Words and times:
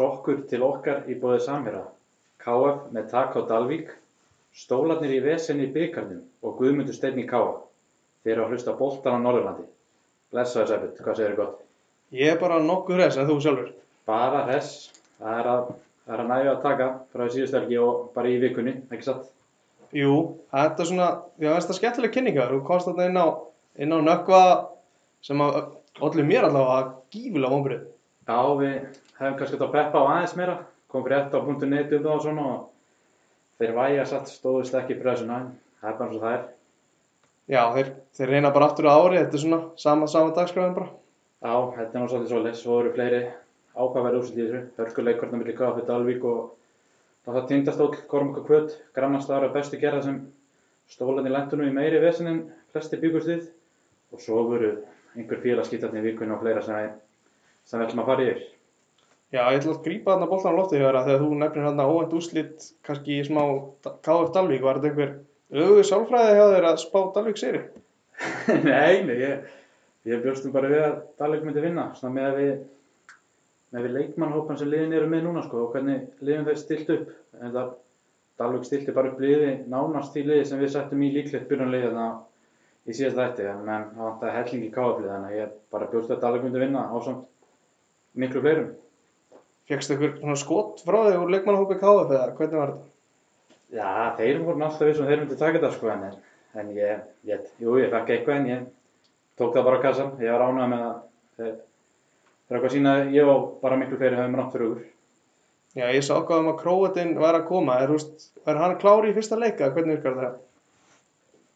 Sokkur 0.00 0.46
til 0.48 0.62
okkar 0.64 1.02
í 1.12 1.14
bóðið 1.20 1.42
samherra. 1.44 1.82
KF 2.40 2.86
með 2.94 3.10
tak 3.10 3.34
á 3.36 3.40
Dalvík. 3.50 3.90
Stólarnir 4.56 5.12
í 5.12 5.18
vesenni 5.20 5.66
í 5.66 5.72
byggarnum 5.74 6.22
og 6.40 6.54
Guðmundur 6.56 6.96
Steinn 6.96 7.20
í 7.20 7.26
KF. 7.28 7.58
Þeir 8.24 8.32
eru 8.32 8.46
að 8.46 8.54
hlusta 8.54 8.72
á 8.72 8.80
boltan 8.80 9.20
á 9.20 9.24
Norðurlandi. 9.26 9.66
Blessaður 10.32 10.70
Sæbjörn, 10.70 10.94
hvað 11.04 11.18
segir 11.18 11.34
þið 11.34 11.42
gott? 11.42 11.60
Ég 12.16 12.32
er 12.32 12.40
bara 12.40 12.62
nokkuð 12.64 13.02
res 13.02 13.20
en 13.20 13.28
þú 13.28 13.36
sjálfur. 13.44 13.68
Bara 14.08 14.40
hress. 14.48 14.72
Það 15.20 15.42
er 15.42 15.52
að, 15.52 15.70
að 16.16 16.24
næja 16.32 16.54
að 16.54 16.64
taka 16.64 16.88
frá 17.12 17.26
helgi 17.28 17.80
og 17.84 18.02
bara 18.16 18.32
í 18.32 18.40
vikunni, 18.40 18.76
ekki 18.88 19.08
satt? 19.10 19.30
Jú, 19.92 20.16
þetta 20.54 20.82
er 20.82 20.92
svona, 20.94 21.12
ég 21.44 21.52
veist 21.52 21.68
það 21.68 21.80
skemmtilega 21.82 22.16
kynninga. 22.16 22.48
Þú 22.54 22.64
komst 22.64 22.88
þarna 22.88 23.10
inn 23.10 23.20
á, 23.20 23.26
inn 23.76 23.92
á 23.92 23.98
nökkva 24.08 24.42
sem 25.28 25.44
að 25.44 25.60
allir 26.00 26.32
mér 26.32 26.48
allavega 26.48 26.94
gífulega 27.12 27.56
vonbrið. 27.58 27.88
Já, 28.28 28.40
við 28.60 28.76
hefum 29.20 29.38
kannski 29.38 29.56
þetta 29.56 29.68
að 29.68 29.74
peppa 29.78 30.04
á 30.04 30.08
aðeins 30.10 30.36
meira. 30.38 30.58
Kom 30.90 31.06
frétt 31.06 31.34
á 31.34 31.38
.net 31.40 31.92
um 31.96 32.04
það 32.04 32.14
og 32.14 32.22
svona 32.24 32.46
og 32.50 32.60
þeir 33.60 33.76
væja 33.76 34.06
satt 34.10 34.32
stóðust 34.32 34.74
ekki 34.74 34.98
en 35.00 35.50
Það 35.80 35.90
er 35.90 35.96
bara 35.96 36.08
eins 36.10 36.16
og 36.16 36.24
það 36.24 36.34
er. 36.36 36.42
Já, 37.50 37.60
þeir, 37.74 37.86
þeir 38.16 38.30
reyna 38.34 38.50
bara 38.52 38.66
aftur 38.68 38.86
á 38.86 39.00
ári, 39.00 39.16
þetta 39.16 39.36
er 39.38 39.42
svona 39.42 39.60
sama, 39.80 40.08
sama 40.12 40.34
dagskræðin 40.36 40.74
bara. 40.76 40.90
Já, 41.40 41.54
þetta 41.76 41.96
er 41.96 42.02
nú 42.02 42.08
svolítið. 42.10 42.58
Svo 42.60 42.80
eru 42.82 42.92
fleiri 42.92 43.20
ákvæðverði 43.80 44.20
úrslit 44.20 44.36
í 44.36 44.44
þessu. 44.44 44.60
Hörkuleikurna 44.76 45.40
millir 45.40 45.56
KF 45.56 45.80
Dalvík 45.88 46.26
og 46.28 46.42
það 47.24 47.38
var 47.38 47.48
tindastóll 47.48 47.96
Kormaka 48.12 48.44
Kvöt. 48.44 48.76
Grannast 48.96 49.32
ára 49.32 49.48
bestu 49.54 49.80
gerða 49.80 50.04
sem 50.04 50.20
stólan 50.92 51.30
í 51.30 51.32
lendunum 51.32 51.70
í 51.70 51.74
meiri 51.74 52.02
vesen 52.04 52.28
en 52.28 52.40
flesti 52.74 53.00
byggust 53.00 53.32
við. 53.32 53.48
Og 54.12 54.20
svo 54.20 54.44
voru 54.50 54.74
einhver 55.16 55.40
félagskiptarnir 55.40 56.04
í 56.04 56.10
vikunni 56.10 56.36
og 56.36 56.44
fleira 56.44 56.62
sem, 56.66 56.92
sem 57.68 57.80
við 57.80 57.88
ætlum 57.88 58.04
að 58.04 58.10
fara 58.12 58.26
yfir. 58.28 58.46
Já, 59.30 59.42
ég 59.46 59.60
ætla 59.60 59.74
að 59.76 59.84
grípa 59.84 60.14
þarna 60.14 60.30
boltan 60.30 60.56
á 60.56 60.58
loftið 60.58 60.80
hjá 60.80 60.86
þér 60.88 60.98
að 61.00 61.10
þegar 61.10 61.20
þú 61.22 61.34
nefnir 61.42 61.66
hérna 61.68 61.90
óvænt 61.90 62.16
úrslit 62.18 62.70
kannski 62.86 63.20
í 63.20 63.26
smá 63.28 63.42
KF 63.86 64.32
Dalvík, 64.34 64.64
var 64.64 64.80
þetta 64.80 64.90
einhver 64.90 65.12
auðvitað 65.54 65.86
sálfræði 65.90 66.34
hjá 66.34 66.46
þér 66.54 66.66
að 66.70 66.82
spá 66.82 66.98
Dalvík 67.14 67.38
séri? 67.38 67.62
nei, 68.66 69.02
nei, 69.06 69.16
ég, 69.20 69.44
ég 70.08 70.22
bjóstum 70.24 70.52
bara 70.54 70.70
við 70.70 70.82
að 70.84 70.96
Dalvik 71.20 71.46
myndi 71.46 71.64
vinna, 71.64 71.90
svona 71.96 72.16
með 72.16 72.26
að 72.28 72.40
við, 72.40 72.50
með 73.70 73.86
við 73.86 73.96
leikmannhópan 73.96 74.60
sem 74.60 74.70
liðin 74.70 74.96
eru 74.98 75.10
með 75.10 75.26
núna, 75.26 75.44
sko, 75.46 75.64
og 75.64 75.74
hvernig 75.74 76.24
liðin 76.24 76.46
þeir 76.48 76.60
stilt 76.60 76.92
upp. 76.96 77.14
En 77.40 77.54
það, 77.54 77.72
Dalvik 78.40 78.66
stilti 78.66 78.96
bara 78.96 79.12
upp 79.12 79.20
liði, 79.20 79.50
nánast 79.68 80.14
því 80.14 80.26
liði 80.26 80.44
sem 80.48 80.60
við 80.60 80.72
settum 80.74 81.02
í 81.04 81.10
líklegt 81.12 81.48
byrjunliði 81.48 81.90
þarna 81.90 82.06
í 82.88 82.96
síðast 82.96 83.18
þætti, 83.18 83.48
en 83.50 83.66
það 83.68 84.06
vantaði 84.06 84.36
hellingi 84.38 84.70
káaflið, 84.74 85.10
þannig 85.12 85.34
að 85.34 85.40
ég 85.40 85.58
bara 85.74 85.90
bjóst 85.92 86.14
að 86.14 86.22
Dalvik 86.24 86.46
myndi 86.46 86.62
vinna 86.62 86.86
á 86.88 86.96
samt 87.04 87.26
miklu 88.18 88.42
fleirum. 88.44 88.70
Fjöxtu 89.70 89.94
einhver 89.94 90.16
svona 90.18 90.36
skot 90.38 90.82
frá 90.86 90.98
þig 91.06 91.20
úr 91.22 91.32
leikmannahópi 91.34 91.78
KF 91.78 92.10
eða 92.10 92.34
hvernig 92.34 92.58
var 92.58 92.72
þetta? 92.74 92.88
Já, 93.70 93.90
þeir 94.18 94.40
voru 94.42 94.64
alltaf 94.66 94.86
við 94.88 94.96
sem 94.98 95.06
þeir 95.06 95.20
myndi 95.22 95.38
taka 95.38 95.58
þetta, 95.58 95.72
sko, 95.76 95.90
en, 95.94 96.16
en 96.58 96.70
ég, 96.74 97.02
ég, 97.30 97.50
jú, 97.62 97.76
ég 97.78 97.92
fekk 97.92 98.14
eitthvað, 98.16 98.40
en 98.40 98.48
ég 98.50 98.64
tók 99.38 99.54
það 99.54 99.68
bara 99.68 99.78
á 99.78 99.84
kassan, 99.84 100.14
ég 100.18 100.34
var 100.34 100.42
ánægð 100.48 100.72
með 100.72 100.86
að 100.88 100.96
þeir, 101.38 101.52
þeir 102.48 102.58
eitthvað 102.58 102.74
sína 102.74 102.96
að 102.96 103.14
ég 103.14 103.30
og 103.30 103.44
bara 103.62 103.78
miklu 103.78 104.00
fleiri 104.00 104.18
höfum 104.18 104.38
rátt 104.40 104.56
fyrir 104.56 104.72
okkur. 104.72 104.88
Já, 105.78 105.84
ég 105.86 106.02
sá 106.02 106.16
ákvað 106.16 106.42
um 106.42 106.50
að 106.50 106.60
Króatin 106.64 107.14
væri 107.22 107.38
að 107.38 107.48
koma, 107.52 107.78
er, 107.78 107.94
húst, 107.94 108.30
er 108.42 108.58
hann 108.58 108.78
klári 108.82 109.12
í 109.12 109.14
fyrsta 109.14 109.38
leika, 109.38 109.70
hvernig 109.70 110.00
virkar 110.00 110.18
það? 110.18 110.38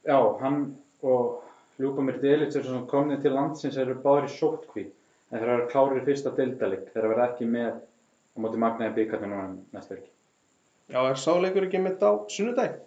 Já, 0.06 0.18
hann 0.44 0.60
og 1.02 1.40
Ljúbamir 1.82 2.20
Delic 2.22 2.54
er 2.54 2.62
sem 2.62 2.84
komnið 2.86 3.24
til 3.24 3.34
landsins 3.34 3.80
eru 3.82 3.96
báður 4.04 4.28
í 4.28 4.36
sótkví 4.36 4.84
en 5.30 5.38
þeir 5.40 5.52
eru 5.54 5.68
klárir 5.70 6.00
í 6.00 6.04
fyrsta 6.08 6.32
deildalik 6.36 6.90
þeir 6.94 7.08
verða 7.12 7.28
ekki 7.30 7.48
með 7.50 7.70
á 7.74 8.36
móti 8.42 8.60
magnaði 8.60 8.96
byggarnir 8.98 9.30
núna 9.30 9.46
næstu 9.76 9.96
ekki. 9.98 10.10
Já, 10.92 11.00
er 11.00 11.20
sáleikur 11.20 11.68
ekki 11.68 11.80
mitt 11.82 12.02
á 12.04 12.10
sunnudaginn? 12.28 12.80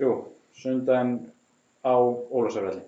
Jú, 0.00 0.12
sundaginn 0.56 1.16
á 1.84 1.94
Ólafsarvelli 1.94 2.84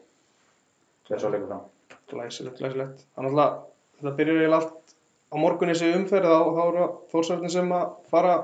þeir 1.08 1.20
sá 1.20 1.28
leikur 1.28 1.50
fram. 1.50 1.64
Glæsilegt, 2.10 2.60
glæsilegt. 2.60 3.04
Þannig 3.16 3.40
að 3.44 3.58
þetta 3.98 4.14
byrjar 4.20 4.40
eiginlega 4.40 4.60
allt 4.60 4.94
á 4.94 5.36
morgun 5.40 5.72
í 5.72 5.76
sig 5.78 5.96
umferð 5.96 6.30
þá, 6.30 6.38
þá 6.56 6.62
eru 6.64 6.86
þórsarðin 7.12 7.54
sem 7.54 7.74
að 7.74 7.92
fara 8.12 8.34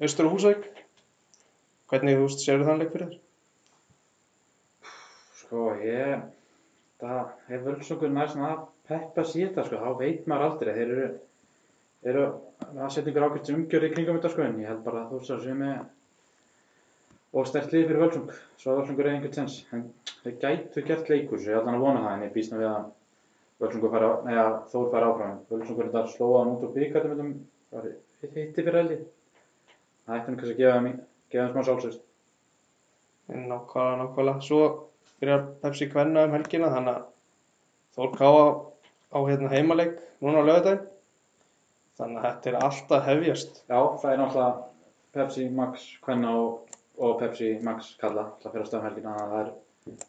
austur 0.00 0.30
á 0.30 0.32
Húsæk. 0.32 0.70
Hvernig, 1.92 2.20
þú 2.20 2.30
sérðu 2.32 2.68
þann 2.68 2.80
leik 2.80 2.94
fyrir 2.94 3.10
þér? 3.10 3.20
Sko, 5.42 5.66
ég 5.84 6.24
það 7.02 7.52
er 7.52 7.66
völsungur 7.66 8.12
nær 8.14 8.30
svona 8.32 8.52
að 8.54 8.62
peppa 8.88 9.24
síta 9.28 9.64
sko, 9.64 9.80
þá 9.80 10.00
veit 10.00 10.26
maður 10.30 10.46
aldrei. 10.48 10.72
Þeir 10.76 10.94
eru, 10.94 11.06
eru 12.12 12.24
að 12.74 12.90
setja 12.94 13.12
ykkur 13.12 13.26
ákveðt 13.28 13.52
umgjörð 13.54 13.88
í 13.88 13.92
kringum 13.94 14.18
þetta 14.18 14.32
sko 14.34 14.46
en 14.46 14.58
ég 14.62 14.72
held 14.72 14.82
bara 14.86 15.04
að 15.04 15.14
þú 15.14 15.22
sér 15.28 15.40
sem 15.44 15.64
er 15.68 15.80
og 17.34 17.48
stert 17.50 17.72
lið 17.74 17.88
fyrir 17.88 18.02
völsung. 18.04 18.36
Svo 18.60 18.74
að 18.74 18.82
völsungur 18.82 19.08
er 19.08 19.16
einhvern 19.16 19.38
sens 19.38 19.56
en 19.74 19.88
þeir 20.22 20.36
gætu 20.44 20.84
gert 20.86 21.10
leikur 21.10 21.40
svo 21.40 21.50
ég 21.50 21.58
held 21.58 21.70
hann 21.70 21.80
að 21.80 21.88
vona 21.88 22.04
það 22.04 22.16
en 22.18 22.28
ég 22.28 22.36
býst 22.36 22.54
nú 22.54 22.60
við 22.60 22.70
að 22.70 22.84
völsungur 23.64 23.94
fara, 23.94 24.12
neða 24.28 24.46
þór 24.70 24.88
fara 24.92 25.10
áfram. 25.10 25.42
Völsungur 25.50 25.86
er 25.86 25.90
þetta 25.90 26.04
að 26.04 26.14
slóa 26.14 26.42
hann 26.42 26.54
út 26.54 26.68
úr 26.68 26.74
byggatum 26.76 27.34
var 27.74 27.90
hitti 28.22 28.62
fyrir 28.62 28.80
eldi 28.80 28.98
það 30.04 30.18
ætti 30.18 30.28
hann 30.28 30.38
kannski 30.38 30.54
að 30.54 30.60
gefa 30.60 30.92
gefa 31.32 31.46
þeim 31.46 31.54
smá 31.54 31.64
sálsust 31.68 32.02
Nákvæmlega, 33.24 33.96
nákvæmlega. 34.02 34.40
Svo 34.44 34.60
byrjar 35.20 35.44
Pepsi 35.62 35.88
Kvenna 35.88 36.26
um 36.28 36.34
helgina, 36.36 36.68
þannig 36.74 36.98
að 36.98 37.06
Þór 37.96 38.10
Káa 38.18 38.42
á 39.12 39.18
hérna 39.24 39.50
heimaleik 39.52 39.98
núna 40.22 40.44
á 40.44 40.48
lögadaginn. 40.48 40.86
Þannig 41.98 42.20
að 42.20 42.30
þetta 42.30 42.50
er 42.50 42.62
alltaf 42.66 43.04
hefjast. 43.08 43.60
Já, 43.70 43.80
það 44.00 44.12
er 44.12 44.22
náttúrulega 44.22 44.72
Pepsi 45.14 45.44
Max 45.50 45.84
Kvenna 46.02 46.32
og, 46.40 46.72
og 46.98 47.20
Pepsi 47.20 47.52
Max 47.62 47.92
Kalla 48.00 48.24
Það 48.42 48.50
fyrir 48.50 48.64
að 48.64 48.70
stöðum 48.70 48.88
helgina 48.88 49.12
þannig 49.14 49.26
að 49.26 49.36
það 49.36 49.44
er 49.44 49.52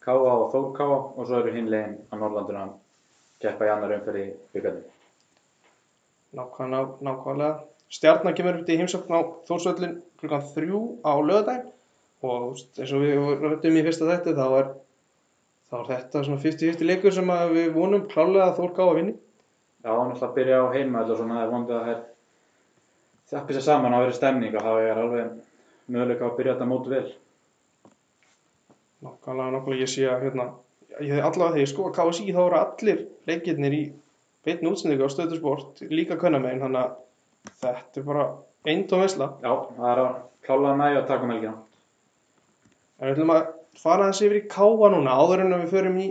Káa 0.02 0.32
og 0.32 0.48
Þór 0.54 0.66
Káa 0.74 0.96
og 0.96 1.22
svo 1.28 1.38
eru 1.42 1.52
hinn 1.54 1.70
legin 1.70 1.96
á 2.10 2.14
Norrlanduna 2.16 2.64
að 2.64 2.74
keppa 3.44 3.68
í 3.68 3.70
annar 3.70 3.94
umferð 3.98 4.22
í 4.22 4.26
byggjarni 4.54 4.84
Nákvæmlega, 6.36 6.96
nákvæmlega. 7.06 7.52
Stjarnan 7.96 8.34
kemur 8.36 8.58
upp 8.60 8.70
í 8.72 8.78
heimsókn 8.80 9.14
á 9.14 9.20
Þórsvöllin 9.46 10.00
klukkan 10.18 10.48
þrjú 10.56 10.80
á 11.06 11.12
lögadaginn 11.22 11.70
og 12.26 12.56
eins 12.56 12.94
og 12.96 13.04
við 13.04 13.44
rættum 13.44 13.78
í 13.78 13.84
fyrsta 13.86 14.08
þætti 14.10 14.34
þá 14.36 14.46
er, 14.58 14.72
þá 15.70 15.76
er 15.80 15.88
þetta 15.90 16.24
svona 16.26 16.42
50-50 16.42 16.90
leikur 16.90 17.14
sem 17.14 17.32
að 17.34 17.54
við 17.56 17.70
vonum 17.74 18.04
klálega 18.10 18.50
að 18.50 18.58
Þór 18.60 18.74
Káa 18.76 18.98
vinni. 18.98 19.16
Já, 19.86 19.90
er 19.92 19.98
náttúrulega 20.08 20.28
að 20.28 20.36
byrja 20.36 20.60
á 20.62 20.66
heima 20.74 21.02
og 21.02 21.18
svona 21.18 21.38
það 21.38 21.44
er 21.44 21.52
vondið 21.54 21.76
að 21.76 21.88
það 21.88 22.04
þjappi 23.30 23.56
sér 23.56 23.64
saman 23.66 23.94
og 23.94 24.02
verið 24.04 24.16
stemning 24.18 24.56
og 24.56 24.66
það 24.66 24.80
er 24.82 25.00
alveg 25.02 25.30
möguleika 25.86 26.26
að 26.26 26.36
byrja 26.38 26.54
þetta 26.54 26.68
mót 26.70 26.88
vel 26.90 27.06
Nákvæmlega, 29.06 29.52
nákvæmlega 29.54 29.82
ég 29.84 29.92
sé 29.92 30.06
að 30.10 30.24
hérna, 30.26 30.46
ég 31.04 31.12
hef 31.14 31.26
allavega 31.28 31.54
þegar 31.54 31.62
ég 31.62 31.70
sko 31.70 31.86
að 31.86 31.96
KSI 31.98 32.34
þá 32.34 32.40
eru 32.46 32.58
allir 32.58 33.02
leikirnir 33.30 33.76
í 33.76 33.82
beinni 34.46 34.70
útsendingu 34.70 35.06
á 35.06 35.14
stöðusport 35.14 35.82
líka 35.92 36.18
könnamegin 36.18 36.62
þannig 36.64 36.82
að 36.82 37.54
þetta 37.62 38.00
er 38.00 38.06
bara 38.08 38.26
eintóm 38.66 39.02
veisla. 39.04 39.28
Já, 39.44 39.52
það 39.76 39.90
er 39.92 40.02
að 40.02 40.16
klála 40.46 40.74
næja 40.80 41.02
að 41.02 41.08
taka 41.12 41.26
um 41.26 41.34
helgina 41.34 41.54
En 42.96 43.10
við 43.10 43.12
ætlum 43.12 43.34
að 43.34 43.48
fara 43.80 44.06
aðeins 44.06 44.22
yfir 44.24 44.38
í 44.40 44.46
káa 44.50 44.90
núna 44.92 45.16
áður 45.16 45.44
en 45.44 45.56
að 45.56 45.64
við 45.64 45.74
förum 45.74 45.98
í 46.00 46.06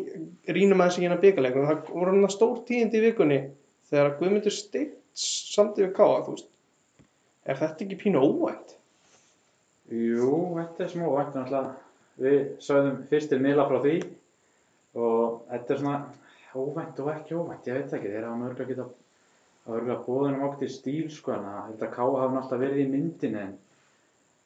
rínum 0.56 0.84
aðeins 0.84 1.00
í 1.00 1.06
hérna 1.06 1.22
byggarleikum. 1.22 1.68
Það 1.70 1.92
voru 1.92 2.14
hérna 2.14 2.32
stór 2.34 2.60
tíðindi 2.68 3.00
í 3.00 3.06
vikunni 3.06 3.40
þegar 3.90 4.12
að 4.12 4.18
Guðmundur 4.22 4.56
Steinn 4.56 4.94
samti 5.16 5.86
við 5.86 5.96
káa, 5.98 6.20
þú 6.26 6.36
veist. 6.36 6.52
Er 7.46 7.60
þetta 7.62 7.86
ekki 7.86 8.00
pínu 8.02 8.22
óvænt? 8.26 8.76
Jú, 9.94 10.34
þetta 10.58 10.86
er 10.86 10.92
smá 10.92 11.06
vænt 11.14 11.36
náttúrulega. 11.38 11.74
Við 12.26 12.38
sögðum 12.64 13.02
fyrstir 13.10 13.42
miðla 13.44 13.68
frá 13.70 13.80
því 13.84 13.96
og 14.96 15.42
þetta 15.50 15.74
er 15.76 15.82
svona 15.82 15.98
óvænt 16.56 17.02
og 17.04 17.10
ekki 17.12 17.36
óvænt, 17.36 17.68
ég 17.68 17.76
veit 17.76 17.98
ekki, 17.98 18.12
þeir 18.14 18.28
hafa 18.30 18.40
mörgulega 18.40 18.70
geta 18.72 18.86
það 19.66 19.76
verður 19.76 19.94
að 19.96 20.04
bóða 20.06 20.32
um 20.32 20.46
okkur 20.48 20.68
í 20.68 20.72
stíl 20.72 21.06
sko 21.12 21.34
en 21.36 21.48
að 21.50 21.70
þetta 21.72 21.92
káa 21.96 22.10
hafa 22.22 22.36
náttúrulega 22.36 22.64
verið 22.64 22.82
í 22.82 22.90
myndinni 22.94 23.42
en, 23.42 23.56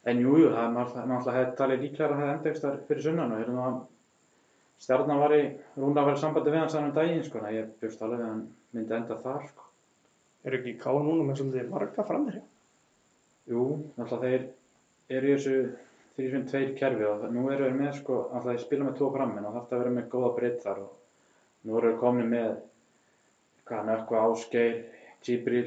en 0.08 0.20
jú, 0.22 0.36
jú, 0.40 0.50
það 0.54 0.62
er 0.64 0.76
náttúrulega 0.76 1.56
talið 1.58 1.82
líklega 1.84 2.14
að 2.14 2.20
það 2.22 2.30
endegst 2.34 2.64
þar 2.64 2.78
fyrir 2.88 3.04
sunnan 3.04 3.34
og 3.34 3.42
hérna 3.42 3.66
að 3.66 3.80
stjarnan 4.80 5.20
var 5.20 5.34
í 5.36 5.42
rúna 5.76 6.00
að 6.00 6.08
vera 6.08 6.22
sambandi 6.22 6.54
við 6.54 6.62
hann 6.62 6.72
saman 6.72 6.94
daginn 6.96 7.26
sko 7.26 7.40
en 7.40 7.50
að 7.50 7.58
ég 7.58 7.74
bjóst 7.82 8.04
alveg 8.06 8.22
að 8.22 8.30
hann 8.30 8.46
myndi 8.76 8.96
enda 8.96 9.18
þar 9.20 9.44
sko. 9.50 9.66
Er 10.46 10.56
ekki 10.56 10.78
káa 10.80 11.02
núna 11.04 11.26
með 11.28 11.42
svolítið 11.42 11.68
marga 11.68 12.06
framherja? 12.08 12.42
Jú, 13.50 13.66
náttúrulega 13.98 14.40
þeir 15.10 15.18
eru 15.18 15.28
í 15.28 15.34
þessu 15.36 15.58
3-2 16.20 16.72
kerfi 16.78 17.06
og 17.10 17.26
nú 17.34 17.44
eru 17.52 17.66
þeir 17.66 17.76
með 17.76 17.92
sko, 17.98 18.22
náttúrulega 18.30 18.56
þeir 18.56 18.64
spila 18.64 18.86
með 18.88 18.96
tvo 19.00 19.10
frammenn 19.16 19.48
og 19.50 19.58
þetta 19.58 19.80
verður 19.82 19.96
með 19.98 20.08
góða 20.14 20.32
breytt 20.38 20.64
þar 20.64 20.82
og 20.86 20.96
nú 21.66 21.76
eru 21.76 21.90
þeir 21.90 22.00
komni 22.00 22.26
með 22.30 22.50
hvað, 23.68 23.84
Nökkva, 23.90 24.24
Ásgeir, 24.30 24.80
Tíbril, 25.24 25.66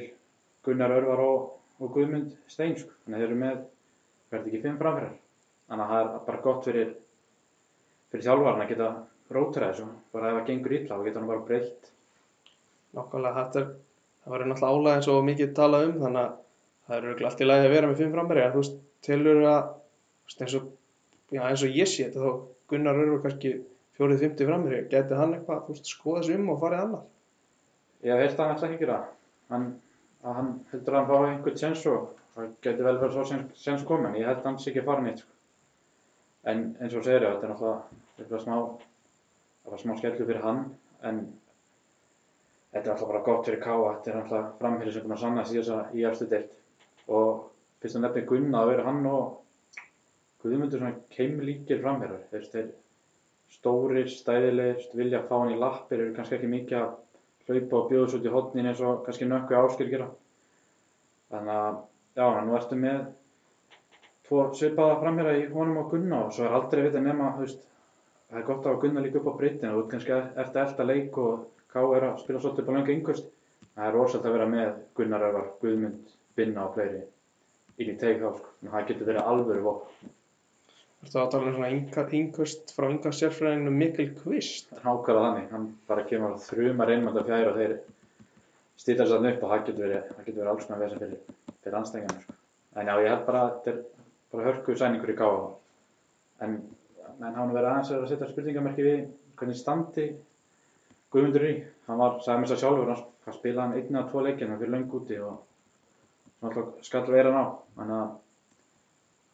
Gunnar 0.66 0.96
Örvar 0.96 1.22
og, 1.22 1.46
og 1.78 1.94
Guðmund 1.94 2.34
Stein 2.50 2.74
sko, 2.80 2.90
þannig 3.04 3.20
að 3.20 3.22
þeir 3.22 3.30
eru 3.30 3.40
með 3.44 3.62
verður 4.34 4.52
ekki 4.52 4.62
fimm 4.66 4.78
framfærar 4.82 5.16
þannig 5.68 5.84
að 5.84 5.94
það 5.94 6.04
er 6.04 6.22
bara 6.28 6.44
gott 6.44 6.68
fyrir 6.68 6.94
fyrir 8.14 8.28
þjálfarinn 8.28 8.62
að 8.62 8.70
geta 8.70 8.88
rótra 9.34 9.68
þessu. 9.72 9.88
Bara 10.14 10.30
ef 10.30 10.38
það 10.38 10.48
gengur 10.50 10.76
illa 10.76 10.98
þá 10.98 11.06
geta 11.08 11.20
hann 11.20 11.30
bara 11.30 11.44
breytt. 11.48 11.90
Nákvæmlega, 12.94 13.34
þetta 13.40 13.60
er, 13.60 13.68
það 14.22 14.34
verður 14.34 14.50
náttúrulega 14.50 14.78
álega 14.78 14.98
eins 15.00 15.08
og 15.10 15.24
mikið 15.28 15.54
talað 15.58 15.86
um 15.88 15.94
þannig 16.04 16.20
að 16.22 16.34
það 16.84 16.96
er 16.96 17.08
örugglega 17.08 17.30
allt 17.30 17.42
í 17.42 17.48
lagi 17.48 17.66
að 17.66 17.74
vera 17.74 17.90
með 17.90 18.02
fimm 18.02 18.12
framherja, 18.14 18.50
þú 18.52 18.60
veist, 18.62 18.76
telur 19.04 19.40
að, 19.50 19.70
veist, 20.28 20.44
eins 20.44 20.56
og, 20.58 20.68
já, 21.34 21.40
eins 21.48 21.64
og 21.66 21.78
ég 21.80 21.90
sé 21.90 22.06
þetta 22.06 22.22
þá 22.22 22.44
Gunnar 22.70 23.00
Örvar 23.02 23.22
kannski 23.24 23.52
fjórið, 23.98 24.22
fymti 24.22 24.48
framherja, 24.48 24.84
gæti 24.92 25.18
hann 25.18 25.34
eitthvað, 25.38 25.64
veist, 25.72 25.90
skoða 25.90 26.22
sig 26.28 26.38
um 26.38 26.52
og 26.54 26.60
farið 26.62 26.84
annað? 26.84 27.08
Ég 28.04 28.22
held 28.22 28.36
að 28.36 28.44
hann 28.44 28.54
ætla 28.54 28.70
ekki 28.70 28.82
gera 28.84 29.00
hann, 29.50 29.66
hann 30.28 30.52
heldur 30.70 30.94
að 30.94 31.00
hann 31.00 31.10
fái 31.10 31.32
einhvern 31.32 31.60
sens 31.64 31.84
og 31.90 32.23
það 32.34 32.50
getur 32.66 32.88
vel 32.88 32.98
verið 32.98 33.14
svo 33.16 33.24
sens, 33.30 33.54
sens 33.60 33.86
komin 33.86 34.10
en 34.10 34.18
ég 34.20 34.28
held 34.28 34.42
að 34.42 34.48
hann 34.50 34.58
sé 34.62 34.70
ekki 34.70 34.82
að 34.82 34.90
fara 34.90 35.04
neitt 35.04 35.22
sko. 35.22 35.30
en 36.52 36.64
eins 36.80 36.94
og 36.98 37.06
segir 37.06 37.24
ég, 37.24 37.36
þetta 37.36 37.46
er 37.46 37.54
náttúrulega 37.54 38.42
smá, 38.42 38.56
það 39.62 39.74
var 39.74 39.82
smá 39.84 39.96
skellu 40.00 40.26
fyrir 40.26 40.44
hann 40.44 40.64
en 41.02 41.22
þetta 42.72 42.84
er 42.84 42.92
alltaf 42.94 43.08
bara 43.12 43.24
gott 43.28 43.48
fyrir 43.48 43.62
Káa 43.62 43.94
þetta 43.94 44.12
er 44.12 44.20
alltaf 44.22 44.52
framherri 44.60 44.92
sem 44.92 45.06
búin 45.06 45.16
að 45.16 45.24
sanna 45.24 45.44
sig 45.44 46.00
í 46.00 46.06
eftir 46.10 46.30
deilt 46.32 47.08
og 47.08 47.46
fyrst 47.80 48.00
að 48.00 48.06
nefni 48.06 48.26
Gunna 48.28 48.64
að 48.64 48.72
vera 48.72 48.86
hann 48.88 49.06
og 49.10 49.40
Guðmundur 50.44 50.82
svona 50.82 50.98
keimlíkir 51.14 51.78
framherrar 51.80 52.26
þeir, 52.32 52.66
stórir, 53.54 54.10
stæðilegir 54.12 54.90
vilja 54.98 55.22
fá 55.28 55.38
hann 55.38 55.54
í 55.54 55.60
lappir 55.60 56.02
eru 56.02 56.12
kannski 56.16 56.36
ekki 56.36 56.50
mikið 56.52 56.82
að 56.82 56.90
hlaupa 57.46 57.78
og 57.78 57.88
bjóða 57.88 58.10
svo 58.10 58.20
út 58.20 58.28
í 58.28 58.32
hotnin 58.34 58.68
eins 58.68 58.82
og 58.84 59.02
kannski 59.06 59.28
nökku 59.28 59.56
áskil 59.56 59.88
gera. 59.88 60.10
Þannig 61.32 61.62
að 61.62 61.78
já, 62.16 62.26
nú 62.46 62.56
ertu 62.58 62.78
með 62.80 63.04
tvo 64.28 64.48
svipaða 64.56 64.98
framherra 65.02 65.36
í 65.38 65.46
honum 65.52 65.82
og 65.82 65.90
Gunna 65.92 66.24
og 66.26 66.34
svo 66.34 66.46
er 66.48 66.56
aldrei 66.58 66.82
að 66.82 66.88
vita 66.88 67.02
nema 67.04 67.32
þú 67.36 67.46
veist, 67.46 67.64
það 68.30 68.40
er 68.40 68.46
gott 68.50 68.68
að 68.70 68.80
Gunna 68.84 69.04
líka 69.04 69.20
upp 69.20 69.30
á 69.34 69.38
breytinu 69.40 69.72
og 69.72 69.76
þú 69.76 69.84
ert 69.84 69.92
kannski 69.94 70.16
eftir 70.44 70.60
að 70.60 70.68
elda 70.68 70.88
leik 70.90 71.18
og 71.24 71.48
K 71.74 71.82
er 71.96 72.06
að 72.06 72.20
spila 72.22 72.40
svolítið 72.40 72.70
á 72.70 72.74
löngu 72.78 72.94
yngust 72.94 73.30
það 73.74 73.86
er 73.88 73.96
rosalega 73.98 74.30
að 74.30 74.36
vera 74.38 74.50
með 74.50 74.74
Gunnar 74.98 75.26
Örvar, 75.28 75.48
Guðmund, 75.62 76.12
Binna 76.38 76.68
og 76.68 76.76
fleiri 76.76 77.02
í 77.82 77.96
teik 77.98 78.20
þá 78.22 78.28
sko, 78.38 78.52
en 78.62 78.70
það 78.70 78.90
getur 78.90 79.08
verið 79.10 79.30
alvöru 79.30 79.64
vopn. 79.64 80.12
Ertu 81.04 81.18
að 81.20 81.32
tala 81.32 81.48
um 81.50 81.56
svona 81.56 82.12
yngust 82.20 82.70
frá 82.76 82.86
ynga 82.88 83.10
sérfræðinginu 83.12 83.72
Mikkel 83.74 84.12
Kvist? 84.20 84.70
nákvæmlega 84.78 85.24
þannig, 85.24 85.48
hann 85.50 85.66
bara 85.90 86.06
kemur 86.08 86.36
að 86.36 86.46
þrjuma 86.46 86.86
reynmönda 86.88 87.24
fjær 87.26 87.50
og 87.50 87.58
þeir 87.58 87.74
stýta 88.80 89.08
sér 89.10 89.26
upp 89.32 89.42
og 89.42 89.50
það 89.52 89.66
getur 89.66 89.84
verið, 89.84 90.06
það 90.12 90.28
getur 90.28 90.40
verið 90.40 90.52
alls 90.54 90.68
konar 90.68 90.84
vesen 90.84 91.02
fyrir, 91.02 91.20
fyrir 91.64 91.78
anstæðingarnir 91.80 92.26
sko. 92.26 92.36
en 92.74 92.90
já, 92.90 92.94
ég 93.00 93.10
held 93.12 93.26
bara 93.26 93.42
að 93.44 93.56
þetta 93.56 93.72
er 93.72 93.82
bara 94.34 94.46
hörku 94.48 94.76
sæningur 94.78 95.14
í 95.14 95.18
gáða 95.18 95.48
en, 96.44 96.60
hann 97.22 97.54
verið 97.54 97.70
aðeins 97.70 97.92
að 97.94 98.06
setja 98.10 98.30
spurningamerki 98.30 98.86
við 98.86 99.02
hvernig 99.38 99.58
standi 99.58 100.08
Guðmundur 101.14 101.44
í, 101.46 101.56
hann 101.86 102.00
var, 102.00 102.16
sagði 102.24 102.42
mér 102.42 102.50
það 102.50 102.60
sjálfur 102.64 102.88
hann, 102.90 103.02
hann 103.24 103.34
spilaði 103.36 103.62
hann 103.62 103.74
einn 103.78 103.98
eða 103.98 104.08
tvo 104.10 104.22
leikina 104.24 104.56
fyrir 104.58 104.72
löng 104.74 104.94
úti 104.98 105.18
og 105.22 105.36
náttúrulega 106.42 106.86
skall 106.88 107.04
vera 107.14 107.30
ná 107.30 107.42
þannig 107.76 108.00
að, 108.00 108.08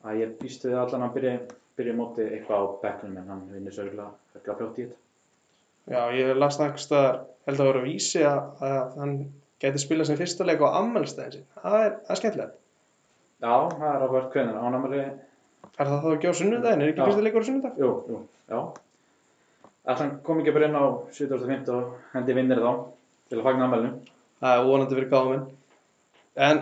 að 0.05 0.21
ég 0.21 0.35
býst 0.43 0.67
við 0.69 0.77
allan 0.77 1.07
að 1.07 1.15
byrja, 1.17 1.33
byrja 1.81 1.95
móti 1.97 2.27
eitthvað 2.27 2.67
á 2.69 2.73
bekknum 2.83 3.17
en 3.23 3.33
hann 3.33 3.47
vinnur 3.55 3.77
sörgulega, 3.77 4.11
fljótt 4.45 4.83
í 4.83 4.85
þetta. 4.85 5.01
Já, 5.91 6.03
ég 6.15 6.37
las 6.37 6.61
það 6.61 6.77
staðar, 6.85 7.19
held 7.49 7.63
að 7.63 7.71
vera 7.71 7.81
að 7.81 7.89
vísi 7.89 8.25
að, 8.29 8.41
að 8.69 8.99
hann 9.01 9.17
gæti 9.61 9.83
spilað 9.83 10.11
sem 10.11 10.19
fyrsta 10.21 10.47
leik 10.49 10.63
á 10.65 10.69
ammælstæðin 10.81 11.33
sin. 11.39 11.47
Það 11.63 11.79
er, 11.87 11.91
það 12.07 12.15
er 12.15 12.21
skemmtilegt. 12.23 12.55
Já, 13.41 13.55
það 13.77 13.91
er 13.95 14.05
áhvert 14.07 14.33
hvernig 14.37 14.63
ánæmari, 14.69 15.03
Er 15.81 15.87
það 15.89 16.03
þá 16.05 16.09
ekki 16.17 16.29
á 16.33 16.35
sunnudaginn? 16.37 16.83
Er 16.85 16.91
ekki 16.93 17.05
fyrsta 17.07 17.23
leikur 17.25 17.45
á 17.45 17.49
sunnudag? 17.49 17.77
jú, 17.81 17.91
jú, 18.09 18.19
já. 18.51 18.61
Alltaf 19.91 20.11
kom 20.27 20.41
ekki 20.43 20.53
bara 20.57 20.69
inn 20.69 20.77
á 20.77 20.85
75 21.17 21.69
og 21.73 21.95
hendi 22.15 22.37
vinnir 22.37 22.61
þá 22.61 22.71
til 23.31 23.39
að 23.41 23.47
fagna 23.47 23.67
ammælinu. 23.69 23.93
Það 24.41 24.57
er 24.59 24.67
vonandi 24.69 24.97
fyrir 24.99 25.11
gáðuminn. 25.13 25.47
En 26.37 26.61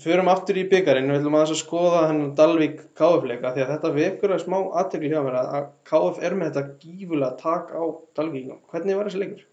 förum 0.00 0.28
aftur 0.32 0.58
í 0.60 0.66
byggarinn, 0.68 1.08
við 1.12 1.20
ætlum 1.22 1.36
aðeins 1.38 1.54
að 1.56 1.60
skoða 1.62 2.02
hennan 2.10 2.34
Dalvík 2.36 2.82
KF-leika 2.98 3.52
því 3.56 3.64
að 3.64 3.72
þetta 3.74 3.92
vekur 3.96 4.34
að 4.36 4.42
smá 4.44 4.56
aðtekli 4.82 5.12
hjá 5.12 5.20
mér 5.24 5.38
að 5.40 5.52
að 5.58 5.68
KF 5.90 6.20
er 6.28 6.36
með 6.36 6.50
þetta 6.52 6.76
gífulega 6.84 7.32
tak 7.40 7.72
á 7.72 7.82
Dalvíkingum. 8.18 8.60
Hvernig 8.72 8.98
var 9.00 9.08
þessi 9.10 9.22
leikur? 9.22 9.44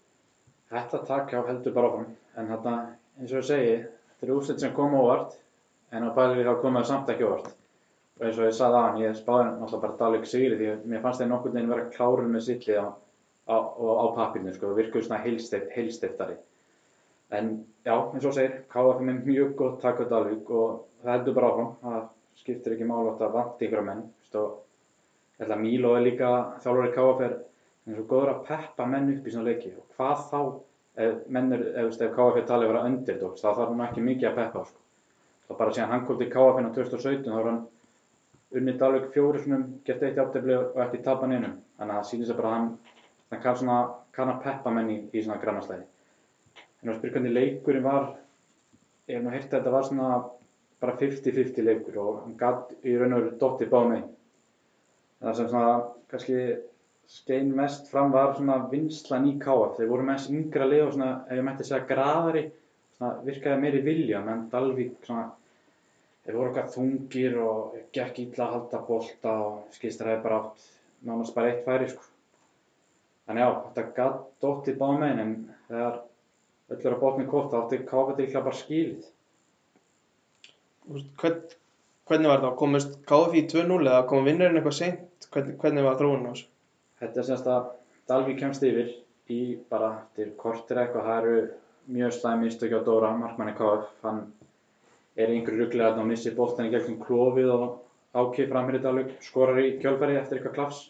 Þetta 0.74 0.98
takk 1.06 1.32
já 1.32 1.40
heldur 1.46 1.74
bara 1.74 1.88
áfram, 1.92 2.06
en 2.34 2.48
þarna 2.50 2.78
eins 3.20 3.32
og 3.32 3.38
ég 3.38 3.44
segi, 3.46 3.74
þetta 4.14 4.26
er 4.26 4.32
úrslit 4.34 4.62
sem 4.62 4.72
kom 4.74 4.96
óvart, 4.98 5.36
en 5.94 6.06
á 6.06 6.10
bæli 6.16 6.42
þá 6.42 6.56
komið 6.64 6.80
það 6.80 6.88
samt 6.88 7.12
ekki 7.14 7.28
óvart. 7.28 7.52
Og 8.18 8.24
eins 8.26 8.40
og 8.40 8.48
ég 8.48 8.56
sagði 8.56 8.80
aðan, 8.80 8.98
ég 9.04 9.14
spáði 9.18 9.44
náttúrulega 9.52 9.82
bara 9.84 9.98
Dalvik 10.00 10.26
sigri 10.30 10.58
því 10.58 10.72
að 10.72 10.88
mér 10.90 11.04
fannst 11.04 11.22
þeir 11.22 11.30
nokkurn 11.30 11.56
veginn 11.58 11.70
vera 11.74 11.86
klárun 11.94 12.34
með 12.34 12.44
sillið 12.48 12.80
á, 12.82 12.86
á, 12.90 13.56
á, 13.70 13.86
á 14.02 14.06
pappirinu, 14.18 14.56
sko, 14.56 14.72
virkuðu 14.80 15.06
svona 15.06 15.22
heilstift, 15.22 15.70
heilstiftari. 15.76 16.36
En 17.38 17.54
já, 17.86 17.94
eins 17.94 18.26
og 18.26 18.34
segir, 18.34 18.58
KF 18.74 19.00
er 19.06 19.22
mjög 19.30 19.56
gott 19.62 19.80
takk 19.82 20.02
á 20.02 20.10
Dalvík 20.10 20.50
og 20.50 20.84
það 21.04 21.14
heldur 21.14 21.38
bara 21.38 21.52
áfram, 21.54 21.72
það 21.86 22.04
skiptir 22.42 22.74
ekki 22.74 22.90
mála 22.90 23.14
átt 23.14 23.26
að 23.26 23.34
vanti 23.38 23.68
ykkur 23.68 23.86
menn, 23.86 24.06
veist, 24.22 24.38
og 24.42 25.58
Mílo 25.58 25.96
er 25.98 26.04
líka 26.06 26.30
þjálfari 26.62 26.94
KF 26.94 27.22
er 27.90 28.00
og 28.00 28.08
góður 28.08 28.32
að 28.32 28.46
peppa 28.48 28.86
menn 28.88 29.10
upp 29.12 29.26
í 29.26 29.34
svona 29.34 29.50
leiki. 29.50 29.74
Og 29.76 29.96
hvað 29.96 30.24
þá 30.30 30.40
ef 31.04 31.20
menn 31.36 31.52
er, 31.52 31.66
ef, 31.82 31.98
ef 31.98 32.14
KF 32.14 32.40
er 32.40 32.48
talið 32.48 32.68
að 32.68 32.72
vera 32.72 32.88
underdogs 32.88 33.42
þá 33.42 33.48
þarf 33.50 33.70
hann 33.72 33.84
ekki 33.88 34.04
mikið 34.08 34.30
að 34.30 34.36
peppa 34.40 34.64
sko. 34.68 34.80
þá 35.48 35.54
bara 35.58 35.76
síðan 35.76 35.90
hann 35.92 36.04
kom 36.08 36.18
til 36.20 36.30
KF 36.32 36.60
á 36.60 36.62
2017 36.78 37.30
þá 37.30 37.36
var 37.36 37.50
hann 37.50 37.62
unnið 38.54 38.78
Dalvik 38.78 39.08
fjóri 39.12 39.40
svonum, 39.42 39.64
gett 39.84 40.02
eitt 40.06 40.18
áttefli 40.22 40.54
og 40.56 40.78
ekki 40.84 41.02
tapa 41.02 41.26
neinum. 41.26 41.58
Þannig 41.78 41.96
að 41.96 42.02
það 42.02 42.10
sýnir 42.10 42.28
sig 42.28 42.36
bara 42.38 42.50
að 42.50 42.54
hann, 42.54 42.68
hann 43.32 43.42
kann, 43.42 43.56
svona, 43.58 43.78
kann 44.14 44.30
að 44.30 44.44
peppa 44.44 44.74
menn 44.76 44.92
í, 44.94 44.98
í 45.10 45.24
svona 45.24 45.40
grannastæði. 45.42 45.88
En 46.84 46.92
að 46.92 47.00
spyrja 47.00 47.16
hvernig 47.16 47.34
leikurinn 47.34 47.84
var 47.84 48.12
ég 49.08 49.18
hef 49.18 49.24
nú 49.24 49.32
heyrt 49.32 49.50
að 49.50 49.58
þetta 49.58 49.72
var 49.74 49.88
svona 49.88 50.10
bara 50.80 50.96
50-50 51.00 51.66
leikur 51.66 51.98
og 52.00 52.20
hann 52.22 52.36
gatt 52.40 52.72
í 52.84 52.94
raun 52.98 53.16
og 53.16 53.20
veru 53.20 53.34
dottið 53.40 53.72
bá 53.72 53.80
mig 53.88 54.04
það 55.20 55.36
sem 55.38 55.50
svona 55.50 55.74
kannski 56.12 56.38
skein 57.10 57.50
mest 57.56 57.88
fram 57.92 58.12
var 58.14 58.34
svona 58.36 58.58
vinslan 58.70 59.28
í 59.28 59.34
KF 59.40 59.78
þeir 59.78 59.90
voru 59.90 60.06
mest 60.08 60.30
yngra 60.32 60.68
lið 60.68 60.84
og 60.86 60.92
svona 60.96 61.10
ef 61.28 61.38
ég 61.38 61.46
mætti 61.46 61.66
segja 61.68 61.88
graðari 61.88 62.44
svona 62.96 63.24
virkaði 63.26 63.62
meiri 63.64 63.82
vilja 63.84 64.22
menn 64.24 64.46
Dalvík 64.52 65.04
svona 65.06 65.26
þeir 66.24 66.38
voru 66.38 66.52
okkar 66.52 66.70
þungir 66.72 67.36
og 67.44 67.76
gekk 67.96 68.22
illa 68.24 68.46
að 68.46 68.54
halda 68.56 68.82
bolta 68.88 69.34
og 69.44 69.76
hefði 69.76 70.16
bara 70.24 70.40
átt 70.40 70.68
nánast 71.04 71.36
bara 71.36 71.52
eitt 71.52 71.64
færi 71.66 71.90
sko 71.92 72.06
þannig 73.26 73.44
já, 73.44 73.50
þetta 73.66 73.84
gatt 73.98 74.24
dottið 74.44 74.80
bá 74.80 74.86
mig 75.00 75.20
en 75.24 75.34
þegar 75.68 76.00
öll 76.70 76.80
er 76.80 76.96
að 76.96 77.02
botni 77.02 77.28
kort 77.28 77.52
þá 77.52 77.60
átti 77.60 77.82
KF 77.84 78.08
þetta 78.10 78.24
líklega 78.24 78.46
bara 78.48 78.62
skilið 78.62 79.12
Þú 80.84 80.96
veist, 80.96 81.12
Hvern, 81.20 81.36
hvernig 82.08 82.28
var 82.28 82.42
það? 82.42 82.56
Komist 82.60 82.96
KF 83.08 83.36
í 83.40 83.42
2-0 83.48 83.78
eða 83.84 84.02
kom 84.08 84.26
vinnurinn 84.28 84.60
eitthvað 84.60 84.76
seint? 84.78 85.28
Hvernig, 85.32 85.56
hvernig 85.62 85.86
var 85.86 85.96
þróunin 86.00 86.26
á 86.28 86.32
þessu? 86.34 86.50
Þetta 87.04 87.20
er 87.20 87.26
semst 87.28 87.48
að 87.52 87.64
Dalvík 88.08 88.38
kemst 88.40 88.62
yfir 88.64 88.92
í 89.32 89.40
bara 89.68 89.90
eftir 89.98 90.30
kortir 90.40 90.78
eitthvað, 90.80 91.04
það 91.08 91.18
eru 91.18 91.42
mjög 91.96 92.14
slæm 92.16 92.44
mistök 92.44 92.72
á 92.72 92.80
Dóra, 92.86 93.10
markmanni 93.20 93.52
KF, 93.58 93.90
hann 94.04 94.22
er 95.16 95.28
í 95.28 95.36
einhverju 95.36 95.60
rugglega 95.60 96.00
að 96.00 96.08
missi 96.08 96.32
boltan 96.38 96.70
í 96.70 96.72
gegnum 96.72 97.02
klófið 97.04 97.52
og 97.52 97.66
ákið 98.16 98.50
framherri 98.54 98.80
Dalvík, 98.86 99.14
skorar 99.26 99.60
í 99.60 99.74
kjölfæri 99.82 100.16
eftir 100.16 100.40
eitthvað 100.40 100.56
klafs. 100.56 100.80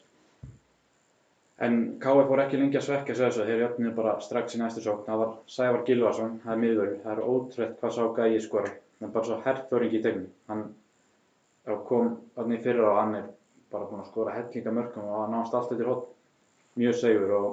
En 1.67 1.79
KF 2.03 2.31
voru 2.31 2.47
ekki 2.47 2.63
lengi 2.63 2.79
að 2.79 2.87
svekka 2.89 3.15
sig 3.15 3.27
þessu, 3.27 3.47
þeir 3.51 3.67
jöfnið 3.67 3.95
bara 3.99 4.17
strax 4.23 4.55
í 4.55 4.63
næstu 4.63 4.87
sókn, 4.87 5.07
það 5.09 5.23
var 5.25 5.37
Sævar 5.57 5.87
Gilvarsson, 5.89 6.41
það 6.45 6.55
er 6.55 6.65
miðvörður, 6.65 6.99
það 7.03 7.15
er 7.17 7.29
ótrúlegt 7.35 7.79
hvað 7.83 7.97
sá 7.99 8.03
gæði 8.21 8.43
skora, 8.47 8.75
hann 9.01 9.11
er 9.11 9.15
bara 9.19 9.31
svo 9.31 9.43
herrföringi 9.49 9.99
í 9.99 10.05
tegnum, 10.07 10.31
hann 10.51 10.67
kom 11.91 12.55
í 12.55 12.63
fyrra 12.63 12.91
og 12.93 13.01
hann 13.03 13.19
er 13.19 13.33
bara 13.75 13.89
búinn 13.91 14.05
að 14.05 14.11
skora 14.13 14.35
hellinga 14.39 14.75
mörgum 14.79 15.11
og 15.11 15.21
hann 15.21 15.35
náðast 15.35 15.59
allt 15.59 15.75
eftir 15.75 15.91
hótt 15.91 16.09
mjög 16.81 16.99
segur 17.01 17.35
og 17.39 17.49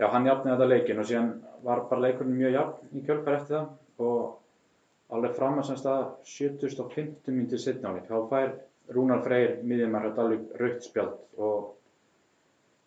já, 0.00 0.06
hann 0.10 0.28
jafnaði 0.28 0.56
þetta 0.56 0.70
leikin 0.74 1.02
og 1.02 1.08
síðan 1.10 1.32
var 1.64 1.84
bara 1.90 2.04
leikurinn 2.06 2.38
mjög 2.38 2.56
jafn 2.56 2.94
í 2.98 3.04
kjölfar 3.06 3.38
eftir 3.38 3.56
það 3.56 4.06
og 4.06 5.16
alveg 5.16 5.36
fram 5.36 5.58
að 5.60 5.68
semst 5.70 5.88
að 5.90 6.04
7050 6.30 7.34
mínútur 7.34 7.62
setna 7.62 7.90
áleik, 7.90 8.06
þá 8.10 8.30
fær 8.30 8.56
Rúnar 8.94 9.22
Freyr 9.22 9.58
miðjumar 9.66 10.06
hjá 10.06 10.14
Dalvík 10.16 10.54
rautt 10.58 10.86
spjald 10.86 11.18
og 11.38 11.68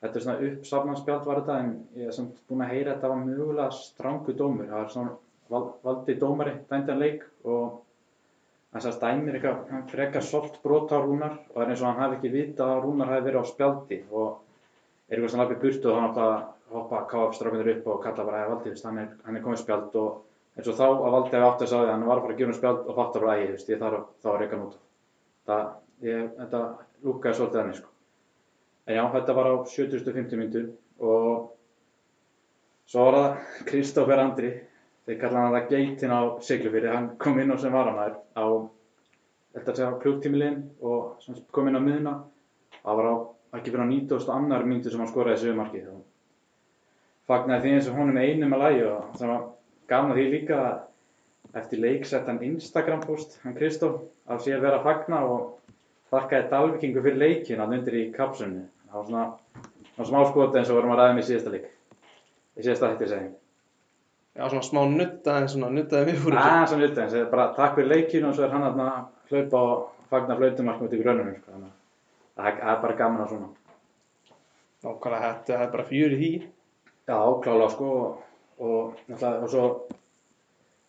þetta 0.04 0.20
er 0.20 0.26
svona 0.26 0.50
uppsafnanspjald 0.50 1.28
var 1.28 1.42
þetta 1.42 1.60
en 1.64 1.74
ég 2.00 2.10
er 2.10 2.16
samt 2.16 2.40
búinn 2.48 2.66
að 2.66 2.74
heyra 2.74 2.92
að 2.92 2.98
þetta 2.98 3.12
var 3.14 3.22
mögulega 3.24 3.78
strangu 3.78 4.36
dómur, 4.40 4.68
það 4.68 4.82
var 4.82 4.92
svona 4.92 5.14
val, 5.54 5.70
valdi 5.86 6.18
dómari 6.20 6.56
dændan 6.72 7.00
leik 7.00 7.24
og 7.44 7.83
þess 8.74 8.90
að 8.90 9.04
dæmir 9.04 9.38
eitthvað, 9.38 9.60
hann 9.70 9.86
frekar 9.92 10.26
solt 10.26 10.56
brot 10.64 10.92
á 10.94 10.98
Rúnar 10.98 11.36
og 11.38 11.54
það 11.54 11.64
er 11.64 11.72
eins 11.74 11.84
og 11.84 11.90
hann 11.90 12.02
hafi 12.02 12.18
ekki 12.18 12.34
vita 12.34 12.66
að 12.66 12.84
Rúnar 12.88 13.12
hafi 13.14 13.26
verið 13.28 13.46
á 13.46 13.52
spjaldi 13.52 14.00
og 14.10 14.28
er 15.10 15.18
eitthvað 15.18 15.34
sem 15.34 15.44
lappi 15.44 15.60
burtu 15.62 15.92
og 15.92 16.00
hann 16.02 16.52
hoppa 16.74 17.04
KF 17.10 17.36
strákunir 17.38 17.70
upp 17.76 17.88
og 17.94 18.04
kalla 18.04 18.26
bara 18.26 18.44
að 18.44 18.52
Valdi, 18.54 18.74
hann, 18.88 19.00
er, 19.04 19.10
hann 19.26 19.38
er 19.38 19.44
komið 19.46 19.62
spjald 19.62 19.98
og 20.02 20.58
eins 20.58 20.70
og 20.70 20.78
þá 20.80 20.86
að 20.90 21.16
Valdi 21.16 21.36
hafi 21.36 21.48
átt 21.50 21.66
að 21.66 21.72
sagði 21.72 21.90
að 21.90 21.94
hann 21.94 22.06
var 22.08 22.18
að 22.18 22.26
fara 22.26 22.34
að 22.34 22.42
gefa 22.42 22.54
um 22.54 22.58
spjald 22.58 22.84
og 22.84 22.98
fattar 23.00 23.26
bara 23.26 23.38
veist, 23.44 23.70
ég 23.70 23.82
þarf 23.82 24.06
þá 24.24 24.30
að 24.32 24.40
reyka 24.42 24.60
nút 24.62 24.78
það, 25.50 25.68
ég, 26.08 26.28
þetta 26.40 26.62
lúkaði 27.04 27.40
svolítið 27.40 27.62
hann 27.62 27.74
sko. 27.78 27.92
en 28.88 28.98
já, 28.98 29.04
þetta 29.18 29.38
var 29.38 29.50
á 29.54 29.56
7050 29.76 30.42
myndu 30.42 30.64
og 31.04 31.50
svo 32.90 33.06
var 33.08 33.20
það 33.20 33.66
Kristófer 33.70 34.24
Andri 34.24 34.54
þeir 35.08 35.20
kalla 35.22 35.44
hann 35.44 35.56
það 35.58 35.70
geitin 35.74 36.16
á 36.16 36.22
Siglufyrði, 36.48 36.92
hann 36.94 37.10
kom 37.22 37.40
inn 37.42 37.52
á 37.52 37.58
sem 37.60 37.74
varamæður 37.74 38.16
á, 38.40 38.46
þetta 39.58 39.76
sé 39.78 39.90
á 39.90 40.00
klúktímilinn 40.04 40.62
og 40.82 41.28
kom 41.56 41.70
inn 41.70 41.80
á 41.80 41.84
miðuna, 41.84 42.16
það 42.80 43.00
var 43.02 43.10
á, 43.12 43.16
ekki 43.60 43.74
fyrir 43.74 43.86
á 43.86 43.92
90. 43.92 44.32
annar 44.38 44.66
myndu 44.70 44.94
sem 44.94 45.04
hann 45.04 45.12
skoraði 45.12 45.42
þessu 45.42 45.58
markið 45.60 45.92
og 45.94 46.02
fagnaði 47.30 47.66
því 47.66 47.76
eins 47.76 47.92
og 47.92 48.00
honum 48.00 48.20
einum 48.20 48.56
að 48.58 48.66
lægi 48.66 48.88
og 48.90 49.14
það 49.20 49.34
var 49.34 49.46
gaman 49.92 50.16
að 50.16 50.20
því 50.20 50.26
líka 50.34 50.58
að 50.64 51.60
eftir 51.60 51.84
leik 51.84 52.08
sett 52.08 52.28
hann 52.28 52.42
Instagram 52.44 53.04
post, 53.04 53.38
hann 53.44 53.56
Kristóf, 53.58 54.02
af 54.28 54.42
sér 54.44 54.64
vera 54.64 54.80
að 54.80 54.88
fagna 54.88 55.22
og 55.28 55.44
þakkaði 56.14 56.50
Dalvikingu 56.50 57.04
fyrir 57.04 57.22
leikin 57.22 57.62
að 57.62 57.78
undir 57.78 58.00
í 58.00 58.04
kapsunni. 58.16 58.66
Það 58.90 58.98
var 58.98 59.08
svona, 59.10 59.24
svona 59.94 60.10
smá 60.10 60.26
skoti 60.32 60.62
eins 60.62 60.72
og 60.72 60.80
vorum 60.80 60.96
að 60.96 61.02
ræða 61.02 61.16
með 61.18 61.24
í 61.24 61.30
síðasta 61.30 61.54
leik. 61.54 61.72
Í 62.58 62.66
síðasta 62.66 62.92
hætti 62.92 63.10
segi. 63.12 63.32
Já, 64.34 64.48
svona 64.50 64.64
smá 64.66 64.82
nutta 64.90 65.36
en 65.38 65.48
svona 65.52 65.70
nuttaði 65.70 66.10
við 66.10 66.24
Það 66.34 66.48
er 66.62 66.68
svona 66.72 66.84
lítið 66.88 67.02
eins, 67.04 67.18
bara 67.30 67.48
takk 67.58 67.76
fyrir 67.78 67.90
leikin 67.92 68.26
og 68.26 68.34
svo 68.34 68.48
er 68.48 68.54
hann 68.56 68.64
að 68.66 68.80
hlaupa 69.30 69.60
og 69.62 69.84
fagna 70.10 70.38
flautumark 70.40 70.82
út 70.82 70.94
í 70.94 71.02
grönunum. 71.04 71.36
Sko. 71.38 71.52
Þannig 71.52 71.70
að 71.70 72.40
það 72.40 72.48
er- 72.52 72.62
það 72.64 72.72
er 72.74 72.82
bara 72.82 72.96
gaman 73.02 73.22
að 73.26 73.30
svona. 73.34 73.50
Nákvæmlega 74.84 75.28
þetta, 75.28 75.54
það 75.58 75.66
er 75.68 75.72
bara 75.76 75.84
fjör 75.92 76.16
í 76.18 76.18
því. 76.24 76.32
Já, 77.08 77.20
klálega 77.44 77.70
sko 77.72 77.90
og, 78.60 78.96
náttúrulega- 79.10 79.44
og 79.44 79.50
svo 79.50 79.68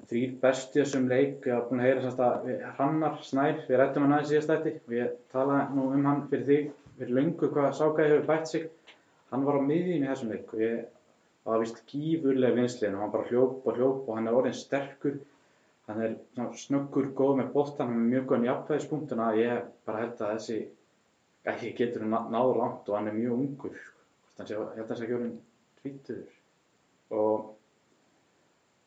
þrýr 0.08 0.40
bestu 0.40 0.80
þessum 0.80 1.06
leik, 1.08 1.46
ég 1.46 1.54
haf 1.54 1.68
búin 1.70 1.80
að 1.80 1.86
heyra 1.88 2.02
semst 2.04 2.20
að 2.20 2.44
við, 2.48 2.58
Hrannar 2.78 3.14
Snær, 3.24 3.60
við 3.68 3.78
rættum 3.80 4.02
hann 4.04 4.12
aðeins 4.18 4.32
síðast 4.32 4.50
eftir 4.56 4.80
og 4.88 4.92
ég 4.98 5.14
talaði 5.32 5.74
nú 5.74 5.86
um 5.92 6.04
hann 6.04 6.26
fyrir 6.28 6.46
þig 6.46 6.72
fyrir 6.98 7.14
löngu 7.18 7.48
hvað 7.52 7.72
Sákaði 7.78 8.10
hefur 8.12 8.26
bætt 8.26 8.48
sig 8.48 8.70
hann 9.30 9.44
var 9.44 9.54
á 9.58 9.62
miðjum 9.64 10.04
í 10.04 10.08
þessum 10.10 10.30
leik 10.34 10.52
og 10.54 10.60
ég 10.60 10.84
það 11.44 11.52
var 11.52 11.62
vist 11.62 11.80
gífurlega 11.90 12.56
vinslinn 12.56 12.94
og 12.96 13.02
hann 13.04 13.12
bara 13.12 13.28
hljóp 13.28 13.66
og 13.68 13.78
hljóp 13.78 14.08
og 14.08 14.16
hann 14.18 14.28
er 14.30 14.36
orðin 14.38 14.56
sterkur. 14.56 15.18
Hann 15.84 16.00
er 16.00 16.14
snöggur, 16.56 17.10
góð 17.12 17.34
með 17.42 17.50
boltan 17.52 17.90
hann 17.90 17.98
er 18.00 18.12
mjög 18.14 18.30
góðan 18.30 18.46
í 18.46 18.52
afkvæðispunktuna 18.54 19.26
ég 19.36 19.66
bara 19.84 20.00
held 20.00 20.22
að 20.24 20.30
þessi 20.38 20.60
ekki 21.52 21.74
getur 21.76 22.06
ná- 22.08 22.30
náð 22.32 22.54
langt 22.56 22.88
og 22.88 22.96
hann 22.96 23.10
er 23.10 23.18
mjög 23.18 23.34
ungur 23.36 23.74
sko. 23.76 23.98
Hvort 24.24 24.40
hann 24.40 24.48
sé, 24.48 24.54
ég 24.54 24.78
held 24.78 24.86
að 24.86 24.94
hann 24.94 25.00
sé 25.00 25.04
ekki 25.04 25.18
orðin 25.18 25.34
tvítuður 25.82 26.40
og 27.20 27.50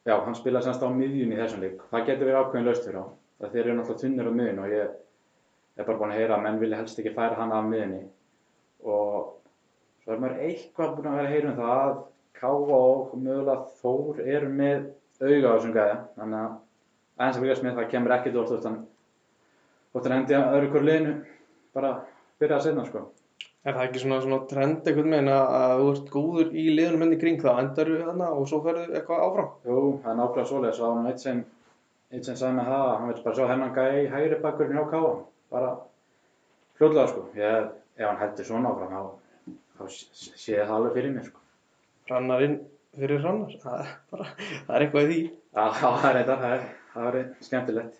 já, 0.09 0.15
hann 0.25 0.39
spilaði 0.39 0.65
semst 0.65 0.81
á 0.81 0.89
miðjunni 0.89 1.37
í 1.37 1.41
þessum 1.43 1.61
leik. 1.67 1.85
Það 1.91 2.07
getur 2.09 2.31
verið 2.31 2.41
ákveðin 2.41 2.67
laust 2.71 2.87
fyrir 2.89 3.01
á 3.03 3.05
það 3.37 3.53
þeir 3.53 3.63
eru 3.67 3.77
náttúrulega 3.77 4.01
tunnir 4.01 4.27
á 4.27 4.37
miðjunni 4.39 4.63
og 4.65 4.73
ég 4.73 4.95
er 5.77 5.85
bara 5.85 5.99
búin 6.01 6.13
að 6.15 6.21
heyra 6.23 6.37
að 6.37 6.45
menn 6.47 6.59
vilja 6.63 6.81
helst 6.81 6.99
ekki 7.03 7.13
færa 7.13 7.37
hann 7.37 7.53
af 7.53 7.67
miðjunni. 7.69 8.03
Og 8.81 9.33
svo 10.01 10.15
er 10.15 10.21
maður 10.23 10.45
eitthvað 10.47 10.95
búin 10.97 11.11
að 11.11 11.19
vera 11.19 11.27
að 11.29 11.35
heyra 11.35 11.51
um 11.51 11.59
það 11.61 11.81
að 11.83 11.97
Káa 12.37 12.53
og 12.77 13.15
mögulega 13.17 13.65
Þór 13.81 14.21
eru 14.23 14.49
með 14.53 14.87
auga 15.21 15.49
á 15.49 15.55
þessum 15.55 15.73
gæða 15.73 15.97
þannig 16.17 16.39
að 16.39 16.55
aðeins 17.17 17.37
að 17.37 17.43
fylgjast 17.43 17.65
með 17.65 17.77
það 17.79 17.91
kemur 17.93 18.13
ekkert 18.17 18.39
orð 18.41 18.51
þótt 18.53 18.67
hann 18.69 18.77
þótt 19.93 20.07
hann 20.07 20.15
hendi 20.17 20.35
að 20.37 20.57
öðru 20.57 20.69
hverju 20.73 20.87
liðinu. 20.87 21.13
Bara 21.77 21.93
byrja 22.41 22.59
að 22.59 22.65
setna 22.67 22.85
sko. 22.87 23.03
Er 23.67 23.75
það 23.75 23.87
ekki 23.87 24.01
svona, 24.03 24.19
svona 24.23 24.39
trend 24.47 24.85
einhvern 24.87 25.15
veginn 25.15 25.31
að, 25.33 25.81
þú 25.81 25.87
ert 25.93 26.11
góður 26.13 26.53
í 26.53 26.65
liðunum 26.71 27.03
henni 27.03 27.17
kring 27.19 27.41
þá 27.41 27.49
endar 27.63 27.89
þú 27.91 27.97
þarna 28.03 28.29
og 28.37 28.45
svo 28.51 28.59
ferðu 28.63 28.85
eitthvað 28.93 29.23
áfram? 29.25 29.49
Jú, 29.65 29.79
það 30.03 30.11
er 30.13 30.19
nákvæmlega 30.21 30.51
svoleiðis. 30.51 30.77
Og 30.77 30.85
það 30.85 30.93
var 30.93 31.01
nú 31.01 31.11
eitt 31.11 31.25
sem, 31.25 31.41
eitt 32.13 32.29
sem 32.29 32.37
sagði 32.39 32.59
með 32.59 32.69
það 32.71 32.85
að 32.85 32.93
hann 32.93 33.11
vil 33.11 33.25
bara 33.25 33.39
sjá 33.39 33.49
hennan 33.51 33.75
gæi 33.75 34.03
í 34.03 34.11
hægri 34.13 34.39
bakkurinn 34.45 34.79
hjá 34.79 34.87
Káa 34.93 35.11
bara 35.57 35.73
fljóðlega 36.77 37.11
sko. 37.11 37.25
Ég, 37.41 37.73
ef 37.97 38.07
hann 38.07 38.21
heldur 38.21 38.49
svona 38.51 38.71
áfram 38.71 38.95
þá, 38.95 39.99
sé 40.13 40.61
það 40.61 40.77
alveg 40.77 40.97
fyrir 41.01 41.17
mér 41.17 41.27
sko 41.27 41.46
Rannarinn 42.09 42.59
fyrir 42.97 43.21
rannar, 43.23 43.53
það 43.63 43.91
bara, 44.11 44.29
það 44.39 44.75
er 44.75 44.85
eitthvað 44.85 45.03
í 45.03 45.09
því. 45.11 45.19
Já, 45.57 45.65
það 46.93 47.07
er 47.11 47.19
skemmtilegt. 47.45 47.99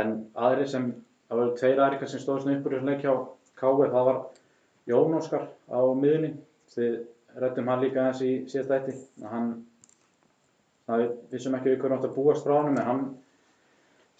En 0.00 0.16
aðri 0.38 0.66
sem, 0.70 0.90
það 1.28 1.42
voru 1.42 1.54
tveir 1.58 1.82
aðri 1.84 2.08
sem 2.10 2.22
stóðst 2.22 2.50
upp 2.50 2.66
úr 2.66 2.76
þessum 2.76 2.90
leik 2.92 3.04
hjá 3.04 3.14
Káa 3.60 3.88
það 3.92 4.06
var 4.06 4.20
Jón 4.88 5.16
Óskar 5.18 5.42
á 5.68 5.80
miðunni 5.92 6.30
þið 6.72 6.94
rættum 7.42 7.68
hann 7.68 7.82
líka 7.82 8.00
aðeins 8.00 8.22
í 8.24 8.30
síðasta 8.48 8.78
ætti. 8.78 8.94
Hann 9.28 9.50
það 10.88 11.02
vissum 11.34 11.56
ekki 11.58 11.74
við 11.74 11.82
hvernig 11.82 11.98
átt 11.98 12.06
að 12.08 12.14
búast 12.16 12.46
frá 12.46 12.54
honum 12.56 12.78
en 12.78 12.88
hann 12.88 13.02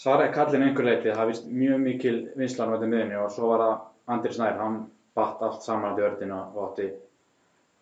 svaraði 0.00 0.34
kallin 0.36 0.66
einhver 0.66 0.90
leiti 0.90 1.14
það 1.14 1.30
vist 1.32 1.48
mjög 1.48 1.80
mikil 1.86 2.16
vinslan 2.36 2.68
á 2.68 2.74
þetta 2.74 2.90
miðunni 2.92 3.20
og 3.22 3.32
svo 3.32 3.54
var 3.54 3.64
það 3.64 3.78
Andri 4.16 4.34
Snær. 4.36 4.60
Hann 4.60 4.82
batt 5.16 5.46
allt 5.46 5.64
saman 5.64 5.96
til 5.96 6.06
ördina 6.10 6.42
og 6.50 6.60
átti, 6.68 6.90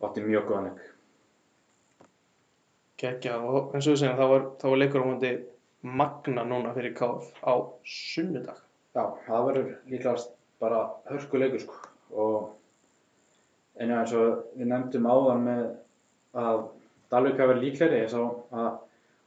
átti 0.07 0.25
mjög 0.29 0.47
góðan 0.53 0.71
leik 0.71 0.87
Kekja 2.99 3.37
og 3.39 3.75
eins 3.77 3.87
og 3.87 3.95
við 3.95 4.01
segjum 4.01 4.19
þá 4.19 4.27
var, 4.33 4.47
þá 4.59 4.67
var 4.69 4.81
leikur 4.83 5.05
á 5.05 5.09
hundi 5.09 5.33
magna 5.99 6.45
núna 6.45 6.73
fyrir 6.75 6.95
KF 6.99 7.29
á 7.47 7.55
sunnudag. 7.87 8.59
Já, 8.97 9.05
það 9.29 9.45
verður 9.49 9.69
líklegast 9.93 10.33
bara 10.59 10.81
hörkuleikur 11.11 11.63
sko. 11.63 11.77
Og 12.11 13.79
en 13.79 13.93
já 13.93 14.01
eins 14.01 14.17
og 14.19 14.43
við 14.59 14.73
nefndum 14.73 15.07
áðan 15.07 15.47
með 15.47 15.63
að 16.43 16.67
Dalvik 17.09 17.39
hafi 17.41 17.53
verið 17.55 17.65
líklegri. 17.65 18.01
Ég 18.03 18.11
sá 18.13 18.21
að 18.53 18.73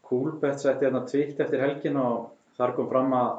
Coolbet 0.05 0.59
setti 0.61 0.85
hérna 0.85 1.05
tvitt 1.07 1.39
eftir 1.39 1.63
helgin 1.63 1.97
og 1.97 2.27
þar 2.59 2.75
kom 2.77 2.89
fram 2.91 3.15
að 3.15 3.31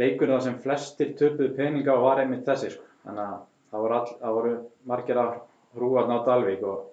leikurinn 0.00 0.36
það 0.36 0.44
sem 0.44 0.60
flestir 0.62 1.14
töpuðu 1.18 1.54
peninga 1.56 1.96
og 1.96 2.04
var 2.04 2.20
einmitt 2.22 2.44
þessi 2.46 2.74
sko. 2.76 2.84
Þannig 3.06 3.24
að 3.24 3.40
það 3.72 3.84
voru, 3.86 3.96
all, 3.96 4.14
það 4.20 4.36
voru 4.38 4.52
margir 4.92 5.22
að 5.24 5.32
hrúa 5.78 6.04
á 6.04 6.18
Dalvik 6.28 6.62
og 6.68 6.89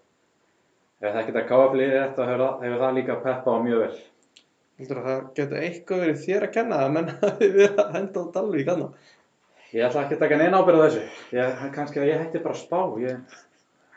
ef 1.02 1.10
það 1.14 1.20
ekkert 1.22 1.40
að 1.42 1.50
káða 1.52 1.68
fleiri 1.74 1.98
þetta 2.02 2.28
hefur, 2.30 2.44
það- 2.46 2.64
hefur 2.66 2.82
það 2.84 2.96
líka 2.98 3.18
peppa 3.26 3.54
á 3.54 3.58
mjög 3.68 3.84
vel 3.84 3.98
Heldur 4.78 4.98
að 5.02 5.06
það 5.10 5.22
getur 5.40 5.62
eitthvað 5.68 6.02
verið 6.04 6.24
þér 6.24 6.44
að 6.48 6.54
kenna 6.58 6.80
að 6.86 6.92
menn 6.96 7.08
hafi 7.22 7.48
verið 7.58 7.80
að 7.84 7.94
henda 7.98 8.22
á 8.22 8.26
Dalvík 8.38 8.68
annað? 8.74 9.06
Ég 9.74 9.86
ætla 9.88 10.04
ekki 10.06 10.16
að 10.18 10.22
taka 10.24 10.38
neina 10.40 10.60
ábyrð 10.62 10.78
á 10.80 10.86
þessu. 10.88 11.02
Ég, 11.36 11.56
kannski 11.76 12.00
að 12.00 12.10
ég 12.12 12.22
hætti 12.22 12.42
bara 12.44 12.56
að 12.56 12.62
spá. 12.62 12.82
Ég 13.02 13.38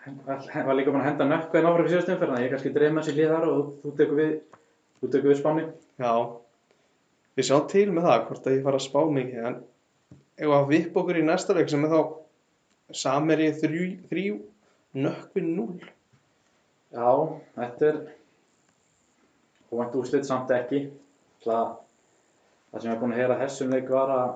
ég 0.08 0.64
var 0.66 0.74
líka 0.78 0.90
búin 0.94 1.02
að 1.04 1.08
henda 1.10 1.26
nökku 1.28 1.58
en 1.60 1.68
áfram 1.68 1.86
í 1.86 1.92
síðustu 1.92 2.14
umferðina. 2.16 2.40
Ég 2.46 2.50
kannski 2.54 2.72
dreif 2.74 2.94
með 2.96 3.06
sér 3.10 3.18
liðar 3.20 3.44
og 3.50 3.60
þú, 3.82 3.92
tekur 4.00 4.18
við, 4.18 4.32
við 5.28 5.36
spáni. 5.38 5.66
Já, 6.00 6.14
við 7.36 7.46
sjáum 7.50 7.68
til 7.70 7.84
með 7.92 8.08
það 8.08 8.24
hvort 8.30 8.48
að 8.48 8.56
ég 8.56 8.64
fara 8.66 8.80
að 8.80 8.86
spá 8.88 9.00
mikið 9.20 9.46
en 9.50 9.60
ef 10.40 10.54
að 10.56 10.68
vipp 10.72 10.96
okkur 11.04 11.20
í 11.20 11.26
næsta 11.28 11.56
leik 11.60 11.68
sem 11.70 11.84
er 11.86 11.92
þá 11.92 12.00
Sameri 13.04 13.50
þrjú, 13.60 13.84
þrjú 14.10 14.38
nökkvi 15.04 15.44
núl. 15.46 15.76
Já, 16.90 17.10
þetta 17.56 17.90
er 17.90 17.98
óvænt 19.70 19.98
úrslit 20.00 20.26
samt 20.26 20.50
ekki. 20.54 20.84
Það, 21.44 21.74
það 22.70 22.82
sem 22.82 22.90
ég 22.90 22.96
er 22.96 23.02
búin 23.02 23.14
að 23.14 23.20
heyra 23.22 23.40
þessum 23.44 23.74
leik 23.74 23.92
var 23.92 24.14
að 24.14 24.32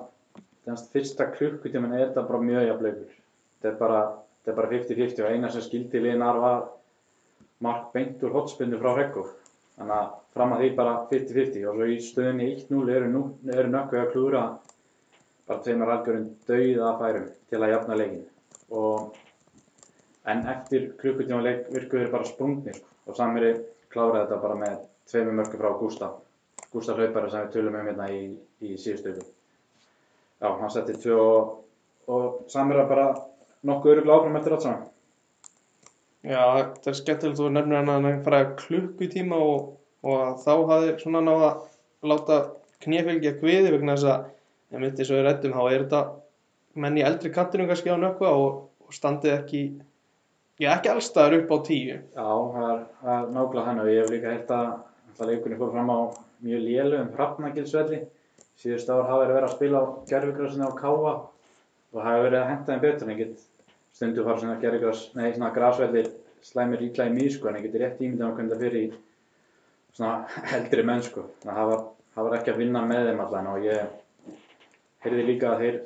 þennast 0.65 0.93
fyrsta 0.93 1.27
klukkutíman 1.35 1.97
er 1.97 2.07
þetta 2.07 2.27
bara 2.29 2.45
mjög 2.45 2.69
jafnleikur. 2.69 3.17
Þetta 3.59 3.73
er 3.73 3.81
bara 3.81 4.03
þetta 4.45 4.53
er 4.53 4.57
bara 4.59 4.69
50-50 4.69 5.25
og 5.25 5.33
eina 5.33 5.49
sem 5.49 5.63
skildi 5.65 6.01
liðnar 6.01 6.37
var 6.37 6.63
mark 7.65 7.87
beint 7.95 8.23
úr 8.23 8.35
hotspinnu 8.35 8.77
frá 8.77 8.91
Rekkov. 8.93 9.31
Þannig 9.75 9.95
að 9.95 10.11
fram 10.35 10.53
að 10.53 10.61
því 10.61 10.69
bara 10.77 10.95
50-50 11.09 11.65
og 11.69 11.79
svo 11.79 11.87
í 11.89 11.95
stöðunni 12.05 12.49
1-0 12.53 12.91
eru, 12.93 13.23
eru 13.55 13.71
nökkuð 13.73 14.01
að 14.01 14.11
klúra 14.13 14.43
bara 15.49 15.63
tveimur 15.65 15.93
algjörum 15.95 16.27
dauða 16.47 16.91
færum 17.01 17.25
til 17.49 17.61
að 17.61 17.73
jafna 17.73 17.97
leikin. 17.99 18.27
Og, 18.69 19.17
en 20.31 20.43
eftir 20.51 20.91
klukkutíma 20.99 21.41
leik 21.45 21.69
virkuður 21.73 22.11
bara 22.13 22.27
sprungnir 22.27 22.79
og 23.05 23.17
Samiri 23.17 23.53
kláraði 23.93 24.23
þetta 24.23 24.41
bara 24.41 24.57
með 24.59 24.79
tveimur 25.11 25.37
mörgum 25.39 25.61
frá 25.61 25.75
Gústaf. 25.79 26.17
Gústaf 26.73 26.99
hlaupara 26.99 27.29
sem 27.29 27.45
við 27.45 27.53
tölum 27.53 27.77
um 27.77 27.87
hérna 27.89 28.09
í, 28.11 28.21
í 28.61 28.73
síðustu 28.81 29.13
ykkur. 29.13 29.29
Já, 30.41 30.49
hann 30.49 30.73
setti 30.73 30.97
tvö 30.99 31.19
og, 31.21 31.53
og 32.11 32.43
Samira 32.51 32.87
bara 32.89 33.07
nokkuð 33.65 33.93
öruglega 33.93 34.19
áfram 34.19 34.39
eftir 34.39 34.57
allt 34.57 34.65
saman. 34.65 34.91
Já, 36.25 36.41
þetta 36.57 36.91
er 36.91 36.99
skemmtilegt 36.99 37.39
þú 37.39 37.49
nefnir 37.53 37.79
hann 37.79 37.93
að 37.93 38.07
hann 38.09 38.21
fara 38.25 38.43
klukkutíma 38.59 39.39
og, 39.45 39.73
og 40.05 40.39
þá 40.41 40.53
hafði 40.71 40.93
svona 41.03 41.21
náða 41.21 41.51
láta 42.05 42.39
knéfylgja 42.85 43.35
kviði 43.39 43.73
vegna 43.75 43.95
þess 43.95 44.09
að 44.09 44.31
ég 44.73 44.81
myndi 44.81 45.05
svo 45.05 45.19
við 45.19 45.27
rættum 45.27 45.53
þá 45.53 45.61
er 45.65 45.83
þetta 45.83 46.01
menn 46.81 46.97
í 46.99 47.03
eldri 47.05 47.31
kantinu 47.33 47.67
kannski 47.69 47.93
á 47.93 47.97
nökkva 48.01 48.31
og, 48.35 48.57
og 48.81 48.95
standið 48.97 49.35
ekki 49.37 49.61
já 50.61 50.69
ekki 50.75 50.91
allstaðar 50.91 51.37
upp 51.39 51.51
á 51.51 51.57
tíu 51.67 51.95
Já, 51.95 52.27
það 52.55 52.67
er, 52.71 52.83
er 53.13 53.31
nákvæmlega 53.35 53.65
hann 53.69 53.81
og 53.83 53.89
ég 53.91 54.03
hef 54.03 54.13
líka 54.13 54.33
heyrt 54.33 54.53
að 54.55 54.67
alltaf 54.71 55.29
leikunni 55.29 55.59
fór 55.59 55.73
fram 55.73 55.91
á 55.91 55.99
mjög 56.45 56.61
lélugum 56.67 57.11
hrafnagilsvelli. 57.15 57.99
Síðust 58.59 58.91
ár 58.91 59.03
hafa 59.09 59.25
þeir 59.25 59.33
verið 59.35 59.47
að 59.49 59.55
spila 59.55 59.81
á 59.81 59.85
gerfugrassinni 60.11 60.67
á 60.67 60.79
Káa 60.79 61.13
og 61.95 61.99
hafa 61.99 62.23
verið 62.23 62.39
að 62.39 62.49
henda 62.51 62.71
þeim 62.71 62.85
betur 62.85 63.11
en 63.11 63.19
get 63.19 63.43
stundu 63.95 64.23
fara 64.23 64.41
svona 64.41 64.59
gerfugras, 64.59 65.03
nei 65.15 65.33
svona 65.33 65.51
grasvellir 65.55 66.09
slæmir 66.43 66.83
ítla 66.87 67.07
í 67.09 67.13
mjög 67.15 67.35
sko 67.35 67.49
en 67.49 67.59
ég 67.59 67.67
get 67.67 67.77
rétt 67.81 68.01
ímyndað 68.03 68.31
að 68.31 68.51
það 68.53 68.63
fyrir 68.65 68.79
í 68.79 68.87
svona 69.95 70.41
eldri 70.57 70.87
menn 70.87 71.03
sko. 71.03 71.27
Það 71.43 71.75
það 72.15 72.27
var 72.27 72.37
ekki 72.39 72.53
að 72.53 72.59
vinna 72.63 72.81
með 72.87 73.09
þeim 73.09 73.21
allan 73.25 73.51
og 73.51 73.65
ég 73.67 73.95
heyrði 75.03 75.27
líka 75.27 75.51
að 75.51 75.63
þeir 75.63 75.79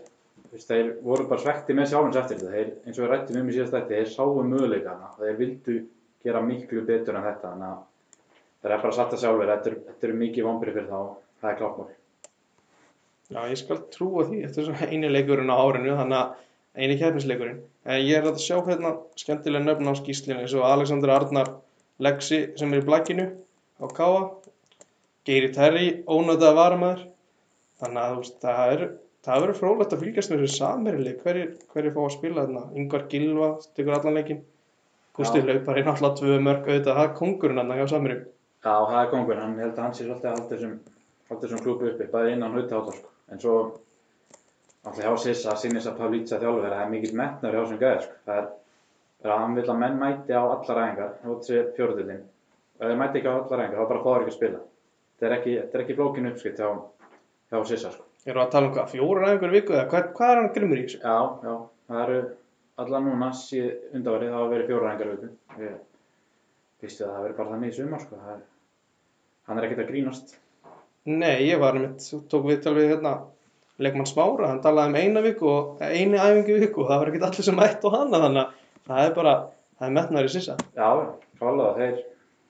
þeir 0.53 0.89
voru 1.05 1.27
bara 1.29 1.41
svekti 1.43 1.73
með 1.77 1.91
sjálfins 1.91 2.17
eftir 2.23 2.37
þetta 2.39 2.55
þeir, 2.55 2.71
eins 2.85 2.97
og 2.99 3.03
við 3.05 3.11
rættum 3.13 3.39
um 3.41 3.49
í 3.49 3.53
síðast 3.57 3.75
þetta 3.77 3.95
þeir 3.95 4.09
sáu 4.15 4.43
möguleikana 4.43 5.11
þeir 5.19 5.37
vildu 5.39 5.77
gera 6.23 6.41
miklu 6.41 6.81
betur 6.87 7.15
en 7.19 7.23
þetta 7.29 7.53
þannig 7.53 7.69
að 7.69 7.85
Það 8.59 8.71
er 8.75 8.81
bara 8.83 8.91
satt 8.91 9.13
að 9.15 9.19
sjálfur, 9.21 9.47
þetta 9.47 9.69
eru- 9.69 9.93
eru 10.03 10.13
mikið 10.19 10.43
vonbrið 10.43 10.73
fyrir 10.75 10.87
þá, 10.91 10.97
það 11.39 11.49
er 11.49 11.57
klátt 11.61 11.77
mál. 11.79 11.91
Já, 13.31 13.39
ég 13.47 13.57
skal 13.61 13.77
trúa 13.93 14.25
því, 14.27 14.39
þetta 14.43 14.59
er 14.59 14.65
svona 14.67 14.87
eini 14.91 15.11
leikurinn 15.13 15.53
á 15.53 15.55
árinu, 15.63 15.93
þannig 15.95 16.17
að 16.17 16.33
eini 16.83 16.97
keppnisleikurinn. 16.99 17.61
En 17.85 18.01
ég 18.03 18.17
er 18.17 18.27
að 18.27 18.41
sjá 18.43 18.57
hérna 18.67 18.91
skemmtilega 19.15 19.63
nöfn 19.63 19.87
á 19.87 19.93
skýslinu, 19.95 20.41
eins 20.43 20.55
og 20.59 20.65
Alexander 20.67 21.13
Arnar 21.15 21.53
Lexi 22.03 22.41
sem 22.59 22.73
er 22.75 22.81
í 22.81 22.85
blagginu 22.89 23.29
á 23.79 23.85
Káa, 23.95 24.19
Geiri 25.23 25.53
Terri, 25.55 25.87
ónötaða 26.03 26.55
varamæður. 26.59 27.05
Þannig 27.79 28.03
að 28.03 28.11
þú 28.11 28.19
veist, 28.25 28.37
það 28.43 28.73
er, 28.75 28.85
það 29.25 29.43
verður 29.43 29.59
frólægt 29.59 29.93
að 29.95 30.03
fylgjast 30.05 30.31
með 30.31 30.43
þessu 30.43 30.59
samherili, 30.61 31.13
hverjir, 31.23 31.53
hverjir 31.73 31.95
fá 31.95 32.01
að 32.05 32.15
spila 32.15 32.45
þarna. 32.45 32.65
Yngvar 32.79 33.05
Gilva, 33.11 33.49
stykur 33.65 33.97
allan 33.97 34.19
leikinn. 34.19 34.43
Gústi 35.19 35.41
Já. 35.41 35.47
Laupar 35.49 35.79
er 35.79 35.87
náttúrulega 35.87 36.19
tvö 36.19 36.35
mörg 36.45 36.67
auðvitað, 36.69 36.93
það 36.95 37.05
er 37.05 37.15
kongurinn 37.17 37.59
hann 37.59 37.75
hjá 37.75 37.87
samherjum. 37.91 38.27
Já, 38.59 38.73
það 38.75 38.97
er 39.01 39.11
kongur, 39.13 39.37
hann 39.39 39.59
held 39.59 39.77
að 39.77 39.85
hann 39.85 39.93
sé 39.95 40.05
svolítið 40.05 40.29
að 40.29 40.33
halda 40.37 41.37
þessum, 41.39 41.59
klúbu 41.63 41.89
uppi, 41.89 42.07
bæði 42.11 42.33
innan 42.35 42.55
hauta 42.55 42.81
sko. 42.95 43.11
En 43.31 43.39
svo, 43.39 43.53
alltaf 44.83 44.99
hjá 45.03 45.13
Sissa, 45.23 45.55
sinnis 45.59 45.87
að 45.87 46.01
Pavlítsa 46.01 46.39
þjálfur, 46.41 46.65
það 46.67 46.81
er 46.83 46.91
mikill 46.91 47.15
metnar 47.19 47.55
hjá 47.55 47.61
þessum 47.61 47.79
gæði, 47.83 48.01
sko. 48.03 48.17
Það 48.25 48.41
er, 48.41 48.49
það 49.21 49.29
er 49.29 49.35
að 49.35 49.41
hann 49.43 49.55
vil 49.59 49.65
að 49.65 49.79
menn 49.83 49.97
mæti 50.01 50.35
á 50.35 50.43
allar 50.43 50.81
æfingar, 50.83 51.15
ef 52.79 52.83
þeir 52.83 52.99
mæti 52.99 53.19
ekki 53.19 53.31
á 53.31 53.35
allar 53.35 53.63
æfingar, 53.63 53.79
þá 53.79 53.89
bara 53.93 54.03
fá 54.03 54.09
þeir 54.09 54.25
ekki 54.25 54.33
að 54.33 54.37
spila. 54.39 54.59
Þetta 55.19 55.29
er 55.29 55.37
ekki, 55.37 55.55
er 55.63 55.83
ekki 55.85 55.97
flókin 55.97 56.29
uppskipt 56.33 56.59
hjá, 56.59 56.69
hjá 57.51 57.63
Sissa, 57.71 57.93
sko. 57.95 58.08
Erum 58.29 58.43
við 58.43 58.45
að 58.45 58.51
tala 58.53 58.69
um 58.69 58.73
hvað, 58.75 58.91
fjórar 58.93 59.27
æfingar 59.29 59.49
í 59.49 59.57
viku 59.57 59.73
eða 59.73 59.85
hvað, 59.89 60.09
hvað 60.17 60.31
er 60.31 60.39
hann 60.39 60.51
grimmur 60.55 60.79
í 60.79 60.83
þessu? 60.85 60.99
Já, 61.01 61.17
já, 61.47 61.53
það 61.89 62.01
eru 62.03 62.19
allar 62.83 63.01
núna 63.05 63.29
síð 63.39 63.69
undanverið, 63.97 64.29
það 64.29 64.37
hafa 64.37 64.51
verið 64.53 64.69
fjóra 64.69 64.91
æfingar 64.91 65.09
í 65.09 65.15
viku. 65.15 65.31
Ég 65.63 66.85
vissi 66.85 67.03
að 67.05 67.15
það 67.15 67.25
verið 67.25 67.39
bara 67.39 67.55
þannig 67.55 67.73
í 67.73 67.77
sumar, 67.79 68.03
sko. 68.05 68.19
Það 68.21 68.35
er, 68.35 68.45
hann 69.49 69.59
er 69.59 69.67
ekkert 69.67 69.83
að 69.83 69.91
grínast. 69.93 70.35
Nei, 71.09 71.35
ég 71.47 71.61
var 71.63 71.79
einmitt, 71.79 72.05
tók 72.29 72.45
viðtal 72.45 72.75
við 72.77 72.91
hérna 72.93 73.15
leikmann 73.79 74.09
Smára, 74.09 74.49
hann 74.51 74.61
talaði 74.63 74.91
um 74.91 74.99
eina 74.99 75.23
viku 75.23 75.47
og 75.49 75.81
eini 75.81 76.19
æfingu 76.19 76.57
í 76.57 76.63
viku 76.65 76.83
og 76.83 76.89
það 76.91 77.01
var 77.01 77.11
ekkert 77.11 77.27
allir 77.29 77.47
sem 77.47 77.57
mætt 77.57 77.85
og 77.87 77.95
hana 77.95 78.19
þannig 78.25 78.41
að 78.43 78.57
það 78.89 79.05
er 79.05 79.13
bara, 79.15 79.35
það 79.79 79.87
er 79.87 79.95
metnar 79.95 80.27
í 80.27 80.33
sissa. 80.33 80.57
Já, 80.75 80.89
klálega, 81.39 81.71
þeir, 81.79 82.01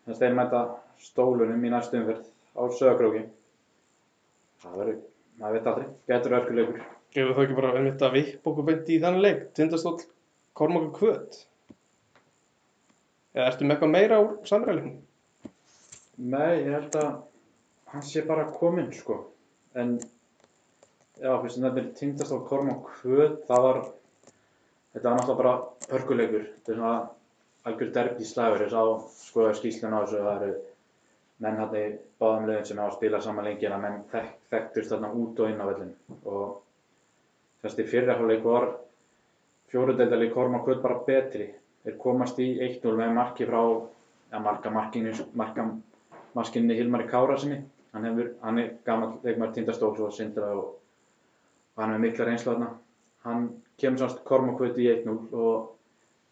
þess 0.07 0.17
að 0.17 0.23
þeir 0.25 0.37
mæta 0.39 0.63
stólunum 1.05 1.67
í 1.69 1.71
næstu 1.73 2.01
umferð 2.01 2.25
á 2.57 2.61
sögakróki. 2.79 3.23
Það 4.63 4.81
verður, 4.81 4.97
maður 5.39 5.57
veit 5.57 5.69
aldrei, 5.71 5.89
getur 6.11 6.35
örkuleikur. 6.39 6.87
Gefur 7.15 7.35
þau 7.35 7.43
ekki 7.45 7.57
bara 7.57 7.75
einmitt 7.79 8.03
að 8.05 8.15
vipp 8.19 8.49
okkur 8.51 8.67
beint 8.67 8.89
í 8.91 8.99
þannig 9.01 9.23
leik, 9.25 9.45
tindastóll 9.57 9.97
Kormákur 10.59 10.91
Kvöt. 10.97 11.39
Eða 13.33 13.47
ertu 13.47 13.65
með 13.65 13.75
eitthvað 13.75 13.93
meira 13.93 14.19
úr 14.23 14.31
samræðleikum? 14.49 14.97
Nei, 16.19 16.53
ég 16.59 16.73
held 16.75 16.95
að 16.99 17.11
hann 17.93 18.05
sé 18.05 18.23
bara 18.27 18.49
kominn, 18.51 18.89
sko. 18.93 19.21
En, 19.79 19.95
já, 21.21 21.31
fyrst 21.41 21.61
þetta 21.61 21.81
er 21.81 21.91
tindast 21.97 22.35
á 22.35 22.37
Kormá 22.49 22.75
Kvöt, 22.83 23.45
það 23.47 23.65
var, 23.67 23.79
þetta 24.95 25.05
var 25.05 25.21
náttúrulega 25.21 25.39
bara 25.43 25.93
hörkuleikur. 25.93 26.49
Þetta 26.57 26.73
er 26.73 26.81
svona 26.81 26.97
algjör 27.69 27.93
derbi 27.95 28.27
slæfur, 28.27 28.65
ég 28.65 28.73
sá 28.73 28.83
skoða 29.23 29.55
skýslun 29.57 29.95
á 29.95 29.99
þessu, 30.01 30.19
það 30.25 30.43
eru 30.49 30.57
menn 31.43 31.59
hann 31.59 31.75
í 31.79 31.85
báðum 32.19 32.47
liðum 32.49 32.65
sem 32.67 32.81
hafa 32.81 32.97
spilað 32.97 33.23
saman 33.25 33.47
lengi 33.47 33.67
en 33.67 33.75
að 33.77 33.83
menn 33.85 34.01
þek, 34.11 34.31
þekktust 34.51 34.93
þarna 34.93 35.11
út 35.21 35.39
og 35.39 35.51
inn 35.51 35.63
á 35.63 35.65
vellin. 35.69 35.93
Og 36.27 36.57
þess 37.63 37.79
að 37.79 37.91
fyrra 37.93 38.17
hálfleik 38.19 38.43
var 38.43 38.67
fjóruðdeldali 39.71 40.29
Kormá 40.33 40.59
Kvöt 40.65 40.81
bara 40.83 40.99
betri. 41.07 41.47
Þeir 41.85 41.97
komast 42.01 42.39
í 42.43 42.49
1-0 42.65 42.95
með 42.99 43.15
marki 43.15 43.47
frá, 43.47 43.61
ja, 44.33 44.41
marka 44.43 44.71
markinu, 44.73 45.13
marka 45.39 45.69
maskinni 46.35 46.75
Hilmari 46.75 47.07
Kára 47.07 47.37
sinni. 47.39 47.61
Hann, 47.93 48.05
hefur, 48.05 48.33
hann 48.43 48.59
er 48.61 48.73
gammal 48.85 49.15
leikmar 49.23 49.53
tindastóls 49.55 50.01
og 50.03 50.11
sindra 50.13 50.51
og, 50.53 50.75
hann 51.79 51.95
hefur 51.95 52.03
mikla 52.03 52.27
reynslu 52.27 52.51
þarna. 52.51 52.69
Hann 53.25 53.47
kemur 53.79 54.03
sást 54.03 54.21
Kormákvöld 54.27 54.77
í 54.79 54.89
1-0 54.91 55.15
og, 55.31 55.71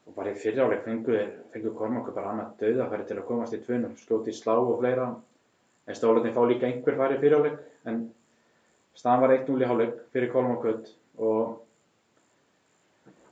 og 0.08 0.16
bara 0.16 0.32
í 0.32 0.40
fyriráleik 0.40 0.86
fengu, 0.86 1.18
fengu 1.54 1.74
Kormákvöld 1.76 2.16
bara 2.16 2.34
annað 2.34 2.54
döðafæri 2.62 3.08
til 3.08 3.18
að 3.20 3.28
komast 3.28 3.56
í 3.58 3.62
2-0, 3.64 3.94
skjóti 4.02 4.32
í 4.32 4.38
slá 4.38 4.56
og 4.56 4.80
fleira. 4.80 5.10
En 5.88 5.96
stólarnir 5.96 6.36
fá 6.36 6.42
líka 6.48 6.68
einhver 6.68 6.98
færi 7.00 7.18
í 7.18 7.22
fyriráleik 7.22 7.62
en 7.88 8.02
staðan 8.98 9.24
var 9.24 9.36
1-0 9.38 9.64
í 9.64 9.70
hálfleik 9.70 10.04
fyrir 10.16 10.34
Kormákvöld 10.34 10.92
og 11.18 11.56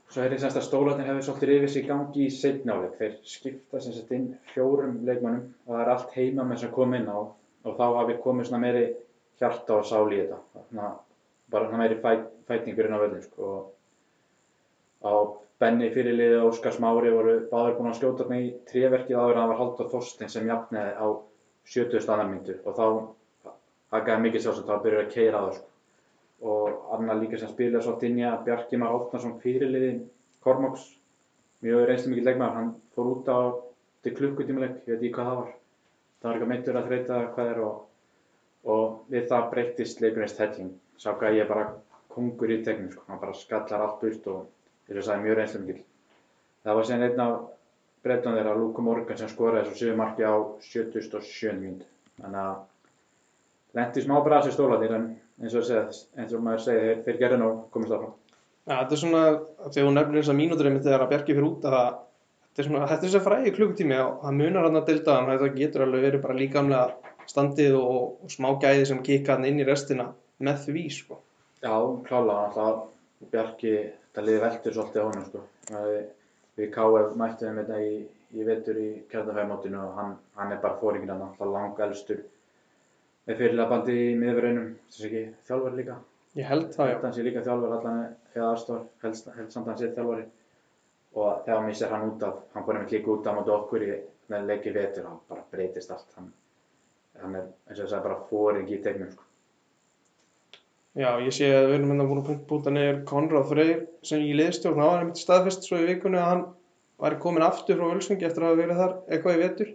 Svo 0.06 0.22
er 0.22 0.36
ég 0.36 0.38
semst 0.38 0.56
að 0.56 0.64
stólarnir 0.68 1.08
hefur 1.08 1.24
svolítið 1.26 1.48
rifið 1.50 1.70
sér 1.72 1.82
í 1.82 1.88
gangi 1.88 2.20
í 2.22 2.32
seinni 2.32 2.70
áleik. 2.72 2.92
Þeir 3.00 3.14
skipta 3.26 3.80
sem 3.82 3.94
sagt 3.96 4.12
inn 4.14 4.28
fjórum 4.52 5.00
leikmannum 5.04 5.48
og 5.66 5.72
það 5.72 5.82
er 5.82 5.90
allt 5.92 6.14
heima 6.14 6.44
með 6.46 6.60
sem 6.62 6.70
kom 6.76 6.94
inn 6.94 7.10
á 7.10 7.18
og 7.18 7.72
þá 7.74 7.82
hafi 7.98 8.14
komið 8.22 8.46
svona 8.48 8.60
meiri 8.62 8.84
hjarta 9.40 9.80
og 9.80 9.88
sál 9.88 10.06
í 10.14 10.20
þetta. 10.20 10.38
Þannig 10.54 10.84
að 10.86 10.94
bara 11.56 11.80
meiri 11.82 11.98
fæt, 12.04 12.22
fætningur 12.46 12.88
inn 12.88 12.96
á 12.96 13.02
völdin 13.02 13.26
sko. 13.26 13.50
Á 15.02 15.12
Benni 15.62 15.88
fyrirliði 15.92 16.40
og 16.40 16.50
Óskar 16.50 16.74
Smári 16.76 17.12
voru 17.14 17.36
báður 17.50 17.78
búin 17.78 17.90
að 17.90 17.98
skjóta 18.00 18.26
mig 18.28 18.42
í 18.44 18.50
tréverkið 18.68 19.16
áður 19.16 19.30
en 19.36 19.40
það 19.40 19.52
var 19.52 19.60
Halldór 19.60 19.88
Þorstein 19.94 20.32
sem 20.32 20.50
jafnaði 20.50 20.92
á 21.00 21.06
70 21.76 22.10
annar 22.12 22.58
og 22.66 22.76
þá 22.76 22.86
gæði 24.08 24.18
mikið 24.26 24.44
sjálfsagt 24.44 24.68
þá 24.68 24.82
byrjuði 24.84 25.06
að 25.06 25.14
keira 25.14 25.40
á 25.40 25.44
það 25.46 25.56
sko. 25.56 25.70
Og 26.52 26.92
annar 26.96 27.20
líka 27.22 27.40
sem 27.40 27.52
spilaði 27.52 27.86
svolítið 27.86 28.10
inn 28.10 28.20
í 28.20 28.26
að 28.28 28.42
Bjarki 28.48 28.80
Már 28.82 28.96
Átnarsson 28.98 29.38
fyrirliði 29.40 29.92
Kormáks 30.44 30.84
mjög 31.64 31.86
reynslu 31.88 32.12
mikið 32.12 32.28
leikmaður, 32.28 32.56
hann 32.58 32.74
fór 32.94 33.08
út 33.14 33.30
á 33.32 33.38
til 34.04 34.12
klukkutímuleik, 34.18 34.82
ég 34.84 34.92
veit 34.92 35.00
ekki 35.00 35.14
hvað 35.16 35.30
það 35.30 35.38
var. 35.40 35.54
Það 36.20 36.28
var 36.28 36.36
eitthvað 36.36 36.52
meintur 36.52 36.78
að 36.78 36.90
þreita 36.90 37.20
hvað 37.36 37.50
er 37.52 37.62
og, 37.64 37.78
og 38.74 38.84
við 39.14 39.26
það 39.32 39.48
breyttist 39.54 40.04
leikunist 40.04 40.42
helling, 40.42 40.70
sá 41.00 41.08
hvað 41.14 41.38
ég 41.40 41.48
bara 41.50 41.64
kongur 42.12 42.52
í 42.52 42.60
tegnum, 42.66 42.92
sko. 42.92 43.06
hann 43.08 43.22
bara 43.24 43.34
skallar 43.40 43.86
allt 43.86 43.98
burt 44.04 44.28
og 44.32 44.44
þess 44.94 45.06
að 45.06 45.12
það 45.12 45.18
er 45.18 45.26
mjög 45.26 45.38
reynslu 45.40 45.62
mikið 45.66 45.84
það 46.66 46.78
var 46.78 46.88
síðan 46.88 47.06
einn 47.06 47.22
af 47.26 47.36
breyttan 48.06 48.38
þeirra, 48.38 48.54
Luka 48.58 48.82
Morgan 48.86 49.18
sem 49.18 49.30
skoraði 49.30 49.66
þessu 49.66 49.84
sögur 49.84 50.00
marki 50.00 50.26
á 50.26 50.34
77. 50.62 51.52
mynd 51.58 51.84
þannig 52.20 52.42
að 52.42 52.56
lendi 53.76 54.04
smá 54.04 54.16
brasi 54.24 54.54
stólaðir 54.54 54.94
en 54.96 55.06
eins 55.42 55.56
og, 55.58 55.66
segð, 55.66 56.00
eins 56.16 56.34
og 56.34 56.42
maður 56.44 56.64
segi, 56.64 56.86
þeir, 56.86 57.02
þeir 57.06 57.20
gerði 57.22 57.38
nú 57.42 57.50
komist 57.74 57.94
áfram. 57.94 58.14
Ja, 58.66 58.80
þetta 58.80 58.96
er 58.96 59.00
svona, 59.02 59.22
þegar 59.66 59.88
hún 59.88 59.98
nefnir 60.00 60.22
þessar 60.22 60.38
mínútur 60.38 60.70
einmitt 60.70 60.86
þegar 60.86 61.04
að 61.04 61.12
Bjarki 61.12 61.36
fyrir 61.36 61.48
út 61.48 61.66
að 61.68 61.76
það, 61.76 61.98
þetta 62.46 62.62
er 62.62 62.68
svona, 62.68 62.86
þetta 62.92 62.96
er 62.96 63.04
þess 63.04 63.18
að 63.20 63.26
fræði 63.26 63.52
klukkutími 63.58 63.98
og 64.02 64.16
það 64.24 64.40
munar 64.40 64.66
hann 64.66 64.80
að 64.80 64.88
delta 64.90 65.18
en 65.20 65.30
þetta 65.32 65.50
getur 65.60 65.86
alveg 65.86 66.06
verið 66.06 66.24
bara 66.24 66.38
líkamlega 66.40 67.14
standið 67.30 67.78
og, 67.78 68.00
og 68.24 68.32
smá 68.32 68.48
gæði 68.62 68.88
sem 68.90 69.02
kikka 69.06 69.36
hann 69.36 69.46
inn 69.50 69.62
í 69.62 69.68
restina 69.68 70.08
með 70.46 70.62
því, 70.66 70.84
sko. 70.96 71.20
Já, 71.62 71.74
klálega, 72.08 72.48
alltaf 72.48 72.84
Bjarki, 73.24 73.72
þetta 74.10 74.24
liði 74.26 74.40
veldur 74.44 74.74
svolítið 74.76 75.02
á 75.02 75.08
honum, 75.08 75.26
sko. 75.30 75.42
Við, 75.72 76.00
við 76.60 76.72
KF 76.74 77.14
mættum 77.20 77.60
þetta 77.62 77.82
í, 77.82 77.92
í 78.36 78.46
vetur 78.46 78.80
í 78.80 78.88
kjarnafæðmótinu 79.12 79.82
og 79.82 79.94
hann, 80.00 80.16
hann 80.36 80.52
er 80.52 80.60
bara 80.62 80.80
fóringin 80.82 81.12
hann, 81.14 81.24
alltaf 81.28 81.52
lang 81.52 81.80
elstur 81.86 82.24
með 83.26 83.40
fyrirlega 83.40 83.70
bandi 83.72 83.94
í 83.98 84.10
miðverðinum, 84.20 84.68
þess 84.86 85.00
að 85.00 85.06
ekki 85.08 85.22
þjálfari 85.48 85.80
líka. 85.80 85.96
Ég 86.36 86.48
held 86.50 86.66
það, 86.74 86.90
já. 86.90 86.94
Held 86.94 87.06
hann 87.06 87.14
sé 87.16 87.24
líka 87.26 87.44
þjálfari 87.46 87.78
allan 87.78 88.02
eða 88.34 88.50
aðstofar, 88.52 88.84
held, 89.02 89.22
held 89.38 89.54
samt 89.54 89.66
að 89.66 89.72
hann 89.72 89.80
sé 89.80 89.88
þjálfari. 89.96 90.26
Og 91.16 91.30
þegar 91.46 91.58
hann 91.58 91.68
missir 91.70 91.94
hann 91.94 92.08
út 92.10 92.26
af, 92.28 92.42
hann 92.54 92.66
búið 92.66 92.78
með 92.78 92.94
líka 92.94 93.14
út 93.14 93.30
af 93.30 93.38
móti 93.38 93.54
okkur 93.56 93.86
í 93.86 93.92
leiki 94.50 94.74
vetur, 94.76 95.08
hann 95.08 95.22
bara 95.30 95.46
breytist 95.50 95.94
allt. 95.96 96.12
Hann, 96.18 96.28
hann 97.22 97.38
er, 97.40 97.48
eins 97.66 97.80
og 97.80 97.86
það 97.86 97.92
sagði, 97.94 98.04
bara 98.06 98.20
fóring 98.30 98.70
í 98.70 98.82
tegnum, 98.84 99.10
sko. 99.16 99.25
Já, 100.96 101.10
ég 101.20 101.34
sé 101.36 101.48
að 101.52 101.66
við 101.68 101.74
erum 101.76 101.90
hérna 101.92 102.04
búin 102.08 102.20
að 102.22 102.38
búta 102.48 102.72
neyður 102.72 103.00
Konráð 103.08 103.50
Freyr 103.50 103.80
sem 104.06 104.22
í 104.24 104.30
liðstjórn, 104.38 104.78
hann 104.80 104.88
var 104.88 105.02
einmitt 105.02 105.20
staðfest 105.20 105.66
svo 105.66 105.80
í 105.82 105.88
vikunni 105.90 106.16
að 106.16 106.30
hann 106.30 106.44
væri 107.04 107.18
komin 107.20 107.44
aftur 107.44 107.76
frá 107.76 107.90
Ölsungi 107.90 108.24
eftir 108.24 108.46
að 108.46 108.52
hafa 108.54 108.60
verið 108.62 108.80
þar 108.80 108.94
eitthvað 109.12 109.36
í 109.36 109.42
vetur. 109.42 109.72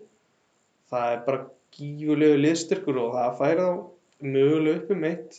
Það 0.89 1.11
er 1.11 1.21
bara 1.27 1.43
gífulegu 1.77 2.39
liðstyrkur 2.41 2.99
og 3.03 3.13
það 3.19 3.37
færi 3.43 3.67
þá 3.67 4.31
mögulega 4.31 4.79
upp 4.79 4.91
um 4.95 5.05
eitt 5.11 5.37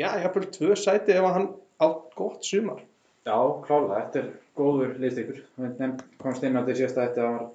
já, 0.00 0.08
jáfnvel 0.22 0.48
tvö 0.56 0.78
sæti 0.80 1.18
ef 1.18 1.28
hann 1.36 1.50
átt 1.84 2.16
gott 2.16 2.48
sumar 2.48 2.80
Já, 3.28 3.36
klálega, 3.66 4.00
þetta 4.06 4.20
er 4.22 4.28
góður 4.56 4.92
liðstyrkur. 5.02 5.44
Við 5.60 5.80
nefnd 5.82 6.04
komst 6.22 6.44
inn 6.48 6.56
á 6.56 6.60
þetta 6.62 6.72
í 6.72 6.80
síðasta 6.80 7.04
þetta 7.04 7.26
var, 7.28 7.46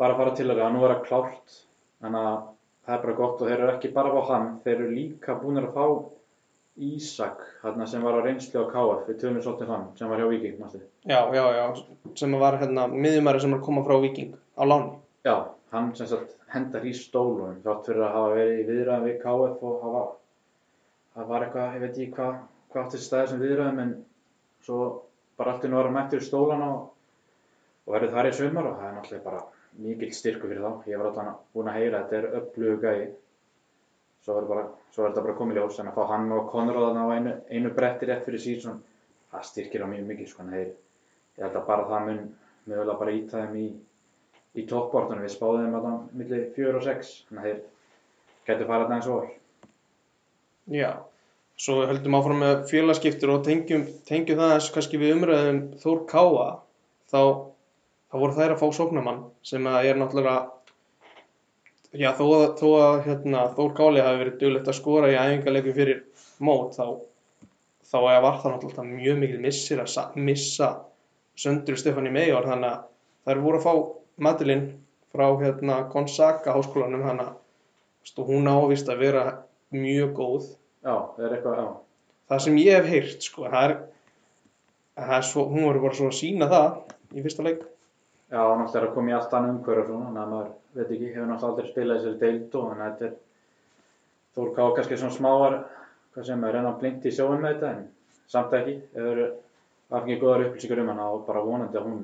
var 0.00 0.14
að 0.14 0.20
fara 0.22 0.36
til 0.38 0.46
þeirra, 0.48 0.68
nú 0.72 0.84
er 0.86 0.94
það 0.94 1.02
klárt. 1.10 1.56
Þannig 2.00 2.28
að 2.30 2.38
það 2.84 2.94
er 2.96 3.02
bara 3.04 3.16
gott 3.20 3.40
og 3.42 3.48
þeir 3.48 3.60
eru 3.62 3.72
ekki 3.74 3.92
bara 3.94 4.10
að 4.12 4.18
fá 4.18 4.32
hann, 4.34 4.50
þeir 4.64 4.74
eru 4.76 4.90
líka 4.92 5.38
búin 5.40 5.60
að 5.62 5.70
fá 5.76 5.86
Ísak, 6.74 7.38
þarna 7.62 7.84
sem 7.86 8.02
var 8.02 8.16
á 8.18 8.20
reynslu 8.26 8.64
á 8.64 8.66
KF, 8.66 9.04
við 9.06 9.18
tölum 9.20 9.42
svolítið 9.44 9.68
hann, 9.70 9.84
sem 9.94 10.08
var 10.10 10.18
hjá 10.18 10.26
Viking, 10.32 10.56
mástu. 10.58 10.80
já, 11.06 11.20
já, 11.30 11.44
já, 11.54 11.66
sem 12.18 12.32
var 12.40 12.56
hérna 12.58 12.88
miðjumæri 12.90 13.42
sem 13.44 13.52
var 13.54 13.60
að 13.60 13.66
koma 13.68 13.84
frá 13.86 14.00
Viking 14.02 14.32
á 14.58 14.62
láni 14.66 14.90
Já, 15.22 15.36
hann 15.70 15.92
sem 15.94 16.08
sagt 16.10 16.34
hendar 16.50 16.82
í 16.82 16.90
stólunum, 16.98 17.60
þátt 17.62 17.86
fyrir 17.86 18.02
að 18.08 18.16
hafa 18.16 18.34
verið 18.34 18.58
í 18.58 18.66
viðræðum 18.72 19.06
við 19.06 19.20
KF 19.22 19.62
og 19.70 19.86
hafa, 19.86 20.02
það 21.14 21.30
var 21.30 21.46
eitthvað, 21.46 21.76
ég 21.78 21.84
veit 21.84 21.94
ekki 21.94 22.10
hvað, 22.18 22.34
hvað 22.74 22.84
átti 22.88 23.02
stæði 23.06 23.30
sem 23.30 23.44
viðræðum, 23.46 23.80
en 23.84 23.94
svo 24.66 24.80
bara 25.38 25.54
allt 25.54 25.64
í 25.64 25.70
nú 25.70 25.78
var 25.78 25.88
hann 25.92 25.98
mættur 26.00 26.24
í 26.24 26.26
stólana 26.26 26.72
og, 26.74 26.84
og 27.86 27.94
verið 27.94 28.18
þar 28.18 28.32
í 28.32 28.34
sumar 28.40 28.72
og 28.72 28.76
það 28.80 28.90
er 28.90 28.98
náttúrulega 28.98 29.28
bara 29.30 29.44
mikill 29.82 30.14
styrku 30.14 30.48
fyrir 30.48 30.62
þá. 30.64 30.88
Ég 30.90 31.00
var 31.00 31.10
allan 31.10 31.36
búinn 31.54 31.70
að 31.70 31.78
heyra 31.80 32.00
að 32.00 32.04
þetta 32.10 32.18
er 32.18 32.40
öflugu 32.40 32.80
gæi. 32.82 33.04
Svo 34.24 34.38
er, 34.40 34.46
bara, 34.48 34.64
svo 34.94 35.04
er 35.04 35.10
þetta 35.10 35.24
bara 35.26 35.36
komið 35.36 35.58
ljós, 35.60 35.78
en 35.82 35.90
að 35.90 35.98
fá 35.98 36.06
hann 36.14 36.30
og 36.32 36.46
Conrad 36.48 36.96
á 36.96 37.04
einu, 37.12 37.34
einu 37.52 37.72
bretti 37.76 38.08
rétt 38.08 38.24
fyrir 38.24 38.40
síðan, 38.40 38.78
það 39.34 39.48
styrkir 39.50 39.84
á 39.84 39.86
mjög 39.90 40.06
mikið, 40.08 40.30
sko, 40.30 40.46
en 40.46 40.54
þeir, 40.54 40.70
ég 41.36 41.44
held 41.44 41.58
að 41.60 41.66
bara 41.68 41.88
það 41.90 42.06
mun 42.06 42.22
mögulega 42.64 43.00
bara 43.02 43.16
íta 43.18 43.42
þeim 43.42 43.58
í, 43.60 43.66
í 44.56 44.66
toppbortunum. 44.70 45.26
Við 45.26 45.34
spáðum 45.34 45.66
þeim 45.66 45.76
allan 45.80 45.98
milli 46.16 46.40
4 46.56 46.78
og 46.78 46.86
6, 46.86 47.10
þannig 47.28 47.42
að 47.42 47.50
þeir 47.50 47.60
getur 48.48 48.70
farað 48.70 48.86
þetta 48.86 48.96
eins 48.96 49.10
og 49.10 49.18
orð. 49.18 49.34
Já, 50.72 50.90
svo 51.60 51.80
höldum 51.90 52.16
áfram 52.16 52.40
með 52.40 52.54
félagskiptur 52.70 53.34
og 53.34 53.44
tengjum, 53.44 53.84
tengjum 54.08 54.40
það 54.40 54.54
eins 54.56 54.70
kannski 54.72 55.00
við 55.02 55.18
umræðum 55.18 55.60
Þór 55.82 56.00
Káa 56.08 56.46
þá, 57.12 57.20
þá 58.14 58.18
voru 58.22 58.36
þær 58.36 58.52
að 58.54 58.60
fá 58.62 58.66
sóknamann 58.76 59.22
sem 59.42 59.64
að 59.66 59.88
er 59.90 59.96
náttúrulega 59.98 60.36
já, 61.98 62.12
þó 62.14 62.24
að, 62.36 62.44
þó 62.60 62.68
að 62.78 63.00
hérna, 63.08 63.40
Þór 63.56 63.72
Káli 63.78 64.02
hafi 64.04 64.20
verið 64.22 64.36
duglegt 64.42 64.70
að 64.70 64.78
skora 64.78 65.10
í 65.10 65.16
æfingarleikum 65.18 65.74
fyrir 65.76 66.00
mót 66.46 66.76
þá, 66.78 66.86
þá 67.90 67.96
var 68.06 68.38
það 68.42 68.54
náttúrulega 68.54 68.86
mjög 68.92 69.18
mikil 69.24 69.40
missir 69.42 69.82
að 69.82 69.90
sa- 69.96 70.10
missa 70.14 70.70
Söndru 71.34 71.74
Stefáni 71.78 72.12
Meijor 72.14 72.46
þannig 72.46 72.70
að 72.70 72.84
þær 73.26 73.42
voru 73.42 73.58
að 73.58 73.66
fá 73.66 73.74
Madeline 74.28 74.68
frá 75.14 75.26
hérna, 75.42 75.80
Gonzaga 75.90 76.54
háskólanum 76.54 77.02
þannig 77.02 77.32
að 78.14 78.28
hún 78.30 78.46
ávist 78.50 78.90
að 78.92 79.02
vera 79.02 79.24
mjög 79.74 80.14
góð 80.14 80.46
Já, 80.84 80.94
það 81.16 81.24
er 81.26 81.34
eitthvað, 81.38 81.58
já. 81.58 81.68
það 82.30 82.42
sem 82.46 82.58
ég 82.62 82.74
hef 82.78 82.90
heyrt 82.92 83.26
sko, 83.26 83.46
það 83.50 83.64
er, 83.70 83.76
það 85.02 85.14
er 85.18 85.26
svo, 85.32 85.46
hún 85.50 85.64
voru 85.66 85.82
bara 85.88 85.96
svo 85.98 86.10
að 86.12 86.18
sína 86.20 86.48
það 86.50 86.74
í 87.18 87.22
fyrsta 87.24 87.46
leik 87.46 87.62
Já, 88.32 88.40
náttúrulega 88.40 88.80
er 88.80 88.86
að 88.88 88.94
koma 88.96 89.10
í 89.10 89.14
allt 89.14 89.34
annað 89.36 89.54
umhverju 89.54 89.82
og 89.82 89.88
svona, 89.90 90.06
þannig 90.06 90.22
að 90.22 90.30
maður, 90.32 90.52
veit 90.74 90.92
ekki, 90.94 91.08
hefur 91.12 91.28
náttúrulega 91.30 91.50
aldrei 91.50 91.70
spilað 91.70 91.98
þessari 92.00 92.20
deild 92.22 92.56
og 92.58 92.68
þannig 92.70 92.84
að 92.84 92.92
þetta 92.94 93.08
er, 93.10 93.16
Þór 94.34 94.48
Ká 94.56 94.62
kannski 94.74 94.96
svona 94.98 95.14
smáar, 95.14 95.56
hvað 96.14 96.24
sem 96.26 96.44
er, 96.48 96.56
reyna 96.56 96.72
blind 96.80 97.04
í 97.06 97.12
sjóin 97.14 97.44
með 97.44 97.52
þetta, 97.52 97.68
en 97.70 98.24
samt 98.32 98.56
ekki, 98.58 98.74
ef 98.96 99.10
eru 99.12 99.26
afgengið 99.94 100.22
góðar 100.24 100.46
upplýsingar 100.48 100.82
um 100.82 100.90
hana 100.90 101.06
og 101.14 101.22
bara 101.28 101.44
vonandi 101.44 101.78
að 101.78 101.86
hún 101.86 102.00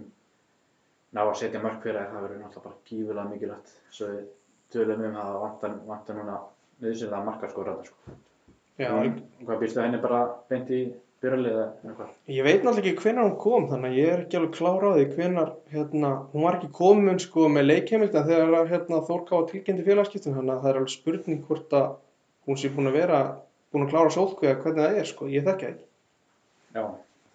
ná 1.16 1.22
að 1.24 1.32
setja 1.40 1.62
mörg 1.64 1.80
fyrir 1.82 1.98
þær, 1.98 2.12
það 2.12 2.24
verður 2.26 2.42
náttúrulega 2.44 2.66
bara 2.68 2.90
gífulega 2.90 3.32
mikilvægt, 3.32 3.74
svo 3.90 4.10
við 4.12 4.28
tölum 4.70 5.04
um 5.08 5.20
að 5.24 5.38
vantar, 5.42 5.76
vantar 5.88 6.20
núna 6.20 6.38
niðursinlega 6.80 7.26
markarskóra 7.26 7.76
sko. 7.88 8.14
Já, 8.80 8.92
Hvað 9.42 9.58
býrstu 9.64 9.82
henni 9.82 9.98
bara 10.00 10.20
beint 10.48 10.70
í 10.70 10.84
byrjalið 11.20 11.52
eða 11.52 11.64
eitthvað? 11.84 12.12
ég 12.32 12.46
veit 12.46 12.62
náttúrulega 12.64 12.90
ekki 12.92 13.04
hvenær 13.04 13.26
hún 13.26 13.36
kom 13.42 13.66
þannig 13.70 13.90
að 13.90 13.98
ég 14.00 14.10
er 14.14 14.22
ekki 14.24 14.38
alveg 14.38 14.54
klár 14.56 14.86
á 14.86 14.90
því 14.96 15.04
hvenær 15.16 15.50
hérna, 15.74 16.10
hún 16.32 16.46
var 16.46 16.58
ekki 16.58 16.70
komin 16.80 17.20
sko 17.20 17.46
með 17.52 17.68
leikheimildan 17.70 18.26
þegar 18.30 18.70
hérna, 18.70 19.02
Þór 19.08 19.22
Ká 19.28 19.34
tilkynnti 19.50 19.86
félagskiptin 19.86 20.36
þannig 20.38 20.54
að 20.54 20.64
það 20.64 20.70
er 20.72 20.80
alveg 20.80 20.94
spurning 20.94 21.42
hvort 21.48 21.76
að 21.76 21.88
hún 22.48 22.60
sé 22.60 22.72
búin 22.72 22.90
að 22.90 22.98
vera 23.00 23.20
búin 23.70 23.86
að 23.86 23.92
klára 23.92 24.14
sótku 24.14 24.48
eða 24.48 24.62
hvernig 24.64 24.82
það 24.86 25.00
er 25.02 25.10
sko, 25.10 25.28
ég 25.30 25.46
þekki 25.46 25.66
það 25.66 25.74
ekki 25.74 25.86
Já, 26.70 26.84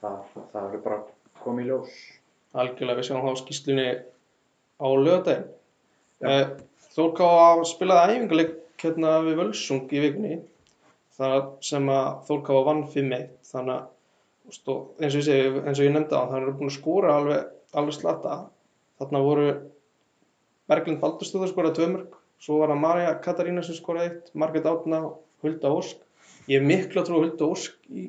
það, 0.01 0.17
það 0.53 0.65
verður 0.65 0.83
bara 0.87 0.99
komið 1.45 1.65
í 1.65 1.69
ljós. 1.69 1.95
algjörlega 2.55 2.99
við 2.99 3.09
það 3.11 3.29
á 3.29 3.41
skýslunni 3.43 3.87
á 4.81 4.87
lögadaginn 5.05 5.47
Já. 6.25 6.27
uh, 6.31 6.45
Þór 6.95 7.15
Ká 7.19 7.29
spilaði 7.67 8.17
æfingarleik 8.17 8.53
hérna 8.81 9.17
við 9.25 9.39
Völsung 9.41 9.89
í 9.91 10.01
vikunni 10.03 10.35
það 11.15 11.49
sem 11.63 11.89
að 11.91 12.07
Þór 12.27 12.41
Ká 12.47 12.53
vann 12.67 12.83
5-1 12.91 13.27
þannig 13.55 13.77
að 13.79 13.91
og 14.45 15.01
eins 15.01 15.15
og 15.15 15.21
ég 15.21 15.25
segi, 15.25 15.45
eins 15.65 15.79
og 15.79 15.87
ég 15.87 15.93
nefndi 15.95 16.13
á 16.13 16.29
það 16.29 16.41
eru 16.41 16.57
búin 16.59 16.69
að 16.69 16.75
skora 16.77 17.15
alveg, 17.17 17.47
alveg 17.73 17.95
slata 17.97 18.35
þarna 18.99 19.21
voru 19.25 19.47
Berglind 20.69 21.01
Baldurstóður 21.01 21.51
skoraði 21.51 21.77
tvö 21.79 21.87
mörg 21.93 22.19
svo 22.41 22.59
var 22.61 22.73
það 22.73 22.83
Marja 22.83 23.15
Katarína 23.25 23.63
sem 23.65 23.77
skoraði 23.77 24.11
eitt 24.11 24.29
Margrét 24.37 24.67
Átna 24.69 25.01
Hulda 25.45 25.71
Ósk. 25.71 25.99
Ég 26.49 26.61
hef 26.61 26.67
miklu 26.67 27.01
að 27.01 27.09
trú 27.09 27.21
Hulda 27.23 27.49
Ósk 27.49 27.89
í 27.89 28.05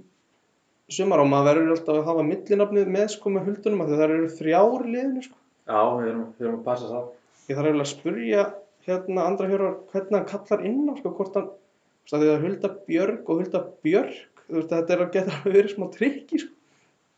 sumar 0.93 1.23
og 1.23 1.31
maður 1.31 1.63
verður 1.63 1.75
alltaf 1.77 1.99
að 2.01 2.09
hafa 2.11 2.27
millinafnið 2.27 2.93
með 2.95 3.09
sko 3.17 3.33
með 3.35 3.51
Huldunum 3.51 3.83
af 3.83 3.91
því 3.91 3.99
það 4.01 4.15
eru 4.17 4.31
þrjár 4.39 4.87
liðinu 4.87 5.25
sko. 5.25 5.39
Já, 5.67 5.81
við 5.99 6.09
erum, 6.13 6.25
við 6.39 6.47
erum 6.47 6.61
að 6.61 6.69
passa 6.69 6.91
það. 6.93 7.11
ég 7.47 7.59
þarf 7.59 7.69
eiginlega 7.71 7.87
að 7.87 7.93
spurja 7.93 8.45
hérna 8.87 9.27
andra 9.27 9.49
hjórar 9.51 9.77
hvernig 9.91 10.17
hann 10.17 10.29
kallar 10.31 10.67
inn 10.69 10.85
á 10.87 10.95
sko 11.01 11.13
hvort 11.17 11.39
hann 11.39 11.49
því 12.07 12.21
það 12.21 12.33
er 12.37 12.45
Hulda 12.45 12.71
Björg 12.87 13.31
og 13.33 13.41
Hulda 13.41 13.63
Björk 13.83 14.36
þú 14.47 14.59
veist 14.59 14.75
þetta 14.75 14.95
er 14.95 15.03
að 15.05 15.13
geta 15.17 15.35
alveg 15.37 15.57
verið 15.59 15.75
smá 15.75 15.87
trikki 15.95 16.43
sko 16.43 16.53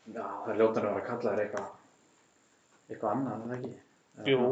Já, 0.08 0.24
það 0.24 0.52
er 0.52 0.60
ljótan 0.62 0.84
að 0.84 0.88
vera 0.88 1.00
að 1.02 1.08
kalla 1.08 1.32
þér 1.32 1.42
eitthvað, 1.44 1.66
eitthvað 2.88 3.10
annað, 3.12 3.42
það 3.48 3.56
ekki? 3.58 3.74
Jú. 4.28 4.46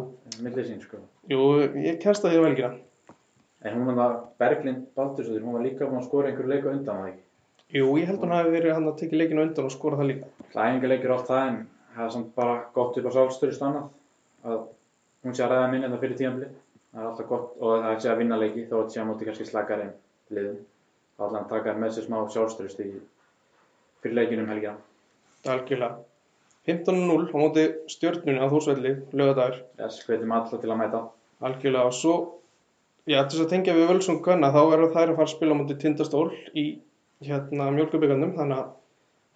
Millir 0.45 0.67
sín, 0.67 0.83
sko. 0.85 1.01
jú, 1.33 1.45
ég 1.83 2.01
kennst 2.03 2.27
að 2.27 2.37
ég 2.37 2.45
vel 2.45 2.53
ekki 2.53 2.67
það 2.67 2.83
En 3.67 3.79
hún 3.79 3.89
var 3.89 3.97
það, 3.99 4.19
Berglind 4.39 4.83
Baldursdóttir, 4.95 5.43
hún 5.43 5.57
var 5.57 5.65
líka 5.65 5.89
búin 5.89 6.03
að 6.03 6.05
skora 6.11 6.29
einhverju 6.31 6.53
leik 6.53 6.69
á 6.69 6.71
undan, 6.71 7.01
það 7.01 7.09
ekki? 7.09 7.23
jú, 7.81 7.87
ég 7.99 8.11
held 8.11 8.21
að 8.21 8.27
hann 8.29 8.37
hafi 8.37 8.53
verið 8.53 8.77
hann 8.77 8.91
að 8.91 8.99
tekja 9.01 9.19
leikinu 9.23 9.47
undan 9.47 9.67
og 9.67 9.75
skora 9.75 9.99
það 9.99 10.11
líka 10.13 10.29
Klæðingarleikir 10.53 11.09
er 11.11 11.15
oft 11.17 11.31
það, 11.33 11.49
en 11.49 11.57
það 11.97 12.05
er 12.05 12.13
samt 12.15 12.31
bara 12.37 12.57
gott 12.77 12.99
upp 13.01 13.09
á 13.09 13.13
sálstöðust 13.17 13.65
annað, 13.67 13.89
að 14.45 14.61
hún 15.27 15.35
sé 15.37 15.45
að 15.45 15.53
ræða 15.53 15.69
minni 15.73 15.89
þetta 15.89 16.01
fyrir 16.05 16.19
tíðanbli. 16.21 16.49
Það 16.93 17.03
er 17.03 17.09
alltaf 17.11 17.29
gott, 17.31 17.55
og 17.61 17.85
það 17.85 17.99
sé 18.05 18.11
að 18.13 18.21
vinna 18.23 18.39
leiki, 18.41 18.65
þó 18.71 18.77
að 18.79 18.91
sé 18.93 19.01
að 19.03 19.09
móti 19.11 19.29
kannski 19.29 19.47
slakar 19.49 19.83
en 19.85 19.93
liðum. 20.37 20.61
Alltaf 21.17 21.43
að 21.43 21.49
taka 21.55 21.75
með 21.81 21.95
sér 21.97 22.07
smá 22.07 22.19
sjálfstöðust 22.33 22.81
í 22.85 22.91
fyrir 24.03 24.17
leikinum 24.19 24.51
helgina. 24.53 24.77
algjörlega. 25.47 26.03
15-0 26.67 27.31
á 27.31 27.37
móti 27.39 27.65
stjörnunni 27.93 28.43
á 28.43 28.51
Þórsvelli 28.51 28.93
lögadagur 29.15 29.61
Þess, 29.79 30.01
hvetjum 30.09 30.33
alla 30.35 30.59
til 30.61 30.71
að 30.73 30.81
mæta. 30.81 31.01
algjörlega. 31.41 31.87
Og 31.87 31.95
svo 31.95 32.15
já, 33.07 33.21
þess 33.23 33.45
að 33.45 33.51
tengja 33.55 33.77
við 33.77 33.89
Völsung 33.93 34.21
Kvenna 34.25 34.51
þá 34.53 34.61
eru 34.75 34.91
þær 34.91 35.13
að 35.13 35.17
fara 35.21 35.29
að 35.29 35.33
spila 35.37 35.55
á 35.55 35.59
móti 35.61 35.79
tindastól 35.79 36.29
í 36.55 36.67
hérna 37.23 37.71
mjölkubyggandum 37.77 38.35
þannig 38.37 38.59
að 38.59 38.73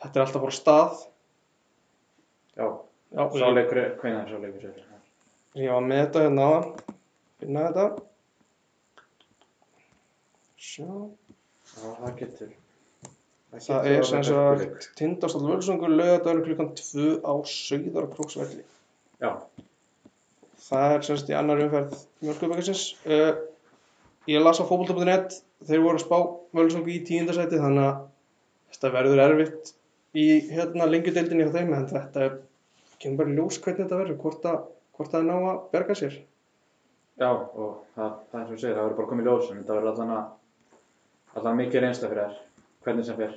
þetta 0.02 0.20
er 0.20 0.26
alltaf 0.26 0.42
bara 0.42 0.58
stað. 0.58 1.00
Já, 2.60 2.66
já, 3.14 3.22
sáleikur, 3.40 3.82
hvenær 4.02 4.24
er 4.26 4.32
sáleikur 4.34 4.60
sér? 4.66 4.86
ég 5.54 5.72
var 5.72 5.86
með 5.86 6.02
þetta 6.04 6.24
hérna 6.26 6.48
áðan. 6.50 6.96
Finna 7.40 7.62
þetta. 7.70 7.86
Sjá 10.60 10.86
Já, 11.76 11.86
það 12.00 12.16
getur. 12.20 12.52
það 13.54 13.88
er 13.90 14.06
sem 14.08 14.24
sagt 14.26 14.88
tindastól 14.98 15.42
Völsungur 15.46 15.92
lögadagur 15.92 16.44
klukkan 16.46 16.72
2 16.78 17.06
á 17.22 17.32
Sauðarkróksvelli 17.52 18.64
Já, 19.22 19.30
það 20.68 20.96
er 20.96 21.06
sem 21.06 21.20
sagt 21.20 21.32
í 21.32 21.38
annar 21.38 21.62
umferð 21.64 21.96
mjölkubyggasins 22.24 22.84
uh, 23.06 23.32
ég 24.30 24.44
las 24.44 24.62
á 24.62 24.68
fótbolta.net 24.68 25.40
þeir 25.68 25.84
voru 25.86 25.98
að 25.98 26.04
spá 26.06 26.18
Völsungu 26.58 26.94
í 26.94 27.00
tíundasæti 27.06 27.62
þannig 27.62 27.88
að 27.88 28.04
þetta 28.74 28.94
verður 28.98 29.24
erfitt 29.26 29.74
í 30.18 30.26
hérna 30.50 30.90
lengjudeildinni 30.90 31.46
hjá 31.46 31.56
þeim 31.58 31.74
en 31.76 31.88
þetta 31.90 32.28
kemur 33.00 33.24
bara 33.24 33.38
ljós 33.38 33.58
hvernig 33.62 33.86
þetta 33.86 34.02
verður 34.02 34.22
hvort 34.24 34.46
hvort 35.00 35.16
að 35.16 35.30
ná 35.30 35.36
að 35.38 35.60
berga 35.72 35.96
sér. 35.96 36.18
Já, 37.20 37.30
og 37.30 37.80
það, 37.96 38.12
það 38.30 38.40
er 38.40 38.44
sem 38.44 38.50
þú 38.50 38.60
segir, 38.60 38.74
það 38.76 38.82
verður 38.84 38.98
bara 38.98 39.10
komið 39.12 39.28
ljós, 39.28 39.46
en 39.48 39.60
þetta 39.60 39.76
verður 39.76 39.90
allan 39.92 40.12
að, 40.16 40.26
allan 41.38 41.58
mikið 41.60 41.84
reynsla 41.84 42.10
fyrir 42.10 42.22
þær, 42.26 42.38
hvernig 42.84 43.06
sem 43.08 43.18
fer. 43.20 43.34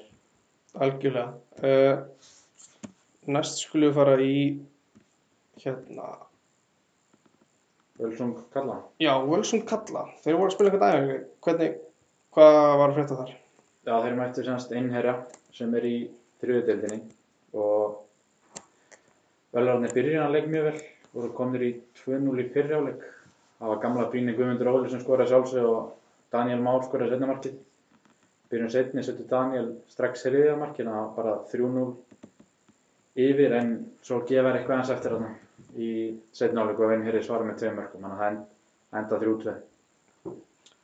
algjörlega 0.84 1.34
uh, 1.64 2.30
næst 3.36 3.64
skulum 3.64 3.92
við 3.92 3.98
fara 4.00 4.18
í 4.22 4.38
hérna 5.64 6.12
Völsung 8.00 8.34
kalla. 8.54 8.80
já, 9.00 9.14
Völsung 9.28 9.64
kalla, 9.70 10.08
þeir 10.24 10.40
voru 10.40 10.50
að 10.50 10.56
spila 10.56 10.72
eitthvað 10.72 10.96
dæmi 10.98 11.20
hvernig, 11.46 11.76
hvað 12.34 12.60
var 12.82 12.90
að 12.90 12.98
frétta 12.98 13.20
þar 13.22 13.34
Já, 13.84 13.98
þeir 14.00 14.16
mættu 14.16 14.44
semst 14.48 14.72
innherja 14.72 15.14
sem 15.54 15.74
er 15.76 15.86
í 15.86 15.98
þriðudeldinni 16.42 17.02
og 17.60 18.00
Völararnir 19.54 19.92
byrjuðu 19.94 20.22
að 20.24 20.32
leik 20.34 20.48
mjög 20.50 20.64
vel, 20.66 20.80
voru 21.14 21.34
komnir 21.38 21.64
í 21.68 21.72
2-0 22.00 22.40
í 22.42 22.46
fyrri 22.56 22.74
áleik. 22.74 23.04
Það 23.60 23.70
var 23.70 23.82
gamla 23.84 24.06
Bríni 24.10 24.34
Guðmundur 24.34 24.70
Óli 24.72 24.90
sem 24.90 25.04
skoraði 25.04 25.30
sjálfsög 25.30 25.68
og 25.70 25.92
Daniel 26.34 26.64
Már 26.66 26.82
skoraði 26.88 27.14
setna 27.14 27.30
markið. 27.30 27.60
Byrjun 28.54 28.70
setni 28.70 29.02
setur 29.02 29.26
Daniel 29.32 29.72
strax 29.90 30.28
þriðja 30.28 30.58
var 30.62 30.76
bara 31.16 31.40
3-0 31.50 31.88
yfir 33.18 33.56
en 33.58 33.72
svo 34.06 34.20
gefa 34.30 34.52
eitthvað 34.54 34.78
eins 34.78 34.92
eftir 34.94 35.16
þarna 35.16 35.32
í 35.78 35.90
setna 36.38 36.62
áleik 36.62 36.82
og 36.82 36.92
venn 36.92 37.06
hér 37.08 37.18
svara 37.26 37.48
með 37.48 37.64
tveim 37.64 37.80
mörgum, 37.80 38.04
þannig 38.04 38.14
að 38.14 38.22
það 38.22 38.30
en- 38.30 38.46
enda 39.00 39.20
3-2. 39.24 39.56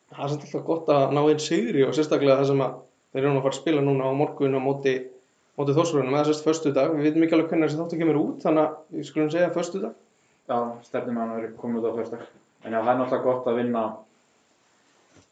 Það 0.10 0.24
er 0.26 0.32
samt 0.34 0.46
alltaf 0.48 0.66
gott 0.66 0.90
að 0.90 1.14
ná 1.14 1.22
einn 1.22 1.42
sigri 1.46 1.86
og 1.86 1.94
sérstaklega 1.94 2.40
það 2.42 2.50
sem 2.50 2.64
að 2.66 2.76
þeir 3.14 3.24
eru 3.24 3.34
nú 3.34 3.40
að 3.40 3.46
fara 3.46 3.54
að 3.54 3.60
spila 3.62 3.86
núna 3.86 4.10
á 4.10 4.12
morgun 4.18 4.58
á 4.58 4.62
móti, 4.66 4.94
móti 5.58 5.76
þórsvörunum 5.78 6.18
eða 6.18 6.26
sérst 6.30 6.46
föstu 6.48 6.74
dag. 6.74 6.90
Við 6.98 7.06
veitum 7.06 7.26
ekki 7.28 7.38
alveg 7.38 7.50
hvernig 7.54 7.70
þessi 7.70 7.82
þáttu 7.84 8.00
kemur 8.02 8.22
út 8.24 8.46
þannig 8.46 8.66
að 8.66 8.98
við 8.98 9.10
skulum 9.12 9.30
segja 9.34 9.54
föstu 9.54 9.82
dag. 9.86 9.94
Já, 10.50 10.58
stefnum 10.90 11.18
að 11.18 11.22
hann 11.22 11.38
verið 11.38 11.56
komin 11.62 11.82
út 11.82 11.90
á 11.90 11.98
fyrstak. 12.00 12.26
En 12.66 12.74
já, 12.74 12.80
það 12.82 12.94
er 12.94 13.00
náttúrulega 13.04 13.28
gott 13.30 13.50
að 13.54 13.60
vinna 13.62 13.84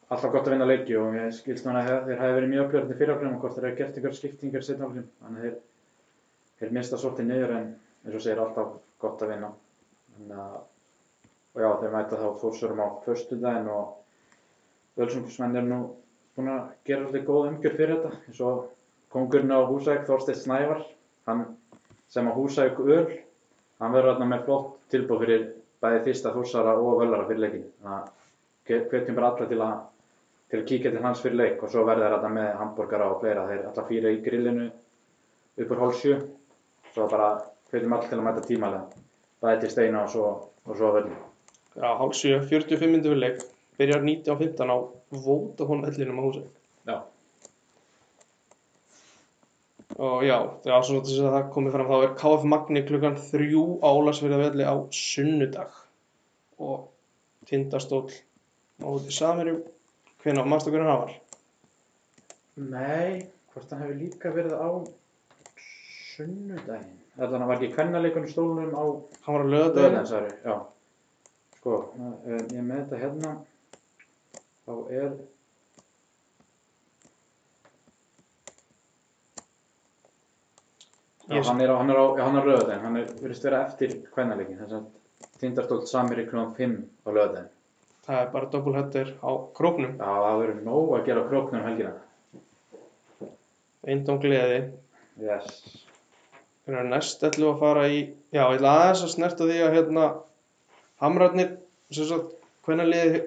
alltaf 0.08 0.32
gott 0.32 0.48
að 0.48 0.56
vinna 0.56 0.70
leiki 0.70 0.96
og 1.00 1.18
ég 1.20 1.34
skilst 1.36 1.68
núna 1.68 1.84
að 1.84 2.08
þeir 2.08 2.22
hafi 2.22 2.38
verið 2.38 2.54
mjög 2.54 2.66
öflugandi 2.68 2.98
fyrir 3.02 3.14
ákveðum 3.16 3.36
og 3.36 3.44
hvort 3.44 3.58
þeir 3.58 3.68
hafi 3.68 3.82
gert 3.82 3.98
einhver 4.00 4.18
skiptingar 4.18 4.66
setna 4.68 4.88
ákveðum. 4.88 5.12
Þannig 5.24 5.42
að 5.42 5.48
þeir, 5.48 5.60
þeir 6.62 6.74
mista 6.80 7.00
svolítið 7.02 7.30
niður 7.32 7.54
en 7.58 7.68
eins 8.06 8.16
og 8.16 8.24
segir 8.24 8.42
alltaf 8.46 8.74
gott 9.04 9.26
að 9.26 9.34
vinna. 9.36 9.54
Að 10.38 10.58
og 11.58 11.64
já, 11.64 11.70
þeir 11.82 11.94
mæta 11.94 12.18
þá 12.22 12.28
fórsurum 12.38 12.82
á 12.86 12.88
föstudaginn 13.02 13.70
og 13.74 13.94
völsungsmenn 15.00 15.58
er 15.58 15.66
nú 15.66 15.80
búin 16.38 16.52
að 16.54 16.68
gera 16.86 17.08
svolítið 17.08 17.24
góð 17.26 17.48
umgjörð 17.50 17.80
fyrir 17.80 17.94
þetta 17.96 18.12
eins 18.30 18.42
og 18.46 18.60
kongurinn 19.14 19.56
á 19.58 19.60
Húsæk, 19.66 20.04
Þorsteinn 20.06 20.38
Snævar 20.38 20.84
hann 21.26 21.42
sem 22.14 22.30
á 22.30 22.38
Húsæk 22.38 22.78
öl 22.86 23.08
hann 23.82 23.96
verður 23.96 24.12
þarna 24.12 24.30
með 24.36 24.46
flott 24.46 24.70
tilbúð 24.94 25.24
fyrir 25.24 25.48
bæði 25.82 26.04
fyrsta 26.06 26.34
þúsara 26.36 26.78
og 26.78 27.02
völara 27.02 27.26
fyrir 27.26 27.44
leikin 27.48 27.66
þannig 27.82 28.78
að 28.78 28.88
hvetjum 28.94 29.18
bara 29.18 29.32
alla 29.34 29.50
til 29.50 29.62
að 29.66 29.76
til 30.52 30.62
að 30.62 30.68
kíkja 30.72 30.94
til 30.94 31.04
hans 31.04 31.24
fyrir 31.24 31.40
leik 31.42 31.64
og 31.64 31.72
svo 31.72 31.86
verður 31.88 32.08
þeir 32.08 32.18
þarna 32.18 32.34
með 32.40 32.52
hambúrgara 32.62 33.10
og 33.12 33.22
fleira 33.24 33.48
þeir 33.50 33.66
alla 33.72 33.88
fýra 33.90 34.14
í 34.14 34.22
grillinu 34.26 34.68
upp 35.58 35.74
úr 35.74 35.82
hálf 35.84 36.02
sjö 36.02 36.20
svo 36.94 37.08
bara 37.12 37.32
hvetjum 37.72 37.98
alla 37.98 38.12
til 38.12 38.20
að 38.20 38.28
mæta 38.30 38.46
tímalega 38.46 39.04
bæði 39.42 39.64
til 39.64 39.74
steina 39.74 40.06
og 40.06 40.14
svo, 40.14 40.30
og 40.66 40.78
svo 40.78 40.94
völlin 40.96 41.18
Já, 41.78 41.92
hálf 41.94 42.16
7, 42.18 42.40
45 42.50 42.90
minnum 42.90 43.14
við 43.14 43.20
leik. 43.22 43.42
Byrjar 43.78 44.02
19.15 44.02 44.72
á 44.74 44.78
Vodafone 45.14 45.86
vellinum 45.86 46.18
á 46.18 46.24
húsið. 46.26 46.48
já, 46.90 46.98
Og 49.98 50.24
já, 50.26 50.38
það 50.64 50.74
er 50.74 50.88
svona 50.88 51.04
þess 51.06 51.22
að 51.22 51.36
það 51.36 51.52
komið 51.54 51.76
fram, 51.76 51.92
þá 51.92 51.98
er 52.08 52.16
KF 52.22 52.48
Magni 52.54 52.84
klukkan 52.86 53.20
3 53.30 53.62
álasverða 53.92 54.40
velli 54.42 54.66
á 54.66 54.76
sunnudag. 54.90 55.78
Og 56.58 56.90
tindastóll 57.46 58.10
á 58.82 58.88
út 58.90 59.06
í 59.06 59.14
Hvenær, 60.28 60.44
mannstu 60.52 60.72
hvernig 60.74 60.90
það 60.92 60.98
var? 61.00 61.12
Nei, 62.60 63.12
hvort 63.54 63.70
hann 63.72 63.84
hefur 63.86 63.94
líka 63.96 64.32
verið 64.36 64.56
á 64.60 64.70
sunnudaginn. 65.64 66.98
Þannig 67.14 67.30
að 67.30 67.36
hann 67.38 67.46
var 67.48 67.62
ekki 67.62 67.70
kvennaleikun 67.78 68.28
stólunum 68.28 68.76
á 68.76 68.84
Hann 69.24 69.38
var 69.38 69.46
að 69.46 69.54
löða 69.54 69.70
daginn. 69.78 69.96
Löðensari, 69.96 70.34
já. 70.44 70.58
Sko, 71.56 71.78
eh, 71.96 72.44
ég 72.44 72.60
er 72.60 72.68
með 72.68 72.82
þetta 72.82 73.02
hérna, 73.06 73.34
þá 74.68 74.74
er, 75.00 75.18
já, 81.32 81.42
hann 81.48 81.62
er 81.64 81.72
á, 81.72 81.76
hann 81.80 81.96
er 81.96 82.04
á, 82.04 82.06
hann 82.20 82.36
er 82.36 82.44
á 82.44 82.50
löðadaginn, 82.52 82.84
hann 82.90 83.00
er, 83.06 83.14
virðist 83.24 83.48
vera 83.48 83.64
eftir 83.70 84.02
kvennaleikin, 84.12 84.60
þess 84.60 84.82
að 84.82 85.38
tindastóll 85.40 85.86
samir 85.88 86.26
í 86.26 86.28
klúan 86.28 86.52
5 86.60 86.82
á 87.08 87.10
löðadaginn. 87.16 87.54
Það 88.08 88.22
er 88.22 88.30
bara 88.32 88.48
doppelhættir 88.52 89.10
á 89.20 89.32
króknum. 89.58 89.98
Já, 90.00 90.12
það 90.24 90.38
verður 90.42 90.60
nóg 90.64 90.92
að 90.96 91.08
gera 91.10 91.24
króknum 91.28 91.60
um 91.60 91.66
helgina. 91.68 93.32
Eindóm 93.88 94.20
gleði. 94.24 94.60
Yes. 95.20 95.58
Þegar 96.68 96.88
næst 96.88 97.26
ætlum 97.28 97.50
við 97.50 97.52
að 97.52 97.60
fara 97.66 97.84
í, 97.92 97.98
já, 98.32 98.42
ég 98.44 98.54
ætla 98.60 98.76
aðeins 98.78 99.02
að 99.04 99.12
snerta 99.12 99.48
því 99.50 99.58
að 99.66 99.76
hérna, 99.76 100.06
Hamrarnir, 101.04 101.50
sem 101.96 102.08
sagt, 102.08 102.32
hvernig 102.68 102.88
liði, 102.94 103.22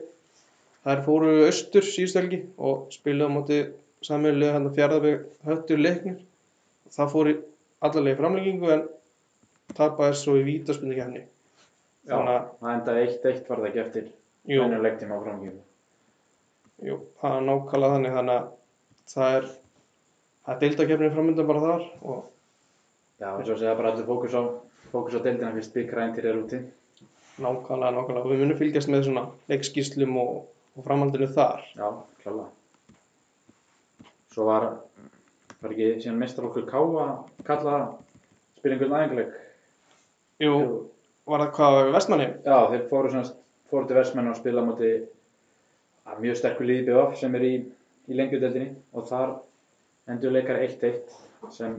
þær 0.87 1.03
fóru 1.07 1.35
austur 1.45 1.87
síðustu 1.87 2.21
helgi 2.21 2.41
og 2.57 2.87
spiluðu 2.95 3.29
á 3.29 3.37
móti 3.37 3.59
sammeilið 4.05 4.55
hérna 4.57 4.73
fjárðabæk 4.79 5.27
höttur 5.49 5.83
leiknir. 5.85 6.17
Það 6.93 7.13
fór 7.13 7.31
í 7.31 7.37
allarlega 7.85 8.17
í 8.17 8.21
framlengingu 8.23 8.73
en 8.79 8.87
tapaði 9.77 10.17
svo 10.23 10.39
í 10.41 10.47
vítaspindikefni. 10.49 11.27
Já, 12.09 12.17
Þannig 12.17 12.35
að, 12.39 12.49
það 12.63 12.75
endaði 12.79 13.07
1-1 13.11 13.45
var 13.53 13.63
það 13.63 13.71
ekki 13.71 13.85
jú, 14.49 14.61
venjuleg 14.63 14.83
leiktíma 14.87 15.19
á 15.19 15.25
framgíðum. 15.25 15.63
jú, 16.89 16.99
það 17.21 17.37
er 17.37 17.47
nákvæmlega 17.49 17.95
þannig, 17.95 18.15
þannig 18.19 18.37
að 18.37 18.51
það 19.15 19.39
er, 19.39 19.49
er 20.47 20.61
deildakefni 20.65 21.11
framöndan 21.15 21.51
bara 21.51 21.65
þar 21.65 21.89
og 22.01 22.21
Já, 23.21 23.35
og 23.37 23.45
segja 23.51 23.75
bara 23.77 23.91
allir 23.93 24.07
fókus 24.09 24.33
á, 24.33 24.43
fókus 24.93 25.13
á 25.13 25.21
deildina 25.21 25.53
fyrst 25.53 25.75
byggræntir 25.77 26.25
er 26.31 26.39
úti. 26.41 26.61
nákvæmlega, 27.41 27.93
nákvæmlega, 27.97 28.25
og 28.25 28.33
við 28.33 28.41
munum 28.41 28.57
fylgjast 28.57 28.89
með 28.89 29.05
svona 29.09 29.27
leikskýslum 29.53 30.17
og, 30.21 30.47
og 30.77 30.85
framhaldinu 30.87 31.29
þar. 31.35 31.67
Já, 31.77 31.89
klálega. 32.23 32.49
Svo 34.33 34.47
var, 34.47 34.67
var 35.61 35.75
ekki 35.75 35.91
síðan 36.01 36.21
mestar 36.21 36.47
okkur 36.49 36.65
Káa 36.69 37.07
kalla 37.45 37.77
spila 38.57 38.77
einhvern 38.77 38.97
æfinguleik. 38.97 39.39
Jú, 40.41 40.57
var 41.29 41.45
það 41.45 41.55
hvað, 41.57 41.93
Vestmanni? 41.97 42.29
Já, 42.45 42.59
þeir 42.73 42.85
fóru, 42.89 43.13
svona, 43.13 43.33
fóru 43.71 43.89
til 43.89 43.99
Vestmenn 43.99 44.31
og 44.31 44.39
spila 44.39 44.65
á 44.65 44.69
móti 44.69 44.91
að 46.11 46.25
mjög 46.25 46.41
sterkur 46.41 46.69
liði 46.69 46.89
BF 46.89 47.17
sem 47.21 47.37
er 47.39 47.47
í, 47.47 47.53
í 48.11 48.19
lengjudeldinni 48.19 48.73
og 48.97 49.07
þar 49.11 49.37
endur 50.11 50.35
leikar 50.35 50.61
1-1 50.65 51.15
sem 51.55 51.79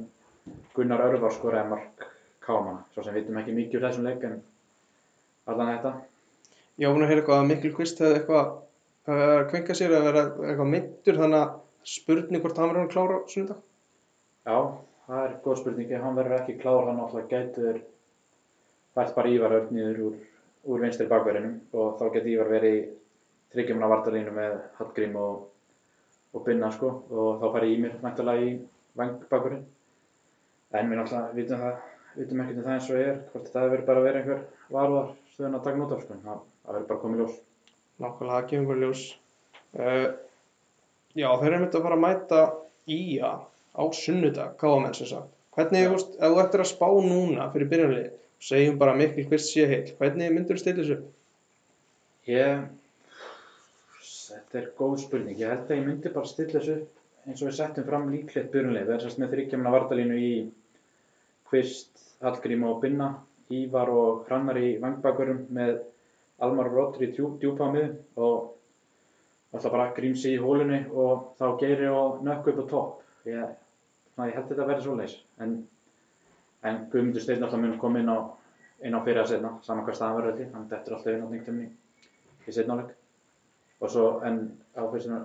Gunnar 0.76 1.04
Örvar 1.06 1.34
skoraði 1.36 1.72
mark 1.74 2.08
Kámanna. 2.42 2.86
Svo 2.94 3.04
sem 3.06 3.16
vitum 3.16 3.38
ekki 3.42 3.56
mikið 3.56 3.80
úr 3.80 3.88
þessum 3.88 4.08
leik 4.08 4.24
en 4.26 4.40
allan 5.52 5.74
þetta. 5.76 5.92
Var 6.82 6.96
búin 6.96 7.06
að 7.06 7.12
heyra 7.12 7.22
eitthvað 7.22 7.42
að 7.42 7.50
Mikkel 7.50 7.74
Kvist 7.76 8.00
hefði 8.02 8.22
eitthvað 8.22 8.54
að 9.12 9.44
kvenka 9.52 9.76
sér 9.78 9.94
að 9.98 10.08
vera 10.08 10.24
eitthvað 10.30 10.72
myndur 10.72 11.20
þannig 11.20 11.42
að 11.42 11.52
spurning 11.92 12.42
hvort 12.42 12.62
hann 12.62 12.72
verður 12.72 12.88
að 12.88 12.94
klára 12.96 13.20
á 13.22 13.22
sunnudag. 13.34 13.62
Já, 14.48 14.58
það 15.08 15.24
er 15.26 15.36
góð 15.46 15.60
spurning. 15.62 15.96
Hann 16.06 16.18
verður 16.18 16.38
ekki 16.40 16.58
klár, 16.62 16.88
hann 16.90 17.02
alltaf 17.04 17.28
gætur 17.30 17.82
fælt 18.96 19.16
bara 19.16 19.32
Ívar 19.32 19.56
Örn 19.60 19.76
niður 19.76 20.02
úr, 20.08 20.18
úr 20.70 20.84
vinstri 20.84 21.08
bakverðinum 21.10 21.56
og 21.74 21.96
þá 22.00 22.04
getur 22.14 22.34
Ívar 22.36 22.52
verið 22.52 22.76
í 22.78 22.82
þryggjumna 23.52 23.90
vartalínu 23.92 24.34
með 24.36 24.58
Hallgrím 24.78 25.16
og, 25.20 25.46
og 26.36 26.44
Binna 26.46 26.70
sko 26.74 26.92
og 27.10 27.42
þá 27.42 27.48
fari 27.56 27.74
Ímir 27.76 27.98
mæntalega 28.04 28.46
í 28.46 28.52
vang 29.00 29.18
bakverðin. 29.32 29.66
En 30.72 30.92
við 30.92 31.02
náttúrulega 31.02 31.36
vitum 31.36 31.64
það, 31.64 31.80
vitum 32.16 32.44
ekkert 32.44 32.60
um 32.60 32.68
það 32.68 32.76
eins 32.78 32.90
og 32.92 33.02
er, 33.02 33.18
hvort 33.32 33.48
þetta 33.48 33.64
hefur 33.66 33.86
bara 33.90 34.04
verið 34.06 34.22
einhver 34.22 34.44
varúðar 34.72 35.10
stöðun 35.34 35.58
að 35.58 35.66
taka 35.68 35.82
nút 35.82 35.96
af 35.96 36.04
sko, 36.06 36.16
en 36.16 36.26
það, 36.28 36.42
það 36.62 36.76
verður 36.76 36.90
bara 36.92 37.02
komið 37.04 37.22
ljós. 37.24 37.38
Nákvæmlega, 38.02 38.38
það 38.38 38.50
kemur 38.52 38.72
bara 38.72 38.86
ljós. 38.86 39.04
Uh, 39.72 40.08
já, 41.18 41.28
þeir 41.28 41.50
eru 41.50 41.62
myndið 41.64 41.80
að 41.80 41.88
fara 41.88 42.00
að 42.00 42.06
mæta 42.06 42.42
Ía 42.92 43.32
á 43.72 43.84
sunnudag, 43.96 44.56
káamenn 44.60 44.96
sem 44.98 45.10
sagt. 45.12 45.36
Hvernig, 45.56 45.86
þú 45.86 45.96
veist, 45.98 46.16
ef 46.16 46.32
þú 46.32 46.42
ættir 46.42 46.64
að 46.64 46.72
spá 46.72 46.88
núna 47.06 47.50
fyrir 47.54 47.70
byrjanlið, 47.72 48.08
segjum 48.42 48.80
bara 48.82 48.96
að 48.96 49.02
Mikkel 49.04 49.28
Kvist 49.30 49.52
sé 49.52 49.68
heil, 49.70 49.92
hvernig 50.00 50.34
myndur 50.34 50.58
þú 50.58 50.64
stilla 50.64 50.82
þessu? 50.82 50.98
upp? 50.98 51.10
Ég, 52.30 52.64
þetta 54.02 54.60
er 54.62 54.72
góð 54.78 54.98
spurning. 55.04 55.38
Ég 55.42 55.54
held 55.54 55.70
að 55.70 55.80
ég 55.80 55.88
myndi 55.88 56.14
bara 56.14 56.30
stilla 56.30 56.60
þessu 56.60 56.80
upp 56.80 56.98
eins 57.28 57.42
og 57.42 57.52
við 57.52 57.58
settum 57.58 57.86
fram 57.86 58.10
líklegt 58.10 58.50
byrjunlið. 58.54 58.88
Við 58.88 58.94
erum 58.96 59.04
sérst 59.06 59.22
með 59.22 59.36
þryggjumna 59.36 59.74
vartalínu 59.76 60.18
í 60.18 60.32
Kvist, 61.52 62.02
Hallgrím 62.24 62.66
og 62.70 62.80
Binna, 62.82 63.12
Ívar 63.52 63.92
og 63.94 64.24
Hrannar 64.30 64.58
í 64.62 64.72
vangbakverum 64.82 65.44
með 65.54 65.82
Almar 66.42 66.72
og 66.72 66.78
Róttur 66.78 67.06
í 67.06 67.12
djú, 67.14 67.36
djúpa 67.42 67.68
á 67.70 67.74
miðum 67.74 67.98
og 68.18 68.54
alltaf 69.52 69.74
bara 69.74 69.92
Grímsi 69.98 70.34
í 70.34 70.40
hólunni 70.42 70.86
og 70.90 71.36
þá 71.38 71.46
Geiri 71.62 71.90
og 71.92 72.24
Nökku 72.26 72.54
upp 72.54 72.64
á 72.64 72.72
topp. 72.72 73.04
Ég, 73.28 73.52
ég 74.18 74.38
held 74.38 74.48
þetta 74.50 74.64
að 74.64 74.72
verði 74.72 74.86
svoleiðis. 74.88 75.18
En, 75.44 75.58
en 76.68 76.84
Guðmundur 76.92 77.24
Steinn 77.24 77.44
alltaf 77.44 77.62
mun 77.62 77.78
koma 77.82 78.02
inn 78.02 78.12
á, 78.12 78.18
inn 78.86 78.98
á 78.98 79.00
fyrir 79.06 79.24
að 79.24 79.32
setna, 79.34 79.56
saman 79.66 79.86
hvað 79.88 79.98
staðan 79.98 80.20
verður 80.20 80.36
þetta. 80.38 80.52
Þannig 80.56 80.74
þetta 80.74 80.92
er 80.92 80.98
alltaf 80.98 81.14
inn 81.14 81.26
á 81.26 81.32
þingtum 81.32 81.62
í 81.64 81.70
í 82.48 82.56
setnáleik 82.56 82.92
og 83.82 83.94
svo 83.94 84.08
en 84.28 84.42
á 84.78 84.82
fyrstuna 84.92 85.22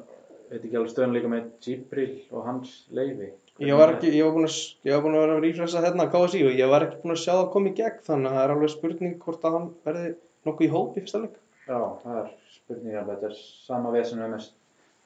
veit 0.51 0.62
ekki 0.62 0.79
alveg 0.79 0.92
stöðun 0.92 1.16
líka 1.16 1.31
með 1.33 1.49
Gibril 1.64 2.12
og 2.31 2.46
hans 2.46 2.79
leifi 2.94 3.33
Ég 3.57 3.72
var 3.72 3.94
ekki, 3.94 4.11
ég 4.12 4.27
var 4.27 4.35
búin 4.35 4.44
að, 4.44 4.57
ég 4.85 4.92
var 4.92 5.03
búin 5.07 5.14
að 5.16 5.22
vera 5.25 5.37
að 5.38 5.44
rífresa 5.46 5.81
hérna 5.81 6.05
að 6.05 6.11
KSI 6.12 6.42
og 6.44 6.59
ég 6.61 6.68
var 6.68 6.85
ekki 6.85 6.99
búin 7.01 7.14
að 7.14 7.22
sjá 7.22 7.33
það 7.33 7.46
koma 7.55 7.70
í 7.70 7.77
gegn 7.79 8.03
þannig 8.05 8.29
að 8.29 8.37
það 8.37 8.44
er 8.44 8.53
alveg 8.55 8.72
spurning 8.75 9.14
hvort 9.22 9.46
að 9.49 9.57
hann 9.57 9.68
verði 9.87 10.11
nokkuð 10.49 10.66
í 10.66 10.72
hóp 10.75 10.99
í 10.99 11.05
fyrsta 11.07 11.22
leik. 11.22 11.38
já, 11.64 11.79
það 12.03 12.18
er 12.20 12.29
spurning 12.53 12.99
alveg 13.01 13.14
þetta 13.14 13.31
er 13.31 13.38
sama 13.40 13.94
vesen 13.94 14.20
við 14.20 14.35
með 14.35 14.51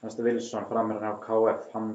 næsta 0.02 0.26
Wilson 0.26 0.66
framherran 0.72 1.14
á 1.14 1.22
KF 1.22 1.70
hann, 1.76 1.92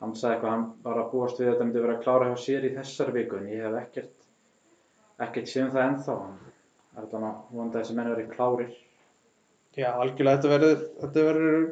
hann 0.00 0.14
sagði 0.16 0.36
eitthvað, 0.36 0.54
hann 0.54 0.66
var 0.84 1.02
að 1.02 1.10
búast 1.12 1.40
við 1.40 1.48
að 1.48 1.52
þetta 1.54 1.66
myndi 1.68 1.84
vera 1.84 1.96
að 1.98 2.04
klára 2.06 2.30
hjá 2.30 2.42
sér 2.44 2.66
í 2.66 2.72
þessar 2.76 3.12
viku 3.16 3.40
en 3.40 3.50
ég 3.52 3.66
hef 3.66 3.78
ekkert 3.80 4.16
ekkert 5.20 5.50
séð 5.50 5.66
um 5.66 5.74
það 5.74 5.86
ennþá. 5.86 6.16
Hann 6.20 7.02
er 7.02 7.06
allan 7.06 7.28
að 7.28 7.58
vonda 7.58 7.78
að 7.78 7.84
þessi 7.84 7.96
menn 7.98 8.10
verið 8.14 8.32
klárir. 8.34 8.72
Já, 9.78 9.90
algjörlega 9.92 10.40
þetta 10.40 10.52
verður, 10.54 10.82
þetta 11.02 11.26
verður 11.28 11.68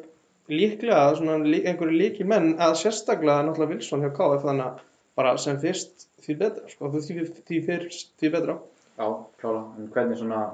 líklega 0.49 1.01
svona 1.19 1.57
einhverju 1.59 1.99
líki 2.03 2.27
menn 2.29 2.53
að 2.63 2.77
sérstaklega 2.83 3.47
náttúrulega 3.49 3.75
Wilson 3.75 4.05
hjá 4.05 4.13
KF 4.17 4.47
þannig 4.47 4.69
að 4.69 4.85
bara 5.19 5.35
sem 5.43 5.59
fyrst 5.59 6.07
því 6.23 6.37
betra, 6.43 6.71
sko, 6.71 6.93
því, 6.95 7.27
því 7.49 7.61
fyrst 7.67 8.15
því 8.21 8.33
betra. 8.37 8.57
já, 8.99 9.09
klára, 9.41 9.65
en 9.79 9.91
hvernig 9.95 10.21
svona 10.21 10.45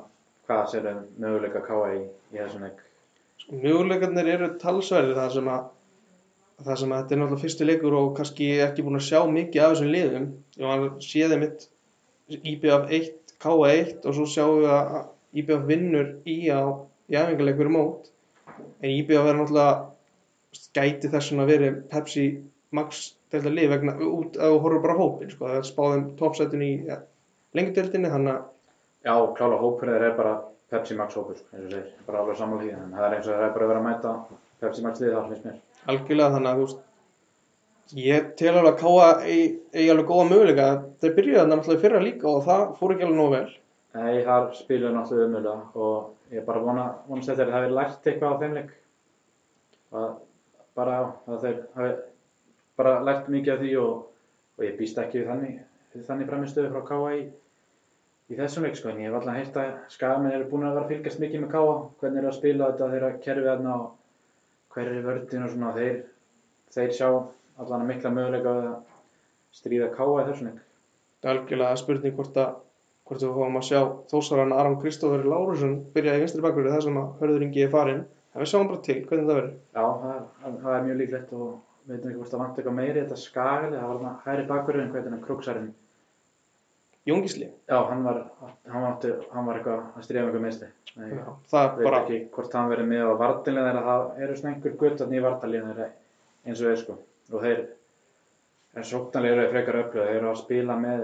hvað 0.49 0.65
sér 0.73 0.89
möguleika 1.21 1.63
KF 1.67 1.93
í, 1.99 2.03
í 2.33 2.41
þessum 2.41 2.65
leik? 2.65 2.81
Sko, 3.43 3.61
möguleikarnir 3.61 4.31
eru 4.39 4.51
talsverðir 4.63 5.21
það 5.21 5.37
sem 5.37 5.53
að 5.53 5.69
það 6.63 6.81
sem 6.81 6.93
að 6.95 7.01
þetta 7.03 7.15
er 7.15 7.21
náttúrulega 7.21 7.45
fyrsti 7.45 7.69
leikur 7.69 7.97
og 7.99 8.11
kannski 8.19 8.49
ekki 8.65 8.85
búin 8.87 8.99
að 9.01 9.07
sjá 9.09 9.21
mikið 9.31 9.65
af 9.65 9.75
þessum 9.75 9.93
liðum 9.95 10.27
ég 10.59 10.69
var 10.69 10.85
að 10.85 11.01
sé 11.05 11.29
þeim 11.33 11.45
mitt 11.45 11.67
IBF 12.35 12.93
1, 12.99 13.11
KA 13.43 13.55
1 13.71 14.07
og 14.09 14.17
svo 14.17 14.29
sjáum 14.31 14.63
við 14.63 14.75
að 14.77 15.01
IBF 15.43 15.67
vinnur 15.69 16.13
í 16.31 16.39
á 16.55 16.63
í 17.11 17.19
æfingarleikur 17.19 17.73
mót 17.75 18.11
en 18.55 18.91
IBF 18.93 19.29
er 19.29 19.39
náttúrulega 19.41 19.75
gæti 20.79 21.11
þess 21.11 21.35
að 21.35 21.51
veri 21.51 21.71
Pepsi 21.91 22.27
Max 22.75 23.05
delta 23.35 23.51
lið 23.51 23.71
vegna 23.75 23.95
út 23.99 24.39
að 24.39 24.55
þú 24.55 24.63
horfur 24.65 24.83
bara 24.87 24.99
hópin 24.99 25.31
sko, 25.31 25.49
það 25.51 25.61
er 25.61 25.69
spáðum 25.69 26.05
toppsætun 26.19 26.65
í 26.65 26.73
ja, 26.89 27.01
lengjudeldinni 27.59 28.13
þannig 28.13 28.37
að 28.37 28.51
Já, 29.05 29.15
klála 29.37 29.61
hópurðir 29.61 30.07
er 30.07 30.15
bara 30.17 30.35
Pepsi 30.73 30.97
Max 30.97 31.19
hópur, 31.19 31.37
eins 31.53 31.67
og 31.67 31.73
segir, 31.75 31.91
bara 32.07 32.23
alveg 32.23 32.71
en 32.73 32.95
það 32.95 33.07
er 33.07 33.17
eins 33.19 33.27
og 33.29 33.35
það 33.35 33.47
er 33.47 33.55
bara 33.57 33.67
að 33.67 33.73
vera 33.73 33.83
að 33.83 33.89
mæta 33.89 34.15
Pepsi 34.63 34.85
Max 34.87 35.03
liðið 35.03 35.17
þar, 35.17 35.27
finnst 35.33 35.49
mér. 35.49 35.59
Algjörlega 35.91 36.35
þannig 36.37 36.51
að 36.51 36.61
þú 36.61 36.67
veist 36.67 36.83
ég 38.01 38.31
tel 38.39 38.55
alveg 38.55 38.73
að 38.73 38.81
káa 38.81 39.09
eigi, 39.25 39.91
alveg 39.91 40.09
góða 40.09 40.25
möguleika. 40.31 40.69
Þeir 41.03 41.15
byrjuðu 41.19 41.41
þarna 41.41 41.59
náttúrulega 41.59 41.85
fyrra 41.85 42.03
líka 42.05 42.31
og 42.31 42.41
það 42.47 42.65
fór 42.79 42.95
ekki 42.95 43.07
alveg 43.07 43.19
nóg 43.21 43.35
vel. 43.35 43.45
Nei, 43.95 44.15
þar 44.27 44.49
spilur 44.59 44.95
náttúrulega 44.95 45.29
umöðulega 45.29 45.85
og 45.87 46.35
ég 46.35 46.47
bara 46.49 46.65
vona, 46.65 46.87
vonast 47.07 47.31
þetta 47.31 47.45
að 47.45 47.53
það 47.53 47.61
hefur 47.61 47.77
lært 47.79 48.09
eitthvað 48.11 48.35
á 48.35 48.41
þeim 48.41 48.59
leik. 48.59 48.75
Að 49.95 50.11
bara, 50.75 50.97
já, 50.97 51.07
að 51.31 51.45
þeir 51.45 51.61
hafi 51.77 51.95
bara 52.81 52.95
lært 53.07 53.31
mikið 53.31 53.55
af 53.55 53.63
því 53.63 53.73
og, 53.85 54.05
og 54.59 54.67
ég 54.67 54.79
býst 54.79 54.99
ekki 54.99 55.21
við 55.21 55.31
þannig, 55.31 55.59
þannig 56.09 56.31
framistöðu 56.31 56.73
frá 56.73 56.87
Káa 56.89 57.13
í, 57.15 57.21
í 58.33 58.39
þessum 58.39 58.67
leik, 58.67 58.79
sko, 58.79 58.91
en 58.91 59.05
ég 59.05 59.13
hef 59.13 59.21
alltaf 59.21 59.39
heilt 59.39 59.61
að 59.61 59.77
skagamenn 59.95 60.35
eru 60.35 60.49
búin 60.51 60.67
að 60.67 60.75
vera 60.75 60.89
að 60.89 60.95
fylgjast 60.95 61.23
mikið 61.23 61.45
með 61.45 61.53
Káa, 61.55 61.77
hvernig 62.01 62.23
eru 62.23 62.33
að 62.33 62.39
spila 62.41 62.71
þetta 62.73 62.91
þeirra 62.95 63.13
kerfið 63.23 63.51
þarna 63.53 63.77
og 63.77 63.87
hver 64.75 64.91
er 64.91 65.07
vördin 65.07 65.47
og 65.47 65.53
svona, 65.53 65.73
þeir, 65.77 66.03
þeir 66.75 66.95
sjá 66.99 67.09
allan 67.63 67.87
mikla 67.89 68.13
möguleika 68.15 68.55
við 68.59 68.69
að 68.73 68.79
stríða 69.55 69.91
Káa 69.95 70.23
í 70.23 70.29
þessum 70.29 70.51
leik. 70.51 70.63
það 71.23 71.31
er 71.31 71.39
algjörlega 71.39 71.83
spurning 71.83 72.17
hvort 72.19 72.41
að 72.43 72.57
hvort 73.05 73.21
við 73.21 73.37
fáum 73.37 73.59
að 73.61 73.67
sjá 73.69 73.81
þósarann 74.11 74.57
Aron 74.57 74.79
Kristófur 74.81 75.27
Lárusson 75.29 75.77
byrja 75.95 76.17
í 76.17 76.23
vinstri 76.23 76.45
bakverði 76.45 76.73
þar 76.73 76.85
sem 76.87 77.01
að 77.01 77.11
Hörður 77.21 77.45
Ingi 77.45 77.65
er 77.67 77.73
farinn. 77.75 78.03
En 78.33 78.43
við 78.43 78.51
sjáum 78.51 78.71
bara 78.71 78.85
til 78.87 78.97
hvernig 79.05 79.29
það 79.29 79.39
verður. 79.39 79.57
Já, 79.77 79.85
það 80.03 80.15
er, 80.15 80.55
það 80.63 80.77
er 80.77 80.87
mjög 80.87 81.01
líklegt 81.03 81.35
og 81.37 81.51
veitum 81.85 82.09
ekki 82.11 82.21
hvort 82.21 82.33
það 82.33 82.43
vant 82.43 82.59
eitthvað 82.59 82.79
meiri 82.79 83.03
þetta 83.03 83.19
skagali, 83.21 83.77
það 83.77 83.91
var 83.91 83.99
þarna 84.01 84.15
hæri 84.25 84.47
bakverðin 84.49 84.91
hvað 84.95 85.53
er 85.55 85.67
krúksarinn, 87.05 87.15
Jóngisli, 87.15 87.51
já 87.69 87.79
hann 87.91 88.05
var 88.05 88.23
hann 88.73 88.83
var, 88.83 89.21
hann 89.35 89.47
var 89.47 89.61
eitthvað 89.61 89.85
að 89.85 90.07
stríða 90.07 90.27
með 90.33 90.51
eitthvað 90.51 90.73
Já, 90.95 91.27
það 91.51 91.65
er 91.65 91.73
veit 91.77 91.85
bara 91.89 92.01
ekki 92.05 92.19
hvort 92.35 92.53
hann 92.55 92.69
verið 92.71 92.87
með 92.87 93.09
á 93.11 93.15
vardinlega 93.19 93.71
þeirra 93.71 93.85
það 93.87 94.23
eru 94.25 94.37
svona 94.39 94.53
einhver 94.53 94.75
guttarni 94.79 95.19
í 95.19 95.23
vardalíðin 95.25 95.71
þeirra 95.73 95.89
eins 96.45 96.61
og 96.61 96.69
þeir 96.69 96.81
sko. 96.83 96.97
Og 97.33 97.43
þeir 97.43 97.63
er 98.75 98.87
sóknarlega 98.91 99.41
eru 99.41 99.53
frekar 99.55 99.79
öflöð 99.81 100.07
þeir 100.07 100.19
eru 100.21 100.31
að 100.31 100.39
spila 100.43 100.77
með 100.79 101.03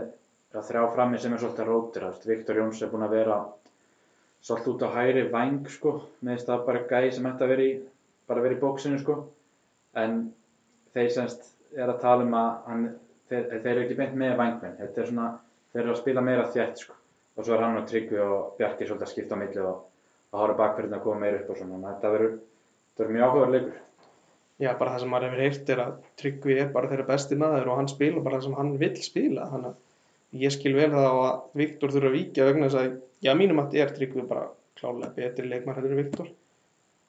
þrjá 0.68 0.84
frammi 0.94 1.18
sem 1.22 1.34
er 1.34 1.42
svolítið 1.42 1.70
rótir 1.70 2.06
Viktor 2.30 2.60
Jóns 2.60 2.82
er 2.82 2.92
búinn 2.92 3.06
að 3.08 3.16
vera 3.16 3.40
svolítið 4.46 4.72
út 4.74 4.86
á 4.86 4.94
hæri 4.94 5.26
væng 5.34 5.68
sko. 5.74 5.94
Með 6.26 6.46
það 6.46 6.64
bara 6.70 6.86
gæði 6.94 7.12
sem 7.16 7.28
ætti 7.32 7.46
að 7.46 7.54
vera 7.56 7.66
í 7.66 7.74
bara 8.30 8.46
vera 8.46 8.54
í 8.54 8.62
bóksinu 8.62 9.02
sko. 9.02 9.18
En 9.98 10.20
þeir 10.94 11.10
semst 11.16 11.50
er 11.74 11.90
að 11.90 12.02
tala 12.04 12.26
um 12.28 12.38
að 12.38 12.50
hann, 12.68 12.88
þeir, 13.30 13.50
þeir 13.58 13.72
eru 13.74 13.84
ekki 13.88 13.98
beint 13.98 14.18
með 14.22 14.36
vængmenn. 14.38 14.78
Þetta 14.78 15.02
er 15.02 15.10
svona, 15.10 15.30
þeir 15.72 15.82
eru 15.84 15.94
að 15.94 16.00
spila 16.00 16.24
meira 16.24 16.48
þjætt 16.54 16.82
sko. 16.84 16.96
Og 17.38 17.46
svo 17.46 17.54
er 17.56 17.62
hann 17.64 17.78
og 17.78 17.86
Tryggvi 17.88 18.18
og 18.24 18.56
Bjarki 18.58 18.86
svolítið 18.88 19.06
að 19.06 19.12
skipta 19.12 19.38
á 19.38 19.40
milli 19.40 19.62
og 19.62 19.76
að 20.30 20.42
hóra 20.42 20.56
bakverðin 20.58 20.96
að 20.98 21.04
koma 21.04 21.22
meira 21.24 21.40
upp 21.40 21.52
og 21.52 21.60
svona. 21.60 21.76
Þannig 21.76 21.88
að 21.90 21.94
þetta 21.94 22.12
verður 22.14 23.14
mjög 23.14 23.26
áhugaður 23.26 23.54
leikur. 23.54 23.78
Já, 24.60 24.70
bara 24.76 24.92
það 24.92 25.02
sem 25.02 25.12
maður 25.14 25.26
hefur 25.30 25.44
heyrt 25.46 25.70
er 25.72 25.82
að 25.86 25.92
Tryggvi 26.20 26.56
er 26.60 26.72
bara 26.74 26.90
þeirra 26.90 27.06
besti 27.08 27.38
maður 27.40 27.70
og 27.70 27.80
hann 27.80 27.88
spila 27.88 28.24
bara 28.26 28.40
það 28.40 28.48
sem 28.48 28.58
hann 28.58 28.74
vill 28.82 28.98
spila. 29.00 29.46
Þannig 29.54 29.70
að 29.70 30.42
ég 30.44 30.54
skil 30.56 30.74
vel 30.76 30.90
það 30.92 31.08
á 31.08 31.14
að 31.14 31.62
Viktor 31.62 31.94
þurfa 31.94 32.10
að 32.10 32.18
víkja 32.18 32.48
vegna 32.50 32.68
þess 32.68 32.80
að 32.82 32.90
já, 33.24 33.32
mínum 33.40 33.62
að 33.62 33.78
er 33.80 33.94
Tryggvi 33.96 34.26
bara 34.28 34.44
klálega 34.80 35.14
betri 35.16 35.48
leikmar 35.48 35.80
en 35.80 35.96
Viktor. 35.96 36.28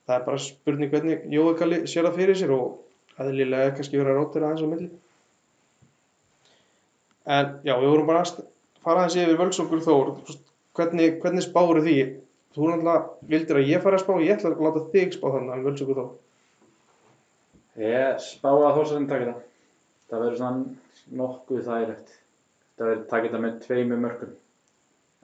Það 0.08 0.15
er 0.15 0.26
bara 0.30 0.45
spurning 0.45 0.93
hvernig 0.93 1.28
Jói 1.34 1.52
Kalli 1.60 1.84
sér 1.91 2.08
það 2.08 2.21
fyrir 2.21 2.39
sér 2.39 2.56
og 2.56 3.19
aðlilega 3.21 3.76
kannski 3.76 4.00
vera 4.00 4.15
rótir 4.15 4.45
aðeins 4.47 4.63
á 4.63 4.71
milli 4.71 4.89
en 7.26 7.54
já, 7.68 7.76
við 7.76 7.90
vorum 7.92 8.10
bara 8.10 8.24
að 8.26 8.42
fara 8.82 9.04
aðeins 9.04 9.20
yfir 9.22 9.40
völsókur 9.40 9.86
Þór 9.86 10.12
hvernig, 10.78 11.20
hvernig 11.22 11.46
spáru 11.46 11.84
því 11.86 11.98
þú 12.56 12.68
náttúrulega 12.68 13.32
vildir 13.32 13.62
að 13.62 13.72
ég 13.72 13.84
fara 13.84 14.00
að 14.00 14.04
spá 14.06 14.14
ég 14.22 14.36
ætla 14.36 14.52
að 14.56 14.66
láta 14.66 14.86
þig 14.94 15.16
spá 15.16 15.28
þannig 15.30 15.56
um 15.58 15.66
völsókur 15.70 16.00
Þór 16.02 16.12
Ég 17.80 18.18
spáði 18.20 18.66
að 18.68 18.78
Þórsarinn 18.78 19.08
taka 19.08 19.28
þetta. 19.28 19.44
Það 20.12 20.24
verður 20.24 20.40
svona 20.40 21.20
nokkuð 21.22 21.62
þægilegt. 21.68 22.10
Það 22.76 22.90
verður 22.90 23.06
taka 23.12 23.28
þetta 23.28 23.40
með 23.46 23.60
tveimu 23.66 24.00
mörgum. 24.02 24.34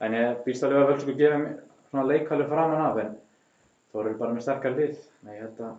En 0.00 0.16
ég 0.16 0.40
býst 0.46 0.64
alveg 0.64 0.80
að 0.80 0.92
Völsungur 0.92 1.18
gefa 1.18 1.40
mér 1.42 1.58
svona 1.90 2.06
leikalið 2.08 2.48
framan 2.54 2.84
af 2.86 3.00
en 3.02 3.12
þá 3.92 4.00
eru 4.00 4.14
bara 4.22 4.36
með 4.36 4.46
sterkar 4.46 4.76
lið. 4.78 4.96
Nei, 5.26 5.34
ég 5.34 5.44
held 5.44 5.60
að 5.66 5.76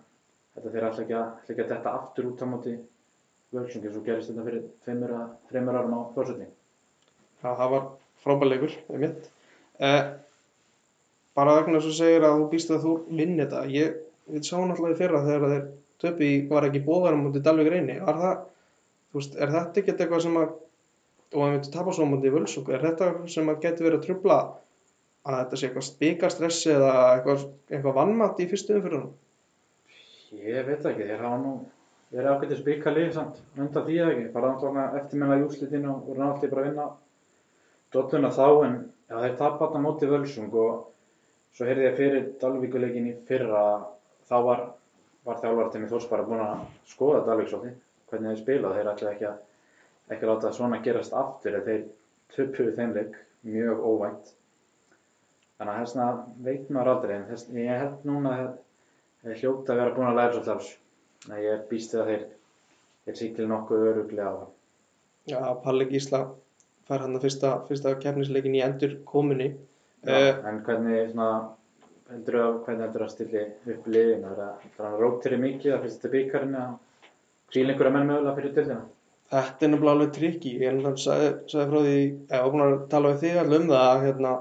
þetta 0.54 0.74
fyrir 0.76 0.88
alltaf 0.90 1.04
ekki 1.06 1.18
að, 1.18 1.34
ætla 1.40 1.56
ekki 1.56 1.66
að 1.66 1.74
detta 1.74 1.96
aftur 1.98 2.30
út 2.30 2.44
á 2.44 2.48
móti 2.52 2.76
Völsungur 3.56 3.94
svo 3.94 4.04
gerist 4.06 4.30
þetta 4.30 4.46
fyrir 4.46 4.66
tveimur 4.86 5.12
að 5.18 5.30
þreimur 5.50 5.78
árum 5.80 5.96
á 5.98 6.02
Þórsarning. 6.14 6.50
Já, 7.42 7.50
það 7.50 7.72
var 7.74 7.86
frábærleikur, 8.24 8.76
einmitt. 8.94 9.30
Eh, 9.80 10.02
bara 11.40 11.56
vegna 11.58 11.80
þess 11.80 11.90
að 11.90 11.98
segir 11.98 12.28
að 12.28 12.38
þú 12.38 12.48
býst 12.52 12.74
að 12.76 12.86
þú 12.86 12.94
vinni 13.10 13.42
þetta. 13.42 13.64
Ég, 13.74 13.96
við 14.30 14.46
sáum 14.46 14.70
náttúrulega 14.70 15.00
fyrra 15.00 15.24
þegar 15.26 15.54
þeir 15.54 15.66
töpi 16.04 16.30
var 16.52 16.68
ekki 16.68 16.84
bóðarum 16.86 17.26
mútið 17.26 17.46
Dalvik 17.48 17.72
reyni. 17.74 17.98
Var 18.06 18.22
það, 18.22 18.44
veist, 19.18 19.40
er 19.40 19.56
þetta 19.56 19.82
ekki 19.82 19.96
eitthvað 19.96 20.24
sem 20.28 20.38
að, 20.44 20.54
og 21.34 21.40
að 21.40 21.50
við 21.50 21.56
myndum 21.56 21.76
tapa 21.80 21.96
svo 21.98 22.10
mútið 22.12 22.38
völsúku, 22.38 22.76
er 22.76 22.86
þetta 22.86 23.10
sem 23.34 23.50
að 23.50 23.66
geti 23.66 23.88
verið 23.88 24.00
að 24.02 24.06
trubla 24.06 24.40
að 25.26 25.40
þetta 25.40 25.60
sé 25.60 25.68
eitthvað 25.68 25.88
spikastressi 25.90 26.72
eða 26.76 26.94
eitthvað, 27.16 27.50
eitthvað 27.72 27.98
vannmatt 27.98 28.40
í 28.40 28.50
fyrstu 28.52 28.78
umfyrunum? 28.78 29.12
Ég 30.38 30.66
veit 30.70 30.86
ekki, 30.86 31.10
þeir 31.10 31.26
hafa 31.26 31.42
nú 31.42 31.58
verið 32.14 32.32
ágætið 32.34 32.60
spika 32.60 32.94
lið 32.94 33.12
samt, 33.16 33.42
undan 33.58 33.86
því 33.86 33.98
eða 34.00 34.14
ekki. 34.14 34.30
Bara 34.34 34.52
náttúrulega 34.54 35.02
eftirmenna 35.02 35.38
júslitinu 35.44 35.92
og 35.94 36.08
voru 36.08 36.24
náttúrulega 36.24 36.54
bara 36.56 36.64
að 36.64 36.70
vinna. 36.70 36.88
Dolluna 37.94 38.32
þá 38.34 38.48
en 38.66 38.76
já, 39.10 39.16
þeir 39.16 39.36
tapa 39.42 39.68
þarna 39.68 39.84
móti 39.84 40.10
Völsung 40.10 40.58
og 40.64 40.80
svo 41.58 41.70
heyrði 41.70 41.86
ég 41.88 42.00
fyrir 42.00 42.26
Dalvíkuleikin 42.42 43.12
í 43.12 43.14
fyrra 43.30 43.62
að 43.76 43.86
þá 44.30 44.36
var, 44.48 44.66
var 45.26 45.40
þjálfartimi 45.44 45.92
Þórs 45.92 46.10
bara 46.10 46.26
búin 46.26 46.44
að 46.46 46.66
skoða 46.90 47.24
Dalvík 47.28 47.54
svolítið, 47.54 47.78
hvernig 48.10 48.34
þeir 48.34 48.44
spila. 48.44 48.74
Þeir 48.78 48.92
ætla 48.94 49.14
ekki 49.14 49.30
að, 49.30 49.40
ekki 50.10 50.26
að 50.26 50.34
láta 50.34 50.54
svona 50.58 50.82
gerast 50.86 51.18
aftur 51.18 51.62
þeir 51.66 51.88
töpuðu 52.36 52.76
þeim 52.78 52.98
leik 52.98 53.18
mjög 53.46 53.86
óvænt. 53.86 54.36
Þannig 55.60 55.74
að 55.76 55.82
þess 55.84 55.96
vegna 55.98 56.12
veit 56.46 56.70
maður 56.74 56.94
aldrei 56.94 57.16
en 57.18 57.26
þess, 57.30 57.50
ég 57.54 57.82
held 57.84 58.06
núna 58.08 58.36
að 58.40 59.42
hljóta 59.42 59.74
að 59.74 59.82
vera 59.82 59.96
búin 59.98 60.08
að 60.10 60.20
læra 60.22 60.36
svolítið 60.36 60.54
af 60.54 60.62
þessu 60.62 60.78
Nei, 61.28 61.40
ég 61.44 61.66
býst 61.70 61.94
við 61.94 62.02
að 62.02 62.10
þeir 62.14 62.26
þeir 63.06 63.18
síkli 63.20 63.48
nokkuð 63.50 63.88
öruglega 63.92 64.30
á 64.32 64.36
það 64.40 65.34
Já, 65.34 65.42
Palli 65.64 65.86
Gísla 65.92 66.22
fær 66.90 67.04
hann 67.04 67.18
að 67.20 67.26
fyrsta, 67.28 67.50
fyrsta 67.68 67.92
kefnisleikin 68.02 68.56
í 68.58 68.62
endur 68.66 68.96
kominni. 69.06 69.50
Já, 70.08 70.14
Eh, 70.16 70.30
en 70.48 70.62
hvernig 70.64 71.10
svona 71.12 71.50
heldur 72.10 72.38
að, 72.40 72.54
hvernig 72.66 72.86
heldur 72.88 73.04
að 73.06 73.12
stilli 73.14 73.42
upp 73.74 73.90
liðin? 73.92 74.24
Það 74.24 74.40
er 74.46 74.86
hann 74.86 74.96
rótir 75.02 75.36
í 75.36 75.42
mikið 75.44 75.74
að 75.76 75.84
fyrst 75.84 76.00
þetta 76.00 76.14
byggarinn 76.16 76.56
að 76.56 76.72
kvíla 77.52 77.74
einhverja 77.74 77.94
menn 77.98 78.08
mögulega 78.10 78.36
fyrir 78.40 78.56
dildina 78.56 78.80
Þetta 79.30 79.66
er 79.66 79.70
nefnilega 79.70 79.94
alveg 79.94 80.14
trikki, 80.16 80.54
ég 80.58 80.74
náttúrulega 80.74 81.04
sagði, 81.04 81.30
sagði 81.52 81.68
frá 81.70 81.80
því, 81.86 81.98
ég 82.32 82.42
var 82.46 82.54
búin 82.56 82.64
að 82.66 82.78
tala 82.90 83.12
við 83.12 83.20
þig 83.26 83.36
allir 83.44 83.60
um 83.62 83.68
það 83.70 83.90
að 83.90 84.06
hérna, 84.08 84.32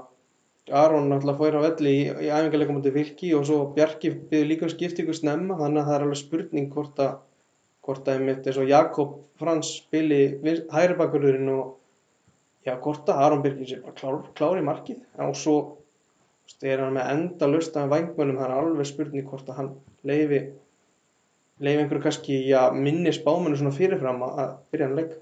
Aron 0.75 1.09
náttúrulega 1.09 1.39
fór 1.39 1.57
á 1.57 1.61
velli 1.65 1.95
í, 1.95 2.03
í 2.25 2.29
æfingarleikum 2.29 2.77
mútið 2.79 2.95
fylki 2.99 3.31
og 3.37 3.47
svo 3.49 3.59
Bjarki 3.75 4.11
byggði 4.29 4.45
líka 4.49 4.67
um 4.67 4.73
skiptingu 4.73 5.15
snemma 5.17 5.57
þannig 5.59 5.81
að 5.81 5.89
það 5.89 5.97
er 5.97 6.05
alveg 6.05 6.21
spurning 6.21 6.69
hvort 6.73 7.01
að, 7.03 7.17
hvort 7.85 8.07
að 8.07 8.19
einmitt 8.19 8.47
eins 8.47 8.61
og 8.61 8.69
Jakob 8.69 9.17
Frans 9.39 9.73
spili 9.81 10.21
hæribakururinn 10.73 11.51
og 11.53 11.75
já, 12.67 12.75
hvort 12.75 13.09
að 13.09 13.21
Aron 13.25 13.43
Birgir 13.45 13.69
sé 13.69 13.81
bara 13.83 13.97
klár, 13.97 14.17
klár 14.37 14.59
í 14.59 14.65
markið. 14.67 15.03
Og 15.25 15.37
svo 15.39 15.57
er 16.65 16.81
hann 16.83 16.97
með 16.97 17.11
enda 17.13 17.47
lusta 17.47 17.85
með 17.85 17.93
vængmönnum, 17.95 18.39
það 18.41 18.49
er 18.49 18.57
alveg 18.57 18.89
spurning 18.89 19.29
hvort 19.29 19.51
að 19.51 19.61
hann 19.61 19.71
leifi 20.09 20.41
leifi 21.59 21.83
einhverju 21.83 22.03
kannski 22.03 22.41
já, 22.47 22.71
minni 22.71 23.11
spámenu 23.15 23.57
svona 23.59 23.75
fyrirfram 23.75 24.21
að, 24.27 24.57
byrja 24.71 24.87
hann 24.87 24.99
leik. 24.99 25.15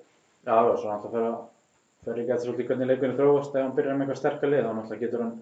Já, 0.48 0.58
og 0.62 0.76
svo 0.80 0.92
náttúrulega 0.92 1.14
fer 1.14 1.30
að 1.30 1.38
fer 2.08 2.22
ekki 2.24 2.34
eftir 2.36 2.48
svolítið 2.50 2.70
hvernig 2.72 2.90
leikunni 2.92 3.18
þróast 3.20 3.56
ef 3.56 3.62
hann 3.64 3.76
byrjar 3.78 3.98
með 4.00 4.06
eitthvað 4.08 4.20
sterkar 4.22 4.52
lið 4.54 4.64
þá 4.66 4.72
náttúrulega 4.78 5.04
getur 5.06 5.24
hann 5.26 5.34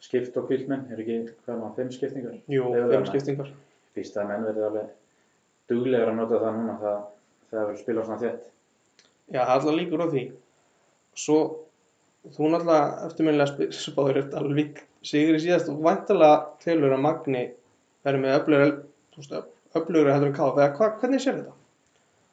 skipt 0.00 0.36
og 0.40 0.46
kvílmenn 0.48 0.86
er 0.94 1.02
ekki, 1.02 1.16
hvað 1.44 1.54
er 1.54 1.58
maður, 1.60 1.74
fimm 1.80 1.90
skiptingar? 1.96 2.36
Jú, 2.48 2.62
Leyfðu 2.72 2.92
fimm 2.94 3.02
að- 3.04 3.10
skiptingar. 3.12 3.50
Býst 3.96 4.16
að 4.16 4.28
menn 4.30 4.46
verði 4.48 4.66
alveg 4.68 4.92
duglegur 5.70 6.12
að 6.12 6.16
nota 6.20 6.38
það 6.40 6.54
núna 6.60 6.76
það, 6.80 7.00
það 7.50 7.60
verður 7.66 7.80
spila 7.82 8.04
svona 8.06 8.22
þétt. 8.22 8.46
Já, 9.30 9.40
það 9.40 9.50
er 9.50 9.54
alltaf 9.56 9.76
líkur 9.80 10.04
á 10.04 10.06
því. 10.14 10.22
Svo, 11.20 11.38
þú 12.30 12.50
náttúrulega 12.54 13.06
eftirminnilega 13.10 13.70
spáður 13.80 14.20
eftir 14.22 14.38
alveg 14.42 14.82
sigur 15.10 15.36
í 15.38 15.42
síðast 15.44 15.68
og 15.72 15.82
væntalega 15.84 16.40
telur 16.64 16.94
að 16.96 17.04
Magni 17.04 17.44
verður 18.06 18.24
með 18.24 18.36
öflugur 18.40 20.12
heldur 20.14 20.32
eða 20.34 20.72
hva, 20.76 20.88
hvernig 21.00 21.20
sér 21.22 21.40
þetta? 21.40 21.56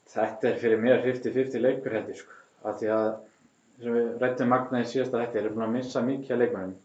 Þetta 0.07 0.47
er 0.49 0.59
fyrir 0.61 0.79
mér 0.81 1.01
50-50 1.03 1.61
leikur 1.63 1.95
held 1.97 2.11
ég 2.13 2.19
sko. 2.21 2.31
Af 2.67 2.79
því 2.79 2.89
að, 2.95 3.09
sem 3.81 3.93
við 3.97 4.07
rættum 4.21 4.51
Magna 4.51 4.81
í 4.83 4.89
síðasta 4.89 5.21
hætti, 5.21 5.41
erum 5.41 5.57
búin 5.57 5.67
að 5.67 5.73
missa 5.77 6.03
mikið 6.05 6.35
af 6.35 6.41
leikmennum. 6.41 6.75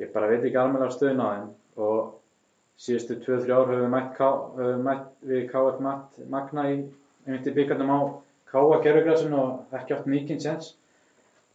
Ég 0.00 0.12
bara 0.14 0.30
veit 0.30 0.44
ekki 0.44 0.60
alveg 0.60 0.94
stöðun 0.94 1.22
á 1.22 1.28
þeim 1.30 1.48
og 1.86 2.14
síðustu 2.84 3.18
2-3 3.26 3.52
ár 3.54 3.68
höfum 3.70 3.84
við 3.84 3.92
mætt, 3.94 4.10
K, 4.16 4.30
höfum 4.58 4.88
mætt 4.88 5.28
við 5.30 5.44
KF 5.52 5.84
mætt 5.84 6.18
Magna 6.32 6.66
í, 6.72 6.80
einmitt 7.26 7.50
í 7.50 7.54
byggarnum 7.58 7.94
á 7.94 8.00
K.A. 8.50 8.80
gerfugrasinu 8.82 9.38
og 9.38 9.78
ekki 9.78 9.96
átt 9.96 10.10
mikið 10.10 10.42
sens. 10.42 10.74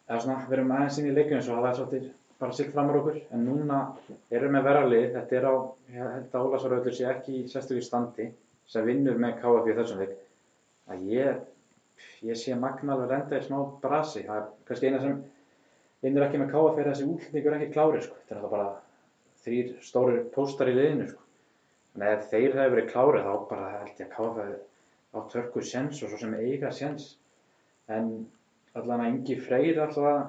Eða 0.10 0.24
svona, 0.24 0.46
við 0.48 0.58
erum 0.58 0.74
aðeins 0.78 1.02
inn 1.02 1.12
í 1.12 1.16
leikinu 1.18 1.42
svo 1.46 1.60
það 1.60 1.70
er 1.70 1.78
svolítið 1.80 2.10
bara 2.40 2.56
silt 2.56 2.72
framar 2.74 2.98
okkur 3.02 3.18
en 3.36 3.42
núna 3.44 3.80
erum 4.32 4.56
við 4.56 4.68
verra 4.70 4.88
lið 4.88 5.08
þetta 5.16 5.38
er 5.38 5.48
á, 5.52 5.54
ég 5.92 6.12
held 6.16 6.36
að 6.40 6.46
Ólasaröður 6.48 6.96
sé 6.96 7.08
ekki 7.12 7.36
í 7.42 7.48
sérstöku 7.52 7.84
standi 7.84 8.30
sem 8.70 8.88
vinnur 8.88 9.20
með 9.20 9.42
KF 9.42 9.68
í 9.68 9.76
þessum 9.76 10.04
leik 10.04 10.14
að 10.90 11.10
ég, 11.12 11.42
ég 12.28 12.40
sé 12.40 12.56
Magna 12.56 12.96
alveg 12.96 13.12
renda 13.14 13.40
í 13.40 13.46
smá 13.46 13.60
brasi. 13.84 14.24
Það 14.28 14.42
er 14.42 14.48
kannski 14.70 14.90
eina 14.90 15.02
sem 15.04 15.20
vinnur 16.04 16.26
ekki 16.26 16.42
með 16.42 16.52
KF 16.54 16.80
er 16.80 16.92
þessi 16.92 17.08
útlendingur 17.08 17.58
ekki 17.58 17.74
klári 17.76 18.04
sko. 18.04 18.18
þetta 18.20 18.36
er 18.36 18.42
alltaf 18.42 18.54
bara 18.56 18.70
þrýr 19.44 19.72
stórir 19.84 20.26
póstar 20.36 20.72
í 20.72 20.76
liðinu 20.78 21.08
sko. 21.12 21.24
en 21.96 22.06
ef 22.08 22.28
þeir 22.32 22.56
hefur 22.56 22.76
verið 22.76 22.92
klári 22.94 23.24
þá 23.26 23.32
bara 23.50 23.72
held 23.78 24.04
ég 24.04 24.08
að 24.08 24.14
KF 24.16 24.42
hefur 24.44 24.60
á 25.10 25.20
törku 25.34 25.64
sjens 25.66 26.04
og 26.04 26.12
svo 26.12 26.20
sem 26.22 26.36
eiga 26.38 26.72
sjens 26.72 27.16
en 27.90 28.12
allan 28.78 29.04
að 29.04 29.14
Ingi 29.14 29.40
Freyr 29.42 29.82
alltaf 29.84 30.06
að 30.06 30.20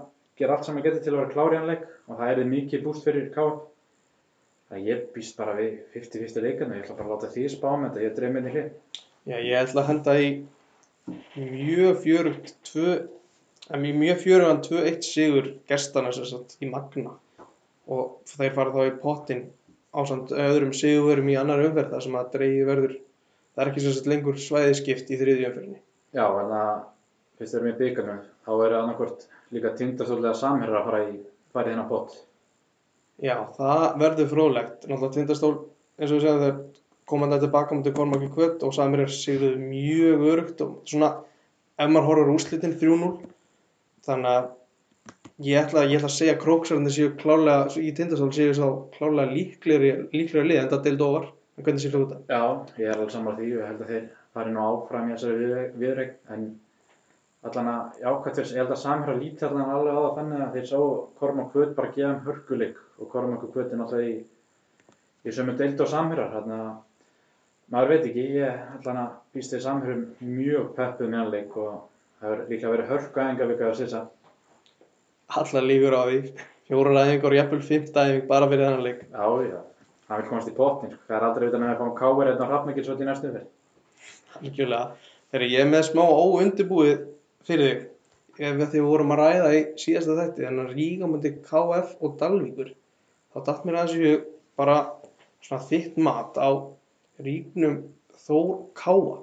gera 0.40 0.56
allt 0.56 0.66
sem 0.66 0.78
hann 0.78 0.86
getur 0.86 1.04
til 1.04 1.12
að 1.14 1.20
vera 1.20 1.34
klári 1.34 1.56
í 1.56 1.60
hann 1.60 1.70
leik 1.70 1.84
og 2.08 2.16
það 2.16 2.32
er 2.32 2.50
mikið 2.54 2.86
búst 2.86 3.06
fyrir 3.06 3.28
KF 3.34 3.66
það 4.70 4.86
ég 4.86 5.06
býst 5.14 5.36
bara 5.38 5.56
við 5.58 5.78
50-50 5.94 6.46
leikana, 6.46 6.78
ég 6.78 6.84
ætla 6.84 6.96
bara 6.96 7.08
að 7.08 7.14
láta 7.16 7.30
því 7.34 7.46
spá 7.50 7.68
með 7.74 7.88
þetta, 7.88 8.02
ég 8.04 8.16
dreif 8.16 8.34
minni 8.34 8.52
hlið. 8.54 8.68
Já, 9.26 9.36
ég 9.36 9.56
ætla 9.58 9.82
að 9.82 9.88
henda 9.90 10.14
í 10.16 10.28
mjög 11.36 12.02
fjörugt 12.04 12.54
tvö, 12.66 12.96
en 13.70 13.86
í 13.86 13.92
mjög 13.96 14.22
fjörugan 14.24 14.62
2-1 14.66 15.06
sigur 15.06 15.52
gestana 15.70 16.12
sem 16.16 16.28
sagt 16.28 16.56
í 16.61 16.70
Magna 16.70 17.16
og 17.90 18.20
þeir 18.30 18.54
fara 18.56 18.74
þá 18.74 18.82
í 18.86 18.96
pottin 19.02 19.44
ásand 19.90 20.32
öðrum 20.34 20.74
sigurum 20.76 21.30
í 21.30 21.38
annar 21.38 21.62
umferð 21.64 21.94
þar 21.94 22.04
sem 22.06 22.18
að 22.20 22.32
dreigi 22.34 22.66
verður 22.68 22.96
það 23.54 23.62
er 23.64 23.70
ekki 23.72 23.84
sem 23.84 23.94
sagt 23.96 24.11
lengur 24.11 24.38
svæðiskipt 24.40 25.11
í 25.11 25.18
þriðju 25.20 25.48
umferðinni. 25.50 25.80
Já, 26.16 26.24
en 26.26 26.52
það 26.54 26.70
fyrst 27.40 27.56
erum 27.56 27.68
við 27.68 27.74
í 27.74 27.80
byggarnum, 27.80 28.20
þá 28.46 28.52
er 28.66 28.76
annarkvort 28.78 29.26
líka 29.54 29.72
tindastóðlega 29.78 30.38
samherra 30.38 30.80
að 30.80 30.86
fara 30.88 31.00
í 31.06 31.16
farið 31.54 31.74
þennan 31.74 31.90
pott. 31.90 32.14
Já, 33.20 33.36
það 33.56 33.86
verður 34.00 34.30
fróðlegt. 34.30 34.86
Náttúrulega 34.86 35.16
tindastól, 35.18 35.52
eins 35.98 36.12
og 36.14 36.20
við 36.20 36.24
segjum 36.24 36.62
þegar 37.11 37.26
komandi 37.26 37.42
tilbaka 37.42 37.74
mútið 37.74 37.94
Kormaki 37.96 38.28
Kvöld 38.30 38.62
og 38.62 38.74
Samir 38.74 39.02
er 39.02 39.11
sigruð 39.11 39.58
mjög 39.58 40.22
örugt 40.30 40.61
og 40.62 40.80
svona, 40.86 41.11
ef 41.78 41.90
maður 41.90 42.06
horfður 42.06 42.32
úrslitin 42.34 42.76
3-0, 42.78 43.11
þannig 44.06 44.30
að 44.30 44.48
ég 45.48 45.61
ætla, 45.64 45.84
ég 45.90 45.98
ætla 45.98 46.11
að 46.11 46.16
segja 46.16 46.34
að 46.36 46.42
króksarðinni 46.44 46.94
séu 46.94 47.11
klálega, 47.18 47.66
í 47.80 47.90
tindastól 47.96 48.30
séu 48.32 48.54
sá 48.54 48.66
klálega 48.96 49.34
líklegri, 49.34 49.92
líklegri 50.14 50.48
lið 50.48 50.62
en 50.62 50.70
það 50.70 50.84
deild 50.86 51.06
ofar. 51.06 51.28
En 51.56 51.66
hvernig 51.66 51.82
séu 51.82 51.94
hljóta? 51.94 52.20
Já, 52.30 52.42
ég 52.78 52.88
er 52.88 52.96
alveg 52.96 53.14
saman 53.14 53.34
á 53.34 53.38
því 53.38 53.48
og 53.48 53.56
ég 53.58 53.70
held 53.70 53.84
að 53.84 53.94
þeir 53.94 54.04
fari 54.36 54.52
nú 54.54 54.66
áfram 54.66 55.08
í 55.08 55.14
þessari 55.16 55.64
viðreik, 55.80 56.12
en 56.30 56.46
allan 57.48 57.72
að 57.72 58.04
jákvæmt 58.04 58.42
ég 58.44 58.61
held 58.61 58.74
að 58.76 58.82
samherra 58.84 59.16
líti 59.18 59.48
allan 59.48 59.74
alveg 59.74 59.96
á 59.98 60.00
það 60.04 60.16
þannig 60.20 60.44
að 60.44 60.54
þeir 60.58 60.68
sá 60.70 60.78
Kormák 61.18 61.50
Kvöld 61.54 61.74
bara 61.76 61.92
gefa 61.96 62.12
um 62.12 62.22
hörkuleik 62.28 62.78
og 63.00 63.11
Kormák 63.11 63.46
Kvöld 63.48 63.72
er 63.72 63.80
náttúrulega 63.80 64.12
í, 64.12 64.18
í 65.24 65.34
sömu 65.34 65.56
deild 65.56 65.80
og 65.80 65.94
að 65.96 66.70
maður 67.70 67.92
veit 67.92 68.06
ekki, 68.10 68.24
ég 68.40 68.62
allan 68.76 69.02
að 69.04 69.10
býst 69.34 69.54
þeir 69.54 69.64
samherrum 69.64 70.06
mjög 70.26 70.70
peppuð 70.78 71.12
með 71.12 71.34
leik 71.34 71.58
og 71.60 71.74
það 72.20 72.32
hefur 72.32 72.48
líklega 72.50 72.72
verið 72.74 72.90
hörku 72.94 73.22
aðenga 73.22 73.50
vikað 73.50 73.70
að 73.70 73.76
sitsa. 73.80 74.00
Allar 75.40 75.66
líkur 75.66 75.94
á 75.96 76.02
því. 76.08 76.22
Fjórar 76.70 76.98
og 77.26 77.34
jafnvel 77.34 77.62
fymta 77.66 78.06
æfing 78.06 78.26
bara 78.30 78.48
fyrir 78.50 78.66
þennan 78.66 78.84
leik. 78.86 79.00
Já, 79.10 79.24
já, 79.42 79.60
hann 80.08 80.20
vil 80.20 80.28
komast 80.30 80.50
í 80.50 80.54
pottin, 80.54 80.92
sko. 80.94 81.06
það 81.08 81.16
er 81.16 81.26
aldrei 81.28 81.46
vitan 81.48 81.64
að 81.66 81.70
það 81.70 81.80
fá 81.80 81.96
káver 81.98 82.30
eða 82.30 82.50
hrafningilsvöld 82.50 83.00
í 83.00 83.08
næstu 83.08 83.32
fyrir. 83.34 83.48
Þegar 85.30 85.46
ég 85.46 85.64
er 85.64 85.70
með 85.70 85.82
smá 85.88 86.02
óundibúið 86.06 87.00
fyrir 87.46 87.66
þig, 87.66 87.88
ef 88.38 88.60
því 88.60 88.78
við 88.78 88.86
vorum 88.86 89.14
að 89.14 89.22
ræða 89.24 89.50
í 89.56 89.62
síðasta 89.82 90.16
þætti, 90.20 90.46
þannig 90.46 90.62
að 90.62 90.76
Rígamöndi 90.78 91.32
KF 91.48 91.96
og 91.98 92.14
Dalvíkur, 92.22 92.70
þá 93.34 93.38
datt 93.46 93.66
mér 93.66 93.80
aðeins 93.82 94.24
bara 94.58 94.78
svona 95.42 95.66
þitt 95.66 95.98
mat 95.98 96.38
á 96.38 96.50
Ríknum 97.24 97.76
Þór 98.24 98.50
Káa. 98.78 99.20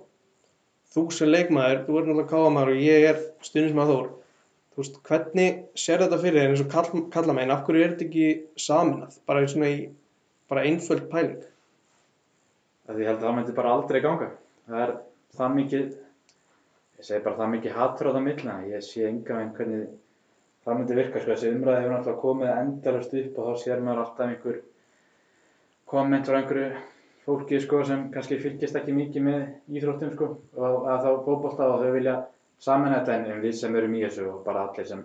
Þú 0.94 1.04
sem 1.14 1.30
leikmaður, 1.30 1.84
þú 1.86 1.98
er 2.00 2.08
náttúrulega 2.08 2.32
Káamaður 2.32 2.72
og 2.74 2.82
ég 2.86 3.06
er 3.10 3.20
stundismæður 3.46 3.92
Þór. 3.92 4.08
Þú 4.78 4.84
veist, 4.84 4.98
hvernig 5.10 5.62
sér 5.82 6.04
þetta 6.04 6.18
fyrir 6.22 6.42
þér 6.42 6.52
eins 6.54 6.64
og 6.64 6.72
kall, 6.74 7.04
kalla 7.14 7.34
meginn, 7.34 7.54
af 7.54 7.64
hverju 7.66 7.84
er 7.84 7.94
þetta 7.94 8.06
ekki 8.08 8.28
saminað, 8.62 9.16
bara 9.26 9.46
svona 9.50 9.70
í, 9.74 9.78
bara 10.52 10.66
einföld 10.70 11.08
pæling? 11.12 11.46
Það 12.88 13.02
ég 13.02 13.10
held 13.10 13.18
að 13.18 13.26
það 13.26 13.38
myndi 13.40 13.56
bara 13.58 13.72
aldrei 13.74 14.02
ganga. 14.06 14.28
Það 14.68 14.84
er 14.84 14.94
það 15.40 15.56
mikið, 15.56 15.88
ég 17.00 17.08
segi 17.10 17.24
bara 17.26 17.40
það 17.42 17.54
mikið 17.56 17.80
hattur 17.80 18.10
á 18.10 18.16
það 18.16 18.28
millina. 18.28 18.60
Ég 18.70 18.86
sé 18.86 19.08
enga 19.10 19.40
veginn 19.40 19.56
hvernig 19.58 19.88
það 20.64 20.80
myndi 20.80 21.00
virka. 21.00 21.24
Sko, 21.24 21.34
þessi 21.34 21.52
umræði 21.56 21.82
hefur 21.82 21.96
náttúrulega 21.96 22.24
komið 22.28 22.54
endalast 22.54 23.18
upp 23.24 23.42
og 23.42 23.50
þá 23.50 23.64
sér 23.64 23.84
maður 23.84 24.04
alltaf 24.06 24.30
einhver 24.30 24.62
komment 25.88 26.30
frá 26.30 26.40
einhverju 26.42 26.70
fólki 27.28 27.60
sko, 27.60 27.84
sem 27.84 28.08
kannski 28.14 28.40
fylgist 28.40 28.78
ekki 28.80 28.96
mikið 28.96 29.26
með 29.26 29.78
íþróttum 29.78 30.14
sko, 30.16 30.32
og 30.56 30.88
að 30.88 31.06
þá 31.06 31.10
fótbolta 31.26 31.70
og 31.74 31.84
þau 31.84 31.94
vilja 31.98 32.16
saman 32.64 32.96
þetta 32.96 33.18
en 33.18 33.42
við 33.44 33.56
sem 33.60 33.76
erum 33.76 33.96
í 33.98 34.04
þessu 34.06 34.30
og 34.32 34.44
bara 34.46 34.64
allir 34.68 34.88
sem 34.88 35.04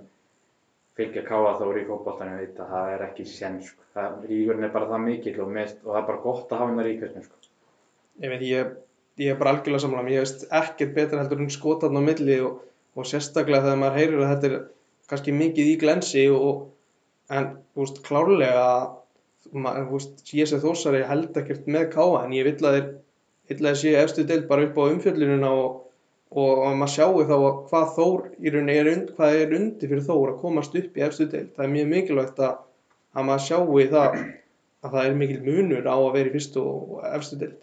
fylgja 0.98 1.24
káa 1.26 1.56
þá 1.58 1.64
í 1.80 1.84
fótboltanum 1.88 2.38
veit 2.38 2.60
að 2.60 2.72
það 2.76 2.94
er 2.94 3.04
ekki 3.08 3.26
sen 3.28 3.58
sko. 3.64 3.82
ríkurinn 4.28 4.68
er 4.68 4.72
bara 4.72 4.88
það 4.92 5.04
mikill 5.06 5.40
og, 5.42 5.50
mest, 5.52 5.82
og 5.84 5.90
það 5.90 6.00
er 6.02 6.08
bara 6.12 6.24
gott 6.28 6.52
að 6.52 6.62
hafa 6.62 6.70
hennar 6.70 6.88
ríkvæsni 6.88 7.24
sko. 7.26 7.52
Ég 8.22 8.32
veit, 8.32 8.44
ég, 8.46 8.72
ég 9.24 9.32
er 9.32 9.38
bara 9.40 9.56
algjörlega 9.56 9.82
samanlega, 9.82 10.14
ég 10.14 10.26
veist 10.26 10.46
ekkert 10.60 10.94
betur 10.96 11.20
heldur 11.20 11.42
en 11.42 11.52
skotan 11.52 11.98
á 11.98 12.02
milli 12.04 12.38
og, 12.44 12.62
og 12.94 13.08
sérstaklega 13.08 13.66
þegar 13.66 13.82
maður 13.82 13.98
heyrir 13.98 14.22
að 14.22 14.32
þetta 14.34 14.50
er 14.50 14.58
kannski 15.10 15.36
mikið 15.36 15.70
í 15.72 15.78
glensi 15.80 16.26
og, 16.32 16.66
en, 17.32 17.54
þú 17.72 17.86
veist, 17.86 18.02
klárlega 18.06 18.66
þú 18.92 19.01
veist, 19.52 20.22
ég 20.36 20.48
sem 20.48 20.60
þósari 20.62 21.04
held 21.08 21.38
ekkert 21.40 21.66
með 21.66 21.88
káa 21.94 22.24
en 22.24 22.36
ég 22.36 22.48
vill 22.48 22.68
að 22.68 22.78
þeir 23.50 23.80
séu 23.80 23.96
efstu 24.00 24.26
deild 24.28 24.46
bara 24.50 24.68
upp 24.68 24.78
á 24.78 24.90
umfjöllununa 24.90 25.50
og, 25.62 25.80
og 26.32 26.62
að 26.68 26.78
maður 26.82 26.94
sjáu 26.94 27.24
þá 27.30 27.34
að 27.38 27.48
hvað 27.72 27.90
þór 27.96 28.22
í 28.38 28.54
rauninni 28.54 28.78
er, 28.78 28.92
und, 28.92 29.10
hvað 29.16 29.40
er 29.40 29.56
undi 29.58 29.90
fyrir 29.90 30.06
þór 30.06 30.34
að 30.34 30.40
komast 30.44 30.78
upp 30.78 30.96
í 30.96 31.04
efstu 31.08 31.28
deild 31.32 31.50
það 31.56 31.66
er 31.66 31.74
mjög 31.74 31.92
mikilvægt 31.96 32.40
að, 32.46 32.62
að 33.16 33.28
maður 33.28 33.44
sjáu 33.48 33.82
það 33.96 34.22
að 34.82 34.96
það 34.96 35.04
er 35.04 35.20
mikil 35.20 35.42
munur 35.46 35.90
á 35.90 35.96
að 35.96 36.14
vera 36.16 36.30
í 36.30 36.34
fyrstu 36.38 36.62
og 36.62 37.04
efstu 37.12 37.38
deild 37.42 37.60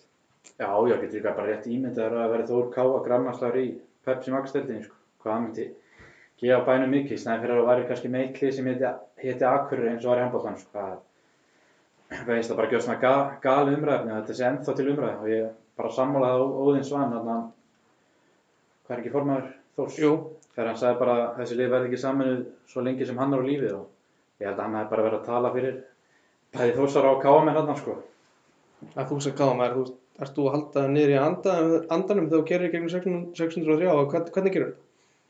Já, 0.60 0.72
já, 0.90 0.96
getur 1.02 1.14
líka 1.20 1.32
bara 1.36 1.52
rétt 1.52 1.68
ímyndað 1.72 2.16
að 2.20 2.32
vera 2.34 2.48
Þór 2.48 2.66
Káa 2.74 3.04
grannaslagur 3.06 3.60
í 3.62 3.68
Pepsi 4.08 4.32
Max 4.34 4.56
deildinni, 4.56 4.84
sko. 4.84 4.96
Hvað 5.24 5.38
myndi 5.44 5.66
gefa 6.40 6.60
bænum 6.68 6.94
mikið, 6.96 7.14
í 7.16 7.22
snæði 7.22 7.44
fyrir 7.44 7.54
að 7.54 7.60
það 7.60 7.70
væri 7.70 7.86
kannski 7.90 8.12
meikli 8.14 8.52
sem 8.56 8.70
heiti 8.70 9.48
Akurur 9.48 9.90
eins 9.92 10.06
og 10.06 10.12
var 10.12 10.22
í 10.22 10.24
handbóltan, 10.26 10.60
sko. 10.60 10.86
Veist 12.10 12.50
það 12.50 12.58
bara 12.58 12.72
gjóð 12.72 12.84
svona 12.86 13.02
ga, 13.04 13.14
gali 13.44 13.76
umræðni, 13.78 14.16
þetta 14.16 14.36
sé 14.36 14.46
ennþá 14.48 14.76
til 14.76 14.88
umræði 14.94 15.20
og 15.20 15.30
ég 15.30 15.52
bara 15.78 15.94
sammálaði 15.94 16.42
á 16.42 16.48
Óðinn 16.66 16.88
Svann, 16.88 17.16
hvað 18.90 18.96
er 18.96 19.02
ekki 19.04 19.14
formaður 19.14 19.52
Þórs? 19.78 20.00
Jú, 20.02 20.14
Þegar 20.60 20.74
hann 20.74 20.80
sagði 20.82 21.00
bara 21.00 21.16
þessi 21.38 21.56
lið 21.56 21.70
verði 21.72 21.88
ekki 21.88 21.98
saminuð 22.02 22.40
svo 22.68 22.82
lengi 22.84 23.06
sem 23.08 23.20
hann 23.22 23.36
er 23.36 23.44
á 23.46 23.48
lífið 23.48 23.76
og 23.78 24.42
ég 24.42 24.50
held 24.50 24.58
að 24.58 24.66
hann 24.66 24.74
hefði 24.76 24.92
bara 24.94 25.06
verið 25.06 25.20
að 25.20 25.30
tala 25.30 25.52
fyrir 25.54 25.78
bæði 26.58 26.74
Þórsara 26.80 27.14
og 27.14 27.22
Káa 27.24 27.46
með 27.46 27.60
hann, 27.60 27.70
sko. 27.80 27.96
að 28.96 29.08
þú 29.12 29.20
sem 29.24 29.38
káa 29.40 29.54
maður, 29.56 29.94
þú 30.20 30.28
þú 30.36 30.48
að 30.50 30.54
halda 30.58 30.74
það 30.82 30.90
niður 30.96 31.14
í 31.14 31.18
anda, 31.22 31.56
andanum 31.96 32.28
þegar 32.28 32.42
þú 32.42 32.50
gerir 32.50 32.74
gegnum 32.74 32.92
600 32.92 33.40
603 33.40 33.88
og 33.94 34.12
hvern, 34.12 34.28
hvernig 34.36 34.56
gerur 34.58 34.74
þetta? 34.74 34.86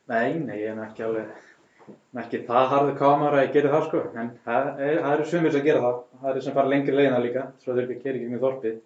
Nei, 0.10 0.40
nei, 0.48 0.58
ég 0.64 0.74
er 0.74 0.82
ekki 0.88 1.06
alveg, 1.06 1.46
ekki 2.20 2.42
það 2.48 2.68
harðu 2.74 2.94
kámar 3.00 3.36
að 3.36 3.44
ég 3.44 3.52
geri 3.56 3.72
það 3.74 3.84
sko, 3.88 4.02
en 4.18 4.30
það, 4.46 4.70
er, 4.82 5.00
það 5.04 5.14
eru 5.14 5.26
sumir 5.32 5.54
sem 5.54 5.66
gera 5.66 5.82
það, 5.84 5.98
það 6.22 6.32
eru 6.32 6.44
sem 6.46 6.56
fara 6.56 6.72
lengri 6.74 6.96
leiðina 6.96 7.22
líka, 7.24 7.46
svo 7.64 7.76
þau 7.76 7.82
ekki 7.84 7.98
keri 8.04 8.20
ekki 8.22 8.32
með 8.34 8.46
þorpið, 8.46 8.78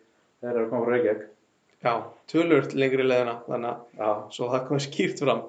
þeir 0.43 0.51
eru 0.53 0.63
að 0.63 0.71
koma 0.71 0.87
frá 0.87 0.95
Reykjavík. 0.95 1.27
Já, 1.83 1.93
tölvört 2.31 2.75
lengri 2.79 3.05
leðina, 3.07 3.35
þannig 3.47 4.01
að 4.07 4.23
svo 4.35 4.49
það 4.53 4.65
kom 4.69 4.81
skýrt 4.83 5.23
fram. 5.23 5.43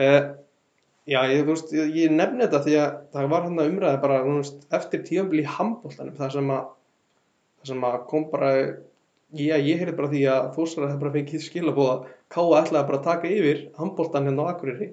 Uh, 0.00 0.20
já, 1.10 1.18
ég, 1.32 1.42
veist, 1.48 1.74
ég, 1.76 1.90
ég 1.96 2.14
nefni 2.14 2.46
þetta 2.46 2.62
því 2.66 2.76
að 2.82 3.00
það 3.16 3.32
var 3.34 3.46
hann 3.48 3.62
að 3.64 3.72
umræða 3.72 4.02
bara, 4.04 4.20
veist, 4.28 4.62
eftir 4.80 5.04
tíðanbili 5.08 5.44
í 5.44 5.50
handbóltanum, 5.58 6.16
það 6.20 6.34
sem 6.36 6.54
að, 6.56 6.70
það 7.60 7.72
sem 7.74 7.86
að 7.90 8.00
kom 8.12 8.26
bara, 8.32 8.54
já, 9.36 9.54
ég 9.56 9.82
heyrði 9.82 9.98
bara 10.00 10.12
því 10.14 10.24
að 10.34 10.50
Þórsara 10.56 10.90
hefði 10.90 11.04
bara 11.04 11.14
fengið 11.18 11.46
skilabóð 11.46 11.92
að 11.94 12.08
Káa 12.30 12.60
ætlaði 12.60 12.86
bara 12.86 12.98
að 13.00 13.06
taka 13.08 13.30
yfir 13.34 13.62
handbóltan 13.80 14.28
hérna 14.28 14.44
á 14.46 14.50
Akureyri. 14.52 14.92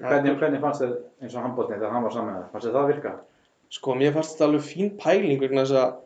Hvernig, 0.00 0.36
hvernig 0.40 0.62
fannst 0.62 0.84
þið 0.84 0.94
eins 1.20 1.34
og 1.34 1.44
handbótni 1.46 1.78
þegar 1.78 1.94
hann 1.94 2.06
var 2.06 2.14
saman 2.14 2.30
með 2.34 2.38
það, 2.40 2.52
fannst 2.52 2.68
þið 2.68 2.78
það 2.78 2.92
virka? 2.92 3.16
Sko, 3.70 3.96
mér 4.00 4.14
fannst 4.16 4.36
þetta 4.36 4.46
alveg 4.48 4.66
fín 4.66 4.94
pæling 5.00 5.42
vegna 5.42 5.64
þess 5.66 5.80
að, 5.80 5.98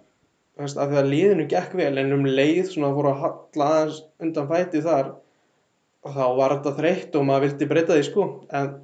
að 0.84 0.95
því 0.95 0.99
að 1.01 1.12
liðinu 1.12 1.47
gekk 1.51 1.76
vel 1.80 1.92
en 2.03 2.16
um 2.16 2.26
leið 2.28 2.64
svona 2.72 2.95
fór 2.97 3.11
að 3.11 3.22
halla 3.22 3.68
aðeins 3.74 4.01
undan 4.26 4.51
fæti 4.51 4.82
þar 4.84 5.12
og 6.05 6.18
þá 6.18 6.24
var 6.40 6.57
þetta 6.57 6.74
þreytt 6.80 7.16
og 7.18 7.28
maður 7.28 7.47
vildi 7.47 7.70
breyta 7.70 7.97
því 7.97 8.09
sko 8.11 8.26
en 8.51 8.74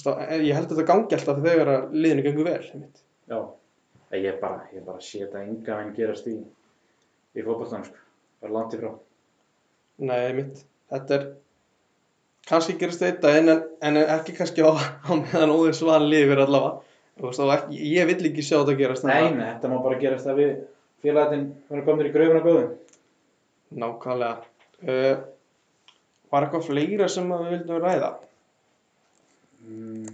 að, 0.00 0.46
ég 0.46 0.56
held 0.56 0.70
að 0.70 0.72
þetta 0.72 0.88
gangi 0.88 1.16
alltaf 1.18 1.42
þegar 1.44 1.70
að 1.74 1.96
liðinu 1.98 2.24
gengur 2.26 2.48
vel 2.48 2.58
einmitt. 2.62 3.02
Já, 3.28 3.38
ég 4.16 4.28
er 4.30 4.38
bara, 4.40 4.66
ég 4.72 4.80
er 4.80 4.86
bara 4.86 5.00
að 5.00 5.06
sé 5.08 5.20
þetta 5.24 5.42
enga 5.44 5.78
veginn 5.78 5.94
gerast 5.98 6.28
í, 6.32 6.38
í 7.36 7.44
fótballtanum 7.44 7.88
sko, 7.90 8.04
bara 8.40 8.56
langt 8.56 8.76
í 8.76 8.80
frá. 8.80 8.92
Nei, 10.02 10.18
einmitt, 10.30 10.64
þetta 10.92 11.18
er 11.18 11.26
kannski 12.48 12.74
gerist 12.80 13.02
þetta 13.04 13.32
en, 13.38 13.52
en 13.82 13.96
ekki 14.02 14.34
kannski 14.36 14.64
á, 14.66 14.72
á 14.74 15.10
meðan 15.14 15.52
óður 15.54 15.76
svan 15.78 16.08
lifir 16.10 16.40
allavega 16.42 16.80
ekki, 17.56 17.78
ég 17.92 18.08
vill 18.08 18.30
ekki 18.30 18.42
sjá 18.44 18.56
þetta 18.62 18.78
gerast. 18.80 19.04
Nei, 19.06 19.18
að- 19.28 19.36
nei, 19.36 19.46
þetta 19.52 19.70
má 19.70 19.76
bara 19.84 20.00
gerast 20.00 20.26
að 20.30 20.40
við 20.42 20.52
félagatinn 21.04 21.46
verðum 21.68 21.86
komnir 21.86 22.08
í 22.08 22.14
gröfuna 22.14 22.42
góðum. 22.46 22.72
Nákvæmlega. 23.82 24.50
Uh, 24.82 25.14
var 26.32 26.46
eitthvað 26.46 26.66
fleira 26.66 27.08
sem 27.12 27.30
að 27.32 27.44
við 27.46 27.52
vildum 27.56 27.82
ræða? 27.84 28.10
Mm. 29.62 30.12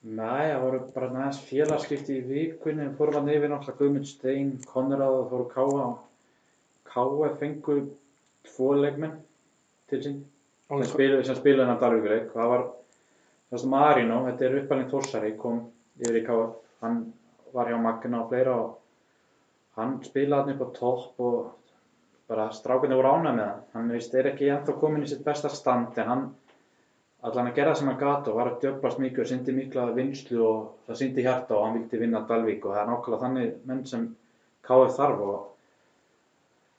Nei, 0.00 0.46
það 0.48 0.62
voru 0.64 0.78
bara 0.94 1.08
næst 1.12 1.42
félagskipti 1.50 2.14
í 2.16 2.22
vikunni, 2.24 2.86
við 2.88 2.94
fórum 2.96 3.18
að 3.20 3.26
nefnir 3.28 3.50
náttúrulega 3.52 3.80
Guðmund 3.82 4.08
Stein, 4.08 4.52
Konrad 4.70 5.02
og 5.04 5.26
fóru 5.32 5.48
Káa. 5.52 5.88
Káa 6.88 7.28
fengu 7.42 7.76
tvo 8.48 8.70
leikmenn 8.80 9.18
til 9.90 10.00
sín 10.06 10.16
sem 10.78 10.90
spiluðu 10.92 11.26
sem 11.26 11.38
spiluðu 11.38 11.66
hennar 11.66 11.80
Dalvíkuleik. 11.82 12.28
Það 12.34 12.52
var 12.54 12.66
þess 13.50 13.64
að 13.64 13.72
Marino, 13.74 14.18
þetta 14.28 14.46
er 14.46 14.58
uppalinn 14.60 14.90
Þórsari, 14.90 15.32
kom 15.38 15.62
yfir 16.00 16.20
í 16.20 16.26
Káa. 16.26 16.44
Hann 16.84 17.00
var 17.54 17.70
hjá 17.70 17.78
Magna 17.82 18.22
og 18.22 18.30
fleira 18.30 18.54
og 18.56 18.76
hann 19.78 19.96
spilaði 20.06 20.52
hann 20.52 20.54
upp 20.54 20.68
á 20.70 20.76
topp 20.78 21.24
og 21.26 21.40
bara 22.30 22.46
strákunni 22.54 22.94
voru 22.98 23.10
ánægð 23.16 23.40
með 23.40 23.48
hann. 23.48 23.64
Hann 23.74 23.90
veist, 23.96 24.14
er 24.14 24.30
ekki 24.30 24.52
ennþá 24.54 24.76
komin 24.78 25.06
í 25.06 25.10
sitt 25.10 25.26
besta 25.26 25.50
stand 25.50 25.98
en 25.98 26.12
hann 26.12 26.24
allan 27.26 27.50
að 27.50 27.56
gera 27.58 27.72
það 27.74 27.80
sem 27.80 27.90
hann 27.90 28.00
gat 28.00 28.28
og 28.30 28.38
var 28.38 28.50
að 28.50 28.62
djöflast 28.62 29.00
mikið 29.02 29.22
og 29.24 29.28
syndi 29.28 29.54
mikla 29.56 29.86
vinslu 29.96 30.40
og 30.46 30.60
það 30.86 31.00
syndi 31.02 31.24
hjarta 31.26 31.56
og 31.56 31.66
hann 31.66 31.76
vildi 31.76 32.00
vinna 32.00 32.22
Dalvík 32.28 32.64
og 32.64 32.74
það 32.74 32.82
er 32.82 32.90
nákvæmlega 32.90 33.24
þannig 33.24 33.50
menn 33.68 33.82
sem 33.90 34.06
KF 34.66 34.96
þarf 34.96 35.24
og, 35.26 35.36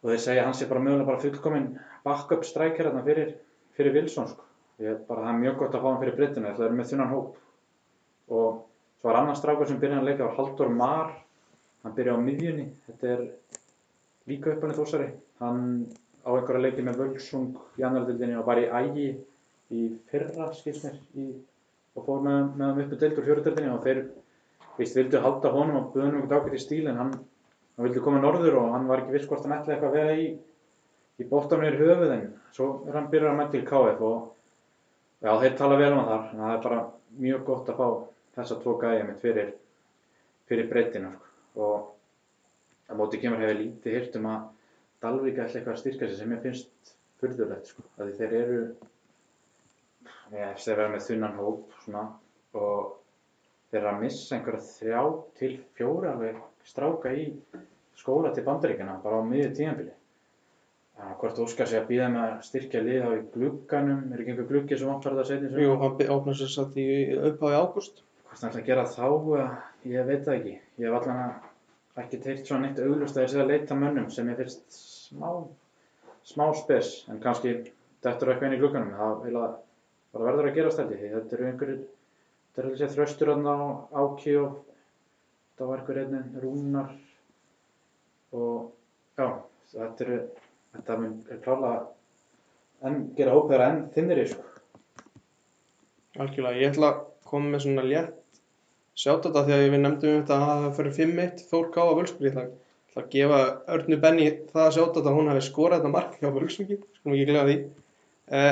og 0.02 0.10
þeir 0.10 0.24
segja 0.26 0.48
hann 0.48 0.58
sé 0.58 0.68
bara 0.70 0.82
mögulega 0.82 1.10
bara 1.12 1.22
fullkominn 1.22 1.68
backup 2.06 2.48
striker 2.48 2.89
hérna 2.89 3.04
fyrir, 3.06 3.36
fyrir 3.78 3.95
Wilson 3.97 4.30
sko. 4.32 4.45
Ég, 4.82 5.01
bara 5.07 5.26
það 5.26 5.34
er 5.34 5.41
mjög 5.43 5.57
gott 5.59 5.76
að 5.78 5.84
fá 5.84 5.89
hann 5.91 6.01
fyrir 6.01 6.17
Brittina 6.17 6.53
það 6.57 6.67
er 6.67 6.78
með 6.78 6.91
þunnan 6.91 7.11
hóp. 7.13 7.41
Og 8.32 8.61
svo 9.01 9.09
var 9.09 9.19
annar 9.22 9.38
strákur 9.38 9.69
sem 9.69 9.82
byrjaði 9.82 10.01
að 10.01 10.09
leika 10.09 10.28
var 10.28 10.38
Haldur 10.39 10.72
Mar. 10.76 11.11
Hann 11.84 11.97
byrjaði 11.97 12.17
á 12.17 12.26
miðjunni. 12.28 12.67
Þetta 12.88 13.11
er 13.15 13.26
líka 14.32 14.55
uppalinn 14.55 14.80
þósari. 14.80 15.11
Hann 15.41 15.61
á 16.26 16.30
einhverja 16.34 16.65
leiki 16.65 16.86
með 16.86 16.99
Völsung 17.01 17.61
í 17.80 17.86
annaraldildinni 17.86 18.38
og 18.38 18.47
bara 18.47 18.65
í 18.65 18.69
ægi 18.82 19.07
í 19.72 19.86
fyrra 20.11 20.51
í, 20.51 21.28
og 21.95 22.05
fór 22.05 22.22
með, 22.26 22.41
með 22.57 22.65
hann 22.65 22.82
upp 22.84 22.93
í 22.93 22.99
deild 23.01 23.19
úr 23.19 23.28
fjóruðdeldinni 23.28 23.72
og 23.72 23.86
þeir 23.86 24.01
víst 24.78 24.97
vildu 24.97 25.22
halda 25.24 25.51
honum 25.55 25.80
og 25.80 25.89
buðum 25.95 26.15
um 26.15 26.22
eitthvað 26.22 26.41
ákveðt 26.41 26.57
í 26.57 26.63
stíl 26.63 26.86
en 26.91 26.99
hann, 27.01 27.11
hann 27.76 27.88
vildi 27.88 28.03
koma 28.03 28.22
norður 28.22 28.59
og 28.61 28.72
hann 28.76 28.88
var 28.89 29.03
ekki 29.03 29.15
viss 29.15 29.30
hvort 29.30 29.45
hann 29.47 29.57
ætlaði 29.57 29.76
eitthvað 29.78 29.91
að 29.91 29.97
vera 29.97 30.17
í 30.19 30.28
í 31.22 31.28
bóttanum 31.30 31.67
yfir 31.69 31.84
höfuð 31.86 32.13
en 32.15 32.24
svo 32.55 32.67
er 32.88 32.97
hann 32.97 33.09
byrjar 33.11 33.34
að 33.34 33.39
mæta 33.39 33.53
til 33.55 33.65
KF 33.67 34.05
og 34.07 35.26
já 35.26 35.34
þeir 35.43 35.57
tala 35.59 35.80
vel 35.82 35.91
um 35.95 36.07
þar 36.07 36.30
en 36.30 36.43
það 36.43 36.53
er 36.55 36.63
bara 36.65 36.80
mjög 37.26 37.43
gott 37.49 37.69
að 37.69 37.82
fá 37.82 37.89
þessa 38.38 38.57
tvo 38.61 38.78
gæja 38.82 39.07
mitt 39.07 39.22
fyrir 39.22 39.51
fyrir 40.49 40.69
breytina 40.72 41.11
sko. 41.13 41.28
og 41.55 42.89
að 42.89 42.99
móti 43.01 43.19
kemur 43.22 43.43
hefur 43.43 43.59
lítið 43.59 43.97
hýrt 43.97 44.17
um 44.22 44.32
að 44.32 44.49
Dalvík 45.01 45.39
ætla 45.41 45.57
eitthvað 45.57 45.74
að 45.74 45.80
styrka 45.82 46.07
sig 46.07 46.17
sem 46.19 46.34
ég 46.36 46.41
finnst 46.43 46.91
furðulegt 47.22 47.69
sko. 47.72 47.86
að 47.97 48.11
þeir 48.17 48.36
eru 48.39 48.59
ég 50.32 50.43
eftir 50.47 50.74
að 50.74 50.82
vera 50.82 50.91
með 50.95 51.05
þunnan 51.07 51.39
hóp 51.39 51.80
svona, 51.86 52.03
og 52.53 52.91
þeir 53.72 53.82
eru 53.82 53.91
að 53.91 54.03
missa 54.05 54.36
einhverja 54.36 54.67
þrjá 54.67 55.01
til 55.39 55.51
fjóra 55.78 56.13
stráka 56.67 57.13
í 57.17 57.26
skóla 57.97 58.32
til 58.34 58.45
bandaríkjana 58.45 59.01
bara 59.03 59.22
á 59.22 59.28
miðju 59.28 59.49
tíðanbili 59.57 59.95
að 61.02 61.14
hvort 61.22 61.39
Óskar 61.43 61.70
sé 61.70 61.80
að 61.80 61.88
býða 61.89 62.08
með 62.14 62.24
að 62.28 62.41
styrkja 62.47 62.82
lið 62.86 63.06
á 63.06 63.10
í 63.16 63.22
glugganum? 63.34 64.02
Er 64.12 64.22
ekki 64.22 64.34
einhver 64.34 64.49
gluggi 64.49 64.78
sem 64.78 64.89
vantar 64.91 65.16
þetta 65.16 65.24
að 65.24 65.30
setja 65.32 65.64
Jú, 65.66 65.76
hann 65.82 66.12
opnaði 66.16 66.39
sér 66.41 66.52
satt 66.54 66.78
í 66.82 66.88
upphafi 67.30 67.58
ágúst. 67.58 68.04
hvort 68.28 68.43
hann 68.43 68.52
ætla 68.52 68.62
að 68.62 68.70
gera 68.70 68.86
þá 68.91 69.08
ég 69.91 70.12
veit 70.12 70.26
það 70.28 70.36
ekki. 70.38 70.54
Ég 70.82 70.88
hef 70.88 70.97
allan 70.99 71.24
að 71.24 72.04
ekki 72.04 72.22
teirt 72.24 72.47
svona 72.47 72.68
neitt 72.68 72.82
auglust 72.84 73.18
að 73.18 73.24
þeir 73.24 73.34
sé 73.34 73.41
að 73.41 73.52
leita 73.52 73.78
mönnum 73.78 74.10
sem 74.14 74.30
ég 74.32 74.39
finnst 74.39 74.78
smá 74.78 75.30
smá 76.32 76.45
spes. 76.58 76.91
En 77.12 77.22
kannski 77.24 77.56
þetta 78.04 78.26
er 78.26 78.34
eitthvað 78.34 78.47
inn 78.49 78.58
í 78.58 78.62
glugganum. 78.62 78.93
Það 78.99 79.26
vil 79.26 79.36
að 79.41 79.58
bara 80.12 80.28
verður 80.30 80.52
að 80.52 80.60
gera 80.60 80.76
stældi 80.76 80.99
því 80.99 81.14
þetta 81.16 81.38
eru 81.38 81.49
einhverjir 81.49 81.82
þetta 81.82 82.62
eru 82.64 82.76
þessi 82.76 82.95
þröstur 82.95 83.34
á 83.34 83.58
áki 84.04 84.36
og 84.41 84.60
það 85.58 85.72
var 85.72 85.82
einhver 85.82 86.02
einnig 86.04 86.39
rúnar. 86.43 86.93
Og 88.36 88.72
já 89.20 89.28
þetta 89.72 90.08
eru 90.08 90.22
þetta 90.76 90.97
mun 91.01 91.17
klálega 91.43 91.76
enn 92.88 93.03
gera 93.17 93.36
hópið 93.36 93.65
enn 93.67 93.84
þinnir 93.95 94.24
sko. 94.32 94.47
Algjörlega, 96.19 96.59
ég 96.59 96.74
ætla 96.74 96.91
að 96.91 97.05
koma 97.30 97.53
með 97.53 97.63
svona 97.65 97.86
létt 97.88 98.41
sjátt 99.01 99.28
þetta 99.28 99.45
því 99.45 99.55
að 99.55 99.63
við 99.63 99.80
nefndum 99.80 100.11
um 100.11 100.19
þetta 100.19 100.38
að 100.38 100.65
það 100.65 100.76
fyrir 100.78 100.97
5-1 100.97 101.45
Þór 101.51 101.69
Ká. 101.72 101.82
Ég 101.86 102.28
ætla, 102.32 102.43
ætla 102.91 103.03
að 103.03 103.09
gefa 103.15 103.39
Örnu 103.76 103.99
Benny 104.03 104.28
það 104.51 104.65
að 104.65 104.76
sjátt 104.78 104.97
þetta 104.97 105.11
að 105.11 105.17
hún 105.17 105.32
hafi 105.32 105.45
skorað 105.47 105.80
þetta 105.80 105.93
mark 105.95 106.17
hjá 106.19 106.30
Völsburgi, 106.36 106.78
skulum 106.97 107.15
ekki 107.15 107.30
glega 107.30 107.47
því. 107.47 107.57
Eh, 108.32 108.51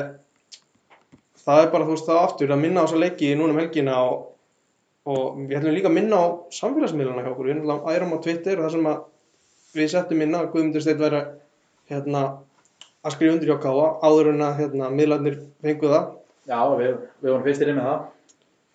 það 1.44 1.64
er 1.64 1.72
bara 1.74 1.88
þú 1.88 1.96
veist 1.96 2.10
það 2.10 2.24
aftur 2.24 2.56
að 2.56 2.64
minna 2.64 2.84
á 2.84 2.86
þessa 2.88 3.04
leiki 3.04 3.34
núna 3.36 3.56
um 3.56 3.62
helgina 3.62 4.00
og, 4.06 4.24
og 5.10 5.44
við 5.44 5.60
ætlum 5.60 5.76
líka 5.76 5.92
að 5.92 5.98
minna 6.00 6.24
á 6.24 6.26
samfélagsmiðluna 6.56 7.26
hjá 7.26 7.32
okkur. 7.34 7.50
Við 7.50 7.60
ætlum 7.60 7.76
að 7.76 7.94
ærum 7.96 8.16
á 8.16 8.24
Twitter 8.24 8.64
þar 8.64 8.76
sem 8.78 8.90
að 8.94 9.06
við 9.76 9.92
settum 9.94 10.24
minna 10.24 10.44
að 10.44 10.52
Guðmundur 10.56 10.86
Steinn 10.86 11.04
væri 11.04 11.20
að, 11.20 11.30
hérna, 11.90 12.24
að 13.04 13.16
skrifa 13.16 13.34
undir 13.36 13.50
hjá 13.52 13.60
Káa 13.64 13.90
áður 14.06 14.32
en 14.34 14.46
að 14.46 14.58
hérna, 14.64 14.90
miðlarnir 14.94 15.38
fengu 15.64 15.92
það. 15.92 16.08
já 16.50 16.60
við, 16.80 16.96
við 17.22 17.30
vorum 17.32 17.44
fyrstir 17.48 17.70
inn 17.74 17.80
með 17.82 17.92
það 17.92 18.08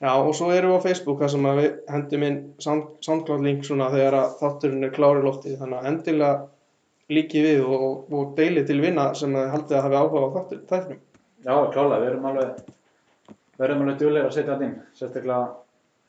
Já, 0.05 0.11
og 0.21 0.35
svo 0.37 0.51
erum 0.53 0.73
við 0.75 0.81
á 0.83 0.85
Facebook 0.85 1.21
þar 1.23 1.31
sem 1.33 1.47
við 1.57 1.69
hendum 1.89 2.25
inn 2.27 2.39
Sound- 2.61 2.97
SoundCloud 3.07 3.45
link 3.47 3.63
svona 3.65 3.87
þegar 3.93 4.17
þátturinn 4.41 4.85
er 4.85 4.93
klári 4.93 5.23
loftið 5.25 5.55
þannig 5.63 5.79
að 5.79 5.87
endilega 5.89 7.15
líkið 7.15 7.47
við 7.47 7.63
og, 7.65 7.85
og, 8.13 8.35
deilið 8.37 8.67
til 8.69 8.81
vinna 8.83 9.07
sem 9.17 9.33
að 9.39 9.51
haldið 9.55 9.77
að 9.79 9.85
hafi 9.87 9.99
áhuga 10.01 10.21
á 10.25 10.35
þáttur, 10.35 10.61
þættinum. 10.69 11.01
Já, 11.45 11.55
klálega, 11.73 12.01
við 12.03 12.09
erum 12.11 12.27
alveg 12.31 12.51
við 13.55 13.65
erum 13.69 13.85
alveg 13.85 13.99
duglega 14.03 14.29
að 14.29 14.35
setja 14.37 14.59
inn 14.67 14.75
sérstaklega, 14.99 15.41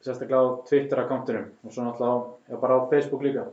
sérstaklega 0.08 0.42
á 0.44 0.46
Twitter-akkántunum 0.70 1.48
og 1.64 1.76
svo 1.76 1.86
náttúrulega 1.88 2.16
á, 2.16 2.18
já, 2.52 2.56
bara 2.66 2.80
á 2.80 2.90
Facebook 2.92 3.24
líka 3.28 3.46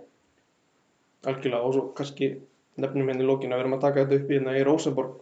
Algjörlega 1.28 1.62
og 1.62 1.74
svo 1.76 1.84
kannski 1.98 2.32
nefnum 2.80 3.08
hérna 3.10 3.24
í 3.24 3.28
lókinu 3.28 3.52
að 3.54 3.58
við 3.60 3.64
erum 3.66 3.76
að 3.76 3.84
taka 3.84 4.04
þetta 4.04 4.18
upp 4.22 4.30
í 4.30 4.36
hérna 4.38 4.56
í 4.58 4.64
Rosenborg 4.64 5.18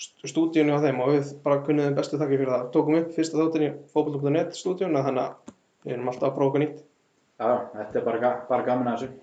st- 0.00 0.30
stúdíunni 0.32 0.72
á 0.74 0.80
þeim 0.84 1.00
og 1.04 1.12
við 1.14 1.32
bara 1.44 1.60
kunnum 1.66 1.84
þeim 1.88 1.98
bestu 1.98 2.18
þakki 2.20 2.38
fyrir 2.40 2.52
það. 2.54 2.64
Tókum 2.74 2.98
upp 3.00 3.12
fyrsta 3.14 3.38
þáttin 3.42 3.66
í 3.66 3.70
fótboll.net 3.94 4.56
stúdíunna 4.58 5.04
þannig 5.06 5.24
að 5.24 5.54
við 5.84 5.96
erum 5.98 6.08
alltaf 6.12 6.28
að 6.30 6.36
prófa 6.38 6.48
okkur 6.52 6.64
nýtt. 6.64 6.78
Já, 7.34 7.48
þetta 7.76 7.98
er 8.00 8.04
bara, 8.08 8.32
bara 8.48 8.66
gaman 8.70 8.92
að 8.92 8.98
þessu 9.04 9.20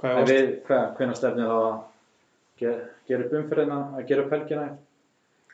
Hvað 0.00 0.18
er 0.20 0.28
við, 0.28 0.48
hva, 0.68 0.78
hvenær 0.98 1.16
stefnum 1.18 1.48
þá 1.50 1.56
að 1.60 1.78
gera, 2.60 2.82
gera 3.08 3.24
upp 3.26 3.32
umferðina, 3.40 3.78
að 3.96 4.04
gera 4.10 4.24
upp 4.26 4.34
helgina 4.36 4.66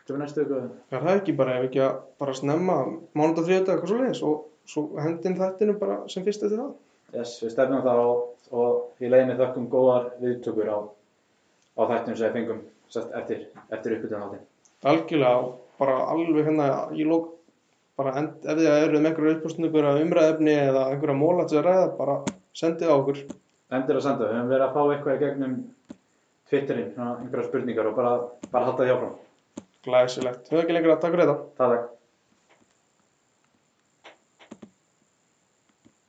við 0.06 0.18
næstu 0.20 0.42
ykkur 0.44 0.66
Er 0.94 1.04
það 1.06 1.12
ekki 1.20 1.34
bara 1.38 1.54
ef 1.60 1.64
ekki 1.68 1.80
að 1.82 1.94
bara 2.22 2.34
snemma 2.36 2.76
mánudag, 3.16 3.46
þriðudag, 3.46 3.72
eitthvað 3.76 3.90
svo 3.92 4.00
leiðis 4.02 4.22
og 4.26 4.42
svo 4.66 4.84
hendin 5.02 5.38
þættinu 5.38 5.76
bara 5.80 5.96
sem 6.10 6.26
fyrst 6.26 6.42
eftir 6.46 6.58
það? 6.60 6.74
Yes, 7.14 7.36
við 7.42 7.54
stefnum 7.54 7.82
það 7.86 8.02
og, 8.02 8.20
og 8.50 9.02
í 9.06 9.10
leiðinni 9.14 9.38
þökkum 9.40 9.68
góðar 9.72 10.08
viðtökur 10.20 10.70
á, 10.74 10.78
á 11.76 11.82
þættum 11.90 12.16
sem 12.16 12.26
við 12.26 12.36
fengum 12.38 12.60
sest, 12.88 13.14
eftir, 13.20 13.46
eftir 13.70 13.96
uppbytun 13.96 14.24
þáttin. 14.24 14.44
Algjörlega 14.86 15.48
bara 15.80 15.96
alveg 16.12 16.48
hérna 16.50 16.68
í 16.96 17.06
lók 17.08 17.32
bara 17.96 18.12
end, 18.20 18.44
ef 18.44 18.58
þið 18.58 18.70
eruð 18.72 19.00
með 19.00 19.10
einhverju 19.10 19.34
uppbústun 19.36 19.68
einhverja 19.68 20.04
umræðefni 20.04 20.54
eða 20.66 20.86
einhverja 20.92 21.16
móla 21.16 21.46
til 21.48 21.60
að 21.60 21.68
ræða 21.70 21.90
bara 21.96 22.16
sendið 22.56 22.92
á 22.92 22.96
okkur 22.96 23.22
Endur 23.76 23.98
að 23.98 24.04
senda, 24.04 24.28
við 24.28 24.36
höfum 24.36 24.50
verið 24.52 24.64
að 24.68 24.74
fá 24.76 24.82
eitthvað 24.94 25.16
í 25.16 25.20
gegnum 25.24 25.54
Twitterinn, 26.46 26.92
einhverja 27.02 27.48
spurningar 27.48 27.88
og 27.90 27.96
bara, 27.96 28.12
bara 28.52 28.68
halda 28.68 28.84
því 28.84 28.92
áfram. 28.94 29.14
glæsilegt. 29.86 30.50
Höfðu 30.52 30.62
ekki 30.62 30.76
lengra, 30.76 30.96
takk 31.02 31.16
fyrir 31.16 31.26
þetta. 31.26 31.48
Takk. 31.58 31.88